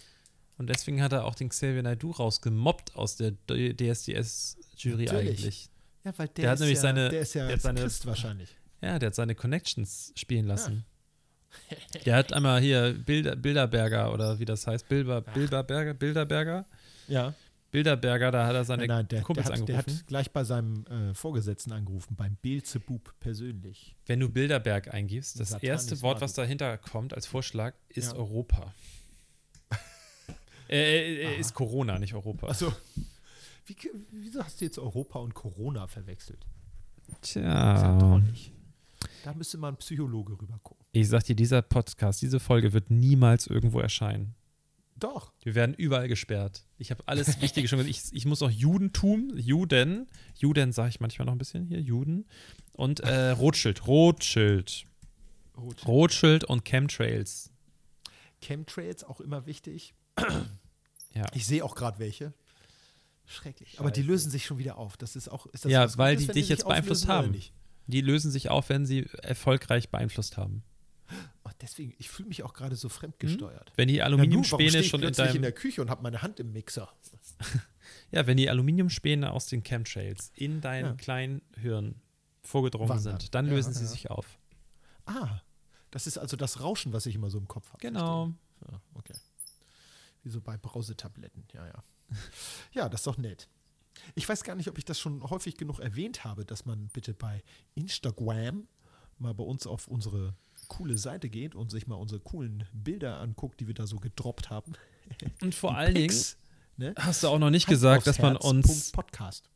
Und 0.56 0.70
deswegen 0.70 1.02
hat 1.02 1.12
er 1.12 1.26
auch 1.26 1.34
den 1.34 1.50
Xavier 1.50 1.82
Naidoo 1.82 2.12
rausgemobbt 2.12 2.96
aus 2.96 3.16
der 3.16 3.32
DSDS-Jury 3.46 5.10
eigentlich. 5.10 5.68
Ja, 6.02 6.16
weil 6.16 6.28
der, 6.28 6.42
Der 6.44 6.50
hat 6.50 6.54
ist 6.54 6.60
nämlich 6.60 6.76
ja, 6.76 6.80
seine- 6.80 7.08
der 7.10 7.20
ist 7.20 7.34
ja 7.34 7.46
der 7.46 7.60
seine- 7.60 7.80
Christ 7.82 8.06
wahrscheinlich. 8.06 8.56
Ja, 8.80 8.98
der 8.98 9.08
hat 9.08 9.14
seine 9.14 9.34
Connections 9.34 10.10
spielen 10.16 10.46
lassen. 10.46 10.86
Der 12.06 12.16
hat 12.16 12.32
einmal 12.32 12.60
hier 12.62 12.94
Bilder, 12.94 13.36
Bilderberger 13.36 14.12
oder 14.14 14.38
wie 14.40 14.44
das 14.46 14.66
heißt, 14.66 14.88
Bilber, 14.88 15.20
Bilderberger, 15.20 15.92
Bilderberger, 15.92 16.64
Ja. 17.06 17.34
Bilderberger, 17.74 18.30
da 18.30 18.46
hat 18.46 18.54
er 18.54 18.64
seine 18.64 18.86
Nein, 18.86 18.98
nein, 18.98 19.08
der, 19.08 19.18
der, 19.18 19.24
Kumpels 19.24 19.46
hat, 19.46 19.54
der 19.68 19.78
angerufen. 19.78 19.98
hat 19.98 20.06
gleich 20.06 20.30
bei 20.30 20.44
seinem 20.44 20.86
äh, 20.86 21.12
Vorgesetzten 21.12 21.72
angerufen, 21.72 22.14
beim 22.14 22.36
Beelzebub 22.40 23.12
persönlich. 23.18 23.96
Wenn 24.06 24.20
du 24.20 24.28
Bilderberg 24.28 24.94
eingibst, 24.94 25.40
das 25.40 25.48
Satanis 25.48 25.68
erste 25.68 26.02
Wort, 26.02 26.20
was 26.20 26.34
dahinter 26.34 26.78
kommt 26.78 27.14
als 27.14 27.26
Vorschlag, 27.26 27.74
ist 27.88 28.12
Ja. 28.12 28.18
Europa. 28.18 28.72
äh, 30.68 31.22
äh, 31.22 31.26
Aha. 31.26 31.32
ist 31.34 31.52
Corona, 31.54 31.98
nicht 31.98 32.14
Europa. 32.14 32.46
Also, 32.46 32.72
wie, 33.66 33.74
wieso 34.12 34.44
hast 34.44 34.60
du 34.60 34.66
jetzt 34.66 34.78
Europa 34.78 35.18
und 35.18 35.34
Corona 35.34 35.88
verwechselt? 35.88 36.46
Tja. 37.22 37.98
drollig. 37.98 38.52
Da 39.24 39.34
müsste 39.34 39.58
mal 39.58 39.70
ein 39.70 39.76
Psychologe 39.78 40.40
rüber 40.40 40.60
gucken. 40.62 40.86
Ich 40.92 41.08
sag 41.08 41.24
dir, 41.24 41.34
dieser 41.34 41.60
Podcast, 41.60 42.22
diese 42.22 42.38
Folge 42.38 42.72
wird 42.72 42.92
niemals 42.92 43.48
irgendwo 43.48 43.80
erscheinen. 43.80 44.36
Doch. 45.04 45.34
Wir 45.42 45.54
werden 45.54 45.74
überall 45.74 46.08
gesperrt. 46.08 46.64
Ich 46.78 46.90
habe 46.90 47.02
alles 47.04 47.38
Wichtige 47.42 47.68
schon 47.68 47.78
gesagt. 47.78 47.94
Ich, 47.94 48.16
ich 48.16 48.24
muss 48.24 48.40
auch 48.40 48.50
Judentum, 48.50 49.36
Juden, 49.36 50.08
Juden 50.34 50.72
sage 50.72 50.88
ich 50.88 51.00
manchmal 51.00 51.26
noch 51.26 51.32
ein 51.32 51.38
bisschen 51.38 51.66
hier, 51.66 51.78
Juden. 51.78 52.24
Und 52.72 53.00
äh, 53.00 53.30
Rothschild, 53.30 53.86
Rothschild. 53.86 54.86
Rot. 55.58 55.86
Rothschild 55.86 56.44
und 56.44 56.64
Chemtrails. 56.64 57.50
Chemtrails 58.40 59.04
auch 59.04 59.20
immer 59.20 59.44
wichtig. 59.44 59.94
Ja. 61.12 61.26
Ich 61.34 61.46
sehe 61.46 61.62
auch 61.62 61.74
gerade 61.74 61.98
welche. 61.98 62.32
Schrecklich. 63.26 63.78
Aber 63.78 63.90
die 63.90 64.00
Scheiße. 64.00 64.10
lösen 64.10 64.30
sich 64.30 64.46
schon 64.46 64.58
wieder 64.58 64.78
auf. 64.78 64.96
Das 64.96 65.16
ist 65.16 65.28
auch. 65.28 65.46
Ist 65.46 65.66
das 65.66 65.70
Ja, 65.70 65.98
weil 65.98 66.16
Gutes, 66.16 66.28
die 66.28 66.40
dich 66.40 66.48
jetzt 66.48 66.64
beeinflusst 66.64 67.08
haben. 67.08 67.38
Die 67.86 68.00
lösen 68.00 68.30
sich 68.30 68.48
auf, 68.48 68.68
wenn 68.70 68.86
sie 68.86 69.06
erfolgreich 69.22 69.90
beeinflusst 69.90 70.38
haben. 70.38 70.64
Deswegen, 71.60 71.94
ich 71.98 72.10
fühle 72.10 72.28
mich 72.28 72.42
auch 72.42 72.52
gerade 72.52 72.76
so 72.76 72.88
fremdgesteuert. 72.88 73.72
Wenn 73.76 73.88
die 73.88 73.96
Ja, 73.96 74.08
nun, 74.08 74.18
warum 74.18 74.22
Aluminiumspäne 74.32 74.78
ich 74.80 74.88
schon 74.88 75.02
in 75.02 75.12
deinem 75.12 75.36
in 75.36 75.42
der 75.42 75.52
Küche 75.52 75.80
und 75.82 75.88
habe 75.90 76.02
meine 76.02 76.22
Hand 76.22 76.40
im 76.40 76.52
Mixer. 76.52 76.92
Ja, 78.10 78.26
wenn 78.26 78.36
die 78.38 78.48
Aluminiumspäne 78.48 79.30
aus 79.30 79.46
den 79.46 79.62
Chemtrails 79.62 80.32
in 80.34 80.60
dein 80.62 80.84
Ja. 80.84 80.92
kleinen 80.94 81.42
Hirn 81.60 82.00
vorgedrungen 82.42 82.88
Wandern. 82.88 83.20
sind, 83.20 83.34
dann 83.34 83.46
Ja, 83.46 83.52
lösen 83.52 83.74
sie 83.74 83.86
sich 83.86 84.10
auf. 84.10 84.38
Ah, 85.04 85.40
das 85.90 86.06
ist 86.06 86.16
also 86.18 86.36
das 86.36 86.60
Rauschen, 86.60 86.92
was 86.94 87.04
ich 87.06 87.14
immer 87.14 87.28
so 87.30 87.38
im 87.38 87.46
Kopf 87.46 87.68
habe. 87.68 87.78
Genau. 87.80 88.32
Ja, 88.70 88.80
okay. 88.94 89.12
Wie 90.22 90.30
so 90.30 90.40
bei 90.40 90.56
Brausetabletten, 90.56 91.44
ja, 91.52 91.66
ja. 91.66 91.84
Ja, 92.72 92.88
das 92.88 93.00
ist 93.00 93.06
doch 93.06 93.18
nett. 93.18 93.48
Ich 94.14 94.28
weiß 94.28 94.44
gar 94.44 94.54
nicht, 94.54 94.68
ob 94.68 94.78
ich 94.78 94.84
das 94.86 94.98
schon 94.98 95.22
häufig 95.28 95.56
genug 95.56 95.78
erwähnt 95.78 96.24
habe, 96.24 96.44
dass 96.44 96.64
man 96.64 96.88
bitte 96.88 97.12
bei 97.14 97.42
Instagram 97.74 98.66
mal 99.18 99.34
bei 99.34 99.44
uns 99.44 99.66
auf 99.66 99.88
unsere 99.88 100.34
coole 100.64 100.98
Seite 100.98 101.28
geht 101.28 101.54
und 101.54 101.70
sich 101.70 101.86
mal 101.86 101.96
unsere 101.96 102.20
coolen 102.20 102.64
Bilder 102.72 103.20
anguckt, 103.20 103.60
die 103.60 103.66
wir 103.66 103.74
da 103.74 103.86
so 103.86 103.98
gedroppt 103.98 104.50
haben. 104.50 104.72
Und 105.42 105.54
vor 105.54 105.76
allen 105.76 105.94
Dingen 105.94 106.14
ne? 106.78 106.94
hast 106.98 107.22
du 107.22 107.28
auch 107.28 107.38
noch 107.38 107.50
nicht 107.50 107.66
Hand 107.66 107.74
gesagt, 107.74 108.06
dass 108.06 108.18
man 108.18 108.36
uns 108.36 108.66
Punkt 108.90 108.92
Podcast. 108.92 109.50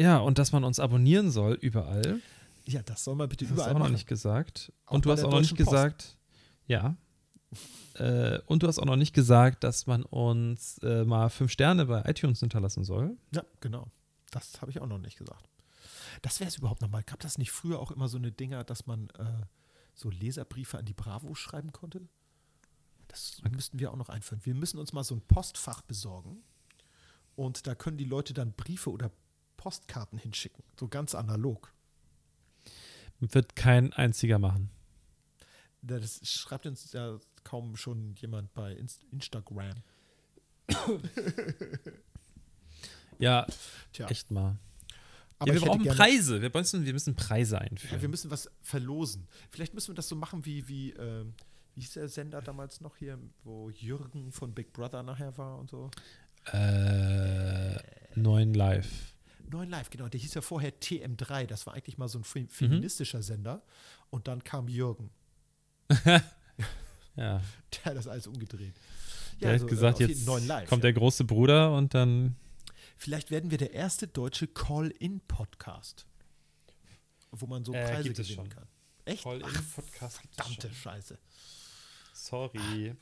ja 0.00 0.16
und 0.16 0.38
dass 0.38 0.52
man 0.52 0.64
uns 0.64 0.80
abonnieren 0.80 1.30
soll 1.30 1.54
überall. 1.60 2.20
Ja, 2.64 2.82
das 2.82 3.04
soll 3.04 3.14
man 3.14 3.28
bitte 3.28 3.44
Das 3.44 3.50
hast 3.50 3.58
du 3.58 3.62
überall 3.62 3.76
auch 3.76 3.86
noch 3.86 3.92
nicht 3.92 4.06
gesagt. 4.06 4.72
Auch 4.86 4.94
und 4.94 5.04
du 5.04 5.12
hast 5.12 5.22
auch 5.22 5.30
noch 5.30 5.40
nicht 5.40 5.54
Post. 5.54 5.68
gesagt, 5.68 6.16
ja. 6.66 6.96
Äh, 7.96 8.40
und 8.46 8.62
du 8.62 8.68
hast 8.68 8.78
auch 8.78 8.86
noch 8.86 8.96
nicht 8.96 9.12
gesagt, 9.12 9.64
dass 9.64 9.86
man 9.86 10.02
uns 10.02 10.78
äh, 10.78 11.04
mal 11.04 11.28
fünf 11.28 11.52
Sterne 11.52 11.86
bei 11.86 12.02
iTunes 12.06 12.40
hinterlassen 12.40 12.84
soll. 12.84 13.16
Ja, 13.32 13.44
genau. 13.60 13.88
Das 14.30 14.60
habe 14.62 14.70
ich 14.70 14.80
auch 14.80 14.86
noch 14.86 14.98
nicht 14.98 15.18
gesagt. 15.18 15.48
Das 16.22 16.40
wäre 16.40 16.48
es 16.48 16.56
überhaupt 16.56 16.80
nochmal. 16.80 17.02
Gab 17.02 17.20
das 17.20 17.38
nicht 17.38 17.52
früher 17.52 17.78
auch 17.78 17.90
immer 17.90 18.08
so 18.08 18.16
eine 18.16 18.32
Dinger, 18.32 18.64
dass 18.64 18.86
man 18.86 19.10
äh, 19.18 19.24
so 19.94 20.10
Leserbriefe 20.10 20.78
an 20.78 20.84
die 20.84 20.94
Bravo 20.94 21.34
schreiben 21.34 21.72
konnte? 21.72 22.06
Das 23.08 23.40
müssten 23.50 23.78
wir 23.78 23.92
auch 23.92 23.96
noch 23.96 24.08
einführen. 24.08 24.44
Wir 24.44 24.54
müssen 24.54 24.78
uns 24.78 24.92
mal 24.92 25.04
so 25.04 25.14
ein 25.14 25.20
Postfach 25.20 25.82
besorgen. 25.82 26.42
Und 27.36 27.66
da 27.66 27.74
können 27.74 27.96
die 27.96 28.04
Leute 28.04 28.34
dann 28.34 28.52
Briefe 28.52 28.90
oder 28.90 29.10
Postkarten 29.56 30.18
hinschicken. 30.18 30.64
So 30.78 30.88
ganz 30.88 31.14
analog. 31.14 31.72
Wird 33.20 33.56
kein 33.56 33.92
einziger 33.92 34.38
machen. 34.38 34.70
Das 35.82 36.20
schreibt 36.28 36.66
uns 36.66 36.92
ja 36.92 37.18
kaum 37.44 37.76
schon 37.76 38.14
jemand 38.16 38.52
bei 38.54 38.72
Inst 38.72 39.04
Instagram. 39.12 39.74
Ja, 43.18 43.46
Tja, 43.92 44.08
echt 44.08 44.30
mal. 44.30 44.58
Aber 45.38 45.52
ja, 45.52 45.60
wir 45.60 45.66
brauchen 45.66 45.84
Preise. 45.84 46.40
Wir 46.42 46.50
müssen, 46.54 46.84
wir 46.86 46.92
müssen 46.92 47.14
Preise 47.14 47.60
einführen. 47.60 47.96
Ja, 47.96 48.02
wir 48.02 48.08
müssen 48.08 48.30
was 48.30 48.50
verlosen. 48.62 49.26
Vielleicht 49.50 49.74
müssen 49.74 49.88
wir 49.88 49.94
das 49.94 50.08
so 50.08 50.16
machen 50.16 50.44
wie, 50.46 50.66
wie, 50.68 50.90
ähm, 50.92 51.34
wie 51.74 51.80
hieß 51.80 51.94
der 51.94 52.08
Sender 52.08 52.40
damals 52.40 52.80
noch 52.80 52.96
hier, 52.96 53.18
wo 53.42 53.68
Jürgen 53.70 54.30
von 54.32 54.54
Big 54.54 54.72
Brother 54.72 55.02
nachher 55.02 55.36
war 55.36 55.58
und 55.58 55.70
so? 55.70 55.90
Äh, 56.52 57.76
neun 58.14 58.54
Live. 58.54 59.14
Neun 59.50 59.68
Live, 59.70 59.90
genau. 59.90 60.08
Der 60.08 60.18
hieß 60.20 60.34
ja 60.34 60.40
vorher 60.40 60.72
TM3. 60.80 61.46
Das 61.46 61.66
war 61.66 61.74
eigentlich 61.74 61.98
mal 61.98 62.08
so 62.08 62.18
ein 62.18 62.22
Mhm. 62.22 62.24
fe- 62.24 62.46
feministischer 62.48 63.22
Sender. 63.22 63.62
Und 64.10 64.28
dann 64.28 64.42
kam 64.44 64.68
Jürgen. 64.68 65.10
Ja, 67.16 67.40
Der 67.72 67.84
hat 67.84 67.96
das 67.96 68.08
alles 68.08 68.26
umgedreht. 68.26 68.74
der 69.40 69.48
hat 69.50 69.52
also, 69.54 69.66
äh, 69.66 69.70
gesagt, 69.70 70.00
jeden- 70.00 70.10
jetzt 70.14 70.26
kommt 70.26 70.70
ja. 70.70 70.76
der 70.78 70.92
große 70.94 71.22
Bruder 71.24 71.72
und 71.76 71.94
dann. 71.94 72.34
Vielleicht 73.04 73.30
werden 73.30 73.50
wir 73.50 73.58
der 73.58 73.74
erste 73.74 74.08
deutsche 74.08 74.46
Call-In-Podcast. 74.46 76.06
Wo 77.32 77.44
man 77.46 77.62
so 77.62 77.74
Äh, 77.74 77.84
Preise 77.84 78.12
es 78.12 78.16
gewinnen 78.16 78.34
schon. 78.34 78.48
kann. 78.48 78.66
Echt? 79.04 79.22
Call-In-Podcast 79.24 80.16
verdammte. 80.22 80.72
Scheiße. 80.72 81.18
Sorry. 82.14 82.94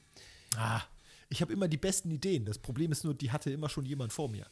Ah, 0.56 0.82
ich 1.28 1.40
habe 1.40 1.52
immer 1.52 1.68
die 1.68 1.76
besten 1.76 2.10
Ideen. 2.10 2.44
Das 2.44 2.58
Problem 2.58 2.90
ist 2.90 3.04
nur, 3.04 3.14
die 3.14 3.30
hatte 3.30 3.52
immer 3.52 3.68
schon 3.68 3.84
jemand 3.86 4.12
vor 4.12 4.28
mir. 4.28 4.48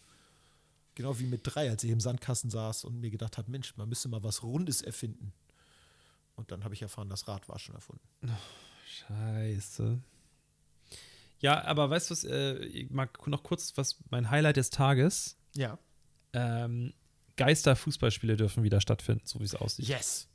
Genau 0.95 1.19
wie 1.19 1.25
mit 1.27 1.41
drei, 1.43 1.69
als 1.69 1.83
ich 1.83 1.91
im 1.91 1.99
Sandkasten 1.99 2.51
saß 2.51 2.85
und 2.85 3.01
mir 3.01 3.11
gedacht 3.11 3.37
habe, 3.37 3.51
Mensch, 3.51 3.77
man 3.77 3.89
müsste 3.89 4.09
mal 4.09 4.23
was 4.23 4.45
Rundes 4.45 4.83
erfinden. 4.83 5.33
Und 6.37 6.53
dann 6.53 6.63
habe 6.63 6.75
ich 6.75 6.83
erfahren, 6.83 7.09
das 7.09 7.27
Rad 7.27 7.49
war 7.49 7.59
schon 7.59 7.75
erfunden. 7.75 8.07
Scheiße. 8.87 10.01
Ja, 11.41 11.65
aber 11.65 11.91
weißt 11.91 12.11
du 12.11 12.13
was, 12.13 12.23
äh, 12.23 12.65
ich 12.67 12.89
mag 12.91 13.27
noch 13.27 13.43
kurz 13.43 13.77
was, 13.77 13.97
mein 14.11 14.31
Highlight 14.31 14.57
des 14.57 14.71
Tages. 14.71 15.39
Ja. 15.55 15.79
Geister-Fußballspiele 17.37 18.37
dürfen 18.37 18.63
wieder 18.63 18.81
stattfinden, 18.81 19.23
so 19.27 19.41
wie 19.41 19.45
es 19.45 19.55
aussieht. 19.55 19.89
Yes. 19.89 20.29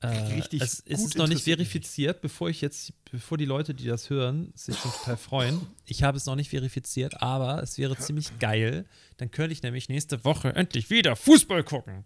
Äh, 0.00 0.08
richtig 0.34 0.60
es 0.60 0.80
ist 0.80 1.16
noch 1.16 1.26
nicht 1.26 1.42
verifiziert, 1.44 2.20
bevor 2.20 2.50
ich 2.50 2.60
jetzt, 2.60 2.92
bevor 3.10 3.38
die 3.38 3.46
Leute, 3.46 3.74
die 3.74 3.86
das 3.86 4.10
hören, 4.10 4.52
sich 4.54 4.78
schon 4.78 4.92
total 4.92 5.16
freuen. 5.16 5.66
Ich 5.86 6.02
habe 6.02 6.18
es 6.18 6.26
noch 6.26 6.36
nicht 6.36 6.50
verifiziert, 6.50 7.22
aber 7.22 7.62
es 7.62 7.78
wäre 7.78 7.96
ziemlich 7.96 8.38
geil. 8.38 8.86
Dann 9.16 9.30
könnte 9.30 9.54
ich 9.54 9.62
nämlich 9.62 9.88
nächste 9.88 10.22
Woche 10.24 10.54
endlich 10.54 10.90
wieder 10.90 11.16
Fußball 11.16 11.64
gucken. 11.64 12.04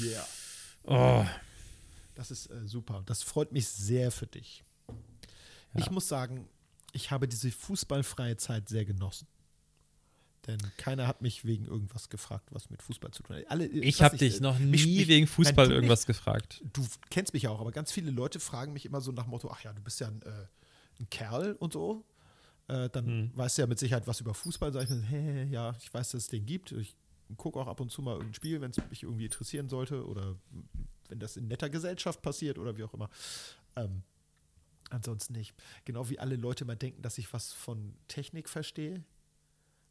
Yeah. 0.00 0.26
Oh, 0.84 1.26
Das 2.14 2.30
ist 2.30 2.46
äh, 2.50 2.66
super. 2.66 3.02
Das 3.06 3.22
freut 3.22 3.52
mich 3.52 3.68
sehr 3.68 4.10
für 4.12 4.26
dich. 4.26 4.62
Ja. 4.88 4.94
Ich 5.80 5.90
muss 5.90 6.08
sagen, 6.08 6.48
ich 6.92 7.10
habe 7.10 7.26
diese 7.26 7.50
fußballfreie 7.50 8.36
Zeit 8.36 8.68
sehr 8.68 8.84
genossen. 8.84 9.26
Denn 10.46 10.58
keiner 10.78 11.06
hat 11.06 11.20
mich 11.20 11.44
wegen 11.44 11.66
irgendwas 11.66 12.08
gefragt, 12.08 12.48
was 12.50 12.70
mit 12.70 12.82
Fußball 12.82 13.10
zu 13.10 13.22
tun 13.22 13.36
hat. 13.36 13.50
Alle, 13.50 13.66
ich 13.66 14.00
habe 14.02 14.14
nicht, 14.14 14.22
dich 14.22 14.36
äh, 14.38 14.42
noch 14.42 14.58
nie 14.58 14.66
mich- 14.66 14.86
mich- 14.86 15.08
wegen 15.08 15.26
Fußball 15.26 15.66
Nein, 15.66 15.74
irgendwas 15.74 16.06
gefragt. 16.06 16.62
du 16.72 16.86
kennst 17.10 17.34
mich 17.34 17.42
ja 17.44 17.50
auch, 17.50 17.60
aber 17.60 17.72
ganz 17.72 17.92
viele 17.92 18.10
Leute 18.10 18.40
fragen 18.40 18.72
mich 18.72 18.86
immer 18.86 19.00
so 19.02 19.12
nach 19.12 19.26
Motto, 19.26 19.50
ach 19.50 19.62
ja, 19.62 19.72
du 19.74 19.82
bist 19.82 20.00
ja 20.00 20.08
ein, 20.08 20.22
äh, 20.22 20.46
ein 20.98 21.10
Kerl 21.10 21.52
und 21.56 21.72
so. 21.74 22.04
Äh, 22.68 22.88
dann 22.88 23.06
Hm. 23.06 23.30
weißt 23.34 23.58
du 23.58 23.62
ja 23.62 23.66
mit 23.66 23.78
Sicherheit 23.78 24.06
was 24.06 24.20
über 24.20 24.32
Fußball. 24.32 24.72
Sag 24.72 24.84
ich 24.84 24.90
mir, 24.90 25.02
hä, 25.02 25.44
ja, 25.50 25.76
ich 25.80 25.92
weiß, 25.92 26.12
dass 26.12 26.22
es 26.22 26.28
den 26.28 26.46
gibt. 26.46 26.72
Ich 26.72 26.96
gucke 27.36 27.58
auch 27.60 27.66
ab 27.66 27.80
und 27.80 27.90
zu 27.90 28.00
mal 28.00 28.12
irgendein 28.12 28.34
Spiel, 28.34 28.60
wenn 28.62 28.70
es 28.70 28.78
mich 28.88 29.02
irgendwie 29.02 29.26
interessieren 29.26 29.68
sollte 29.68 30.06
oder 30.06 30.36
wenn 31.08 31.18
das 31.20 31.36
in 31.36 31.48
netter 31.48 31.68
Gesellschaft 31.68 32.22
passiert 32.22 32.58
oder 32.58 32.76
wie 32.78 32.84
auch 32.84 32.94
immer. 32.94 33.10
Ähm, 33.76 34.02
ansonsten 34.88 35.34
nicht. 35.34 35.54
Genau 35.84 36.08
wie 36.08 36.18
alle 36.18 36.36
Leute 36.36 36.64
mal 36.64 36.76
denken, 36.76 37.02
dass 37.02 37.18
ich 37.18 37.32
was 37.32 37.52
von 37.52 37.94
Technik 38.08 38.48
verstehe, 38.48 39.04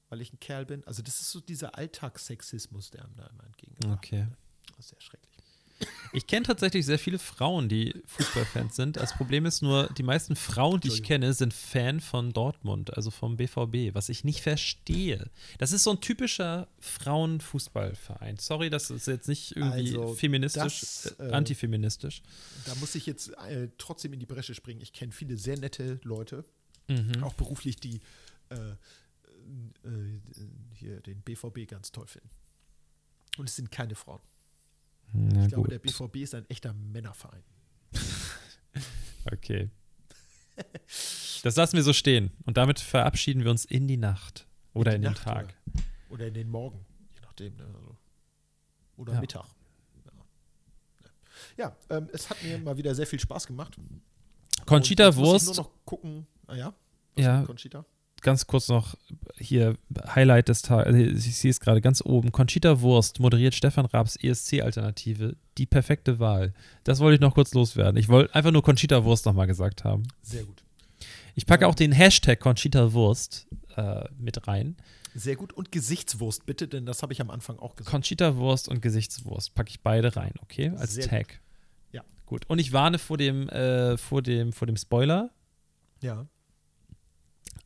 weil 0.10 0.22
ich 0.22 0.34
ein 0.34 0.40
Kerl 0.40 0.66
bin. 0.66 0.84
Also 0.86 1.02
das 1.02 1.22
ist 1.22 1.32
so 1.32 1.40
dieser 1.40 1.78
Alltagssexismus, 1.78 2.92
der 2.92 3.06
einem 3.06 3.16
da 3.16 3.28
immer 3.28 3.46
entgegengebracht 3.46 3.98
Okay. 3.98 4.18
wird. 4.18 4.30
Das 4.78 4.86
ist 4.86 4.90
sehr 4.90 5.02
schrecklich. 5.02 5.30
Ich 6.12 6.28
kenne 6.28 6.46
tatsächlich 6.46 6.86
sehr 6.86 7.00
viele 7.00 7.20
Frauen, 7.20 7.70
die 7.70 7.96
Fußballfans 8.06 8.76
sind. 8.76 8.98
Das 8.98 9.14
Problem 9.14 9.46
ist 9.46 9.62
nur, 9.62 9.88
die 9.98 10.04
meisten 10.04 10.36
Frauen, 10.36 10.82
die 10.82 10.90
ich 10.90 11.04
kenne, 11.04 11.32
sind 11.34 11.54
Fan 11.54 12.02
von 12.02 12.34
Dortmund, 12.34 12.98
also 12.98 13.12
vom 13.12 13.38
BVB, 13.38 13.94
was 13.96 14.10
ich 14.10 14.26
nicht 14.26 14.42
verstehe. 14.42 15.30
Das 15.58 15.72
ist 15.72 15.84
so 15.86 15.92
ein 15.92 16.02
typischer 16.02 16.68
Frauenfußballverein. 16.80 18.38
Sorry, 18.38 18.70
das 18.70 18.90
ist 18.90 19.08
jetzt 19.08 19.28
nicht 19.28 19.56
irgendwie 19.56 19.96
Also, 19.98 20.16
feministisch, 20.16 20.80
das, 20.82 21.16
äh, 21.20 21.28
äh, 21.30 21.32
antifeministisch. 21.32 22.22
Da 22.66 22.76
muss 22.76 22.96
ich 22.96 23.06
jetzt 23.06 23.30
äh, 23.48 23.70
trotzdem 23.78 24.14
in 24.14 24.20
die 24.20 24.26
Bresche 24.26 24.56
springen. 24.56 24.82
Ich 24.82 24.94
kenne 24.94 25.12
viele 25.12 25.38
sehr 25.38 25.58
nette 25.58 26.00
Leute, 26.04 26.44
Mhm. 26.88 27.24
auch 27.24 27.34
beruflich, 27.36 27.76
die 27.78 28.02
äh, 28.50 28.56
äh, 29.84 30.20
hier 30.74 31.02
den 31.02 31.22
BVB 31.22 31.68
ganz 31.68 31.92
toll 31.92 32.08
finden. 32.08 32.30
Und 33.38 33.50
es 33.50 33.56
sind 33.56 33.72
keine 33.72 33.96
Frauen. 33.96 34.22
Na 35.14 35.44
Ich 35.44 35.50
glaube, 35.50 35.64
gut. 35.64 35.72
der 35.72 35.80
BVB 35.80 36.18
ist 36.18 36.36
ein 36.36 36.50
echter 36.50 36.74
Männerverein. 36.74 37.44
Okay. 39.32 39.70
Das 41.44 41.56
lassen 41.56 41.76
wir 41.76 41.84
so 41.84 41.94
stehen. 41.94 42.32
Und 42.46 42.58
damit 42.58 42.80
verabschieden 42.80 43.44
wir 43.44 43.52
uns 43.52 43.66
in 43.66 43.88
die 43.88 43.98
Nacht. 43.98 44.48
Oder 44.74 44.96
in, 44.96 45.02
die 45.02 45.08
den 45.08 45.14
Nacht, 45.14 45.24
Tag. 45.24 45.54
Oder 46.10 46.28
in 46.28 46.34
den 46.34 46.50
Morgen, 46.50 46.86
je 47.14 47.20
nachdem. 47.22 47.56
Ne? 47.58 47.66
Also, 47.66 47.98
oder 48.96 49.14
Ja. 49.14 49.20
Mittag. 49.22 49.46
Ja, 51.58 51.66
ja 51.66 51.76
ähm, 51.98 52.10
es 52.14 52.30
hat 52.30 52.42
mir 52.44 52.58
mal 52.60 52.78
wieder 52.78 52.96
sehr 52.96 53.06
viel 53.08 53.20
Spaß 53.20 53.46
gemacht. 53.48 53.78
Conchita 54.66 55.06
jetzt 55.08 55.16
muss 55.18 55.26
ich 55.26 55.32
Wurst, 55.32 55.46
nur 55.48 55.56
noch 55.56 55.72
gucken. 55.86 56.28
Ah 56.48 56.56
ja? 56.56 56.74
Was 57.16 57.24
Ja. 57.26 57.44
Conchita? 57.44 57.86
Ganz 58.22 58.48
kurz 58.48 58.68
noch 58.68 58.96
hier 59.38 59.76
Highlight 60.16 60.50
des 60.50 60.62
Tages. 60.62 61.26
Ich 61.26 61.38
sehe 61.38 61.52
es 61.52 61.60
gerade 61.60 61.82
ganz 61.82 62.02
oben. 62.04 62.32
Conchita 62.32 62.82
Wurst 62.82 63.20
moderiert 63.20 63.56
Stefan 63.56 63.86
Raabs 63.86 64.16
ESC-Alternative. 64.16 65.36
Die 65.58 65.66
perfekte 65.66 66.20
Wahl. 66.20 66.54
Das 66.84 67.00
wollte 67.00 67.16
ich 67.16 67.22
noch 67.22 67.34
kurz 67.34 67.54
loswerden. 67.54 67.98
Ich 67.98 68.10
wollte 68.10 68.34
einfach 68.36 68.52
nur 68.52 68.64
Conchita 68.64 69.04
Wurst 69.04 69.26
nochmal 69.26 69.48
gesagt 69.48 69.84
haben. 69.84 70.04
Sehr 70.22 70.44
gut. 70.44 70.64
Ich 71.36 71.46
packe 71.46 71.68
auch 71.68 71.76
den 71.76 71.92
Hashtag 71.92 72.40
Conchita 72.40 72.94
Wurst 72.94 73.48
äh, 73.76 74.04
mit 74.18 74.48
rein. 74.48 74.76
Sehr 75.16 75.36
gut. 75.36 75.54
Und 75.54 75.72
Gesichtswurst 75.72 76.46
bitte, 76.46 76.68
denn 76.68 76.86
das 76.86 77.02
habe 77.02 77.14
ich 77.14 77.22
am 77.22 77.30
Anfang 77.30 77.60
auch 77.60 77.76
gesagt. 77.76 77.92
Conchita 77.92 78.36
Wurst 78.36 78.70
und 78.70 78.82
Gesichtswurst 78.82 79.56
packe 79.56 79.70
ich 79.70 79.82
beide 79.82 80.16
rein, 80.16 80.34
okay? 80.42 80.72
Als 80.78 80.96
Sehr 80.96 81.08
Tag. 81.08 81.40
Ja. 81.92 82.04
Gut. 82.26 82.46
Und 82.48 82.60
ich 82.60 82.74
warne 82.74 83.00
vor 83.00 83.18
dem, 83.18 83.50
äh, 83.50 83.98
vor 83.98 84.22
dem, 84.22 84.54
vor 84.54 84.68
dem 84.68 84.78
Spoiler. 84.78 85.32
Ja. 86.02 86.28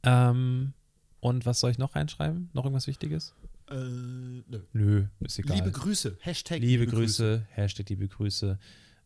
Ähm, 0.03 0.73
Und 1.19 1.45
was 1.45 1.59
soll 1.59 1.71
ich 1.71 1.77
noch 1.77 1.95
reinschreiben? 1.95 2.49
Noch 2.53 2.65
irgendwas 2.65 2.87
Wichtiges? 2.87 3.33
Äh, 3.69 3.75
nö. 3.75 4.59
Nö, 4.73 5.05
ist 5.21 5.39
egal. 5.39 5.55
Liebe 5.57 5.71
Grüße. 5.71 6.17
Hashtag 6.19 6.59
Liebe 6.59 6.85
Grüße, 6.85 7.45
Hashtag 7.49 7.89
liebe 7.89 8.07
Grüße. 8.07 8.59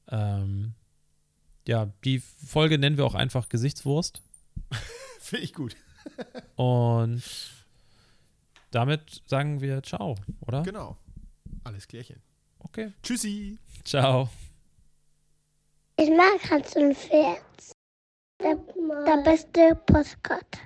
Ähm, 0.10 0.74
ja, 1.68 1.91
die 2.04 2.20
Folge 2.20 2.78
nennen 2.78 2.98
wir 2.98 3.06
auch 3.06 3.14
einfach 3.16 3.50
Gesichtswurst. 3.50 4.22
Finde 5.20 5.43
ich 5.45 5.54
gut. 5.54 5.76
Und 6.56 7.22
damit 8.72 9.22
sagen 9.28 9.62
wir 9.62 9.84
Ciao, 9.84 10.16
oder? 10.41 10.64
Genau. 10.64 10.98
Alles 11.64 11.88
klärchen. 11.88 12.22
Okay. 12.60 12.93
Tschüssi. 13.04 13.60
Ciao. 13.84 14.30
Ich 16.00 16.10
mag 16.10 16.50
Hans 16.50 16.76
und 16.76 16.95
Pferd. 16.95 17.41
Der, 18.41 18.56
der 18.56 19.24
beste 19.24 19.76
Postkarte. 19.86 20.60